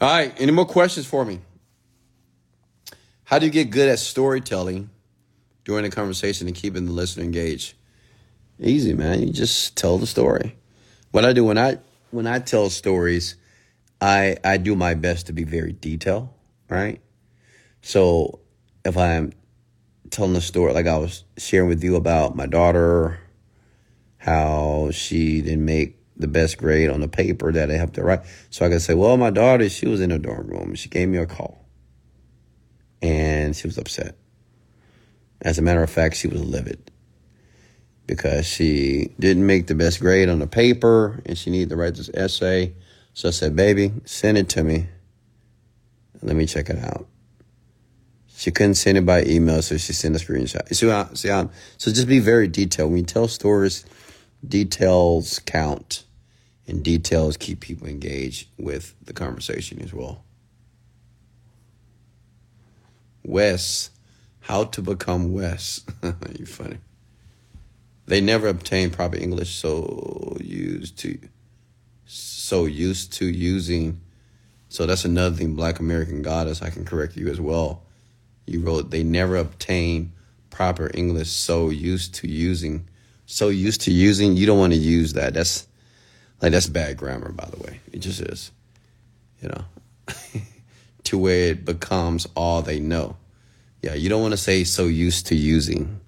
[0.00, 0.34] All right.
[0.40, 1.38] Any more questions for me?
[3.22, 4.90] How do you get good at storytelling
[5.64, 7.74] during a conversation and keeping the listener engaged?
[8.60, 9.20] Easy, man.
[9.20, 10.56] You just tell the story.
[11.12, 11.78] What I do when I
[12.10, 13.36] when I tell stories,
[14.00, 16.28] I I do my best to be very detailed,
[16.68, 17.00] right?
[17.82, 18.40] So
[18.84, 19.32] if I'm
[20.10, 23.20] telling a story, like I was sharing with you about my daughter,
[24.16, 28.22] how she didn't make the best grade on the paper that I have to write.
[28.50, 30.74] So I can say, well, my daughter, she was in a dorm room.
[30.74, 31.64] She gave me a call
[33.00, 34.16] and she was upset.
[35.40, 36.87] As a matter of fact, she was livid
[38.08, 41.94] because she didn't make the best grade on the paper and she needed to write
[41.94, 42.72] this essay.
[43.12, 44.88] So I said, baby, send it to me.
[46.22, 47.06] Let me check it out.
[48.34, 50.74] She couldn't send it by email, so she sent a screenshot.
[50.74, 52.90] See how, see how, so just be very detailed.
[52.90, 53.84] When you tell stories,
[54.46, 56.04] details count
[56.66, 60.24] and details keep people engaged with the conversation as well.
[63.24, 63.90] Wes,
[64.40, 65.84] how to become Wes.
[66.38, 66.78] you funny.
[68.08, 71.18] They never obtain proper English, so used to
[72.06, 74.00] so used to using.
[74.70, 76.62] So that's another thing, Black American Goddess.
[76.62, 77.82] I can correct you as well.
[78.46, 80.12] You wrote they never obtain
[80.48, 82.88] proper English, so used to using,
[83.26, 84.38] so used to using.
[84.38, 85.34] You don't want to use that.
[85.34, 85.68] That's
[86.40, 87.80] like that's bad grammar, by the way.
[87.92, 88.50] It just is.
[89.42, 89.64] You know,
[91.04, 93.18] to where it becomes all they know.
[93.82, 96.00] Yeah, you don't want to say so used to using.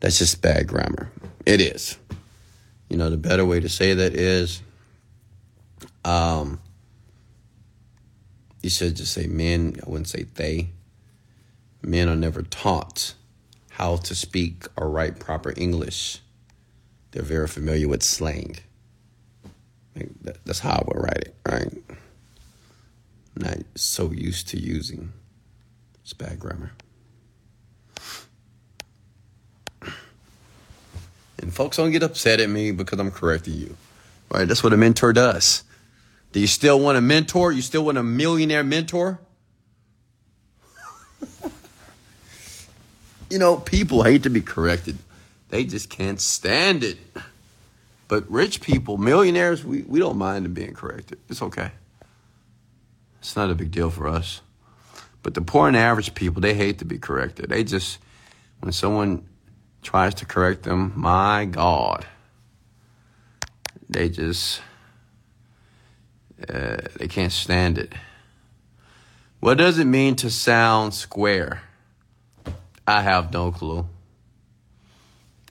[0.00, 1.10] That's just bad grammar.
[1.46, 1.98] It is.
[2.88, 4.62] You know, the better way to say that is
[6.04, 6.60] um
[8.62, 10.70] you should just say men, I wouldn't say they.
[11.82, 13.14] Men are never taught
[13.70, 16.20] how to speak or write proper English.
[17.12, 18.56] They're very familiar with slang.
[20.44, 21.72] That's how I would write it, right?
[23.36, 25.12] not so used to using.
[26.02, 26.72] It's bad grammar.
[31.40, 33.76] And folks don't get upset at me because I'm correcting you.
[34.30, 34.46] Right?
[34.46, 35.64] That's what a mentor does.
[36.32, 37.50] Do you still want a mentor?
[37.50, 39.18] You still want a millionaire mentor?
[43.30, 44.98] you know, people hate to be corrected.
[45.48, 46.98] They just can't stand it.
[48.06, 51.18] But rich people, millionaires, we, we don't mind them being corrected.
[51.28, 51.72] It's okay.
[53.20, 54.40] It's not a big deal for us.
[55.22, 57.50] But the poor and average people, they hate to be corrected.
[57.50, 57.98] They just,
[58.60, 59.26] when someone
[59.82, 62.06] tries to correct them, my God,
[63.88, 64.60] they just,
[66.48, 67.92] Uh, they can't stand it.
[69.40, 71.62] What does it mean to sound square?
[72.86, 73.86] I have no clue.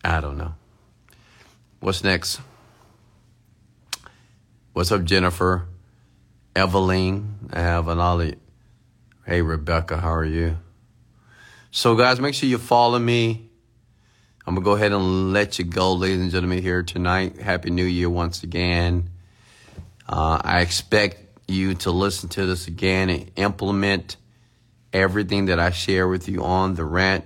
[0.03, 0.55] I don't know.
[1.79, 2.41] What's next?
[4.73, 5.67] What's up, Jennifer?
[6.55, 7.53] Eveline?
[7.53, 8.35] I have an ollie.
[9.25, 10.57] Hey, Rebecca, how are you?
[11.71, 13.48] So, guys, make sure you follow me.
[14.47, 17.37] I'm going to go ahead and let you go, ladies and gentlemen, here tonight.
[17.37, 19.09] Happy New Year once again.
[20.07, 21.17] Uh, I expect
[21.47, 24.17] you to listen to this again and implement
[24.93, 27.25] everything that I share with you on the rant.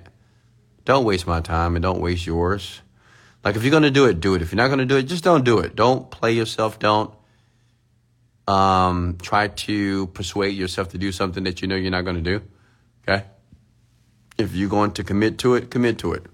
[0.85, 2.81] Don't waste my time and don't waste yours.
[3.44, 4.41] Like if you're going to do it, do it.
[4.41, 5.76] If you're not going to do it, just don't do it.
[5.76, 6.80] Don't play yourself.
[6.80, 7.14] Don't
[8.48, 12.22] um, try to persuade yourself to do something that you know you're not going to
[12.22, 12.41] do.
[13.07, 13.26] Okay?
[14.38, 16.26] If you're going to commit to it, commit to it.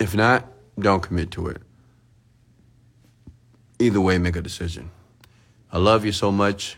[0.00, 1.60] If not, don't commit to it.
[3.78, 4.90] Either way, make a decision.
[5.70, 6.76] I love you so much.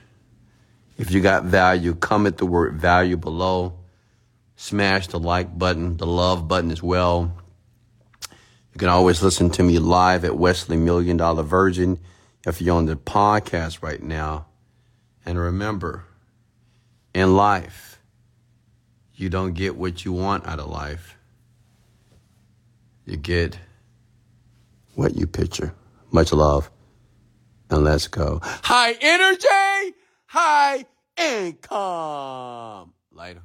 [0.98, 3.78] If you got value, comment the word value below.
[4.56, 7.36] Smash the like button, the love button as well.
[8.30, 11.98] You can always listen to me live at Wesley Million Dollar Virgin
[12.46, 14.46] if you're on the podcast right now.
[15.24, 16.04] And remember,
[17.14, 18.00] in life,
[19.14, 21.16] you don't get what you want out of life.
[23.04, 23.58] You get
[24.94, 25.74] what you picture.
[26.10, 26.70] Much love.
[27.70, 28.40] And let's go.
[28.42, 29.94] High energy,
[30.26, 30.84] high
[31.16, 32.92] income.
[33.10, 33.42] Later.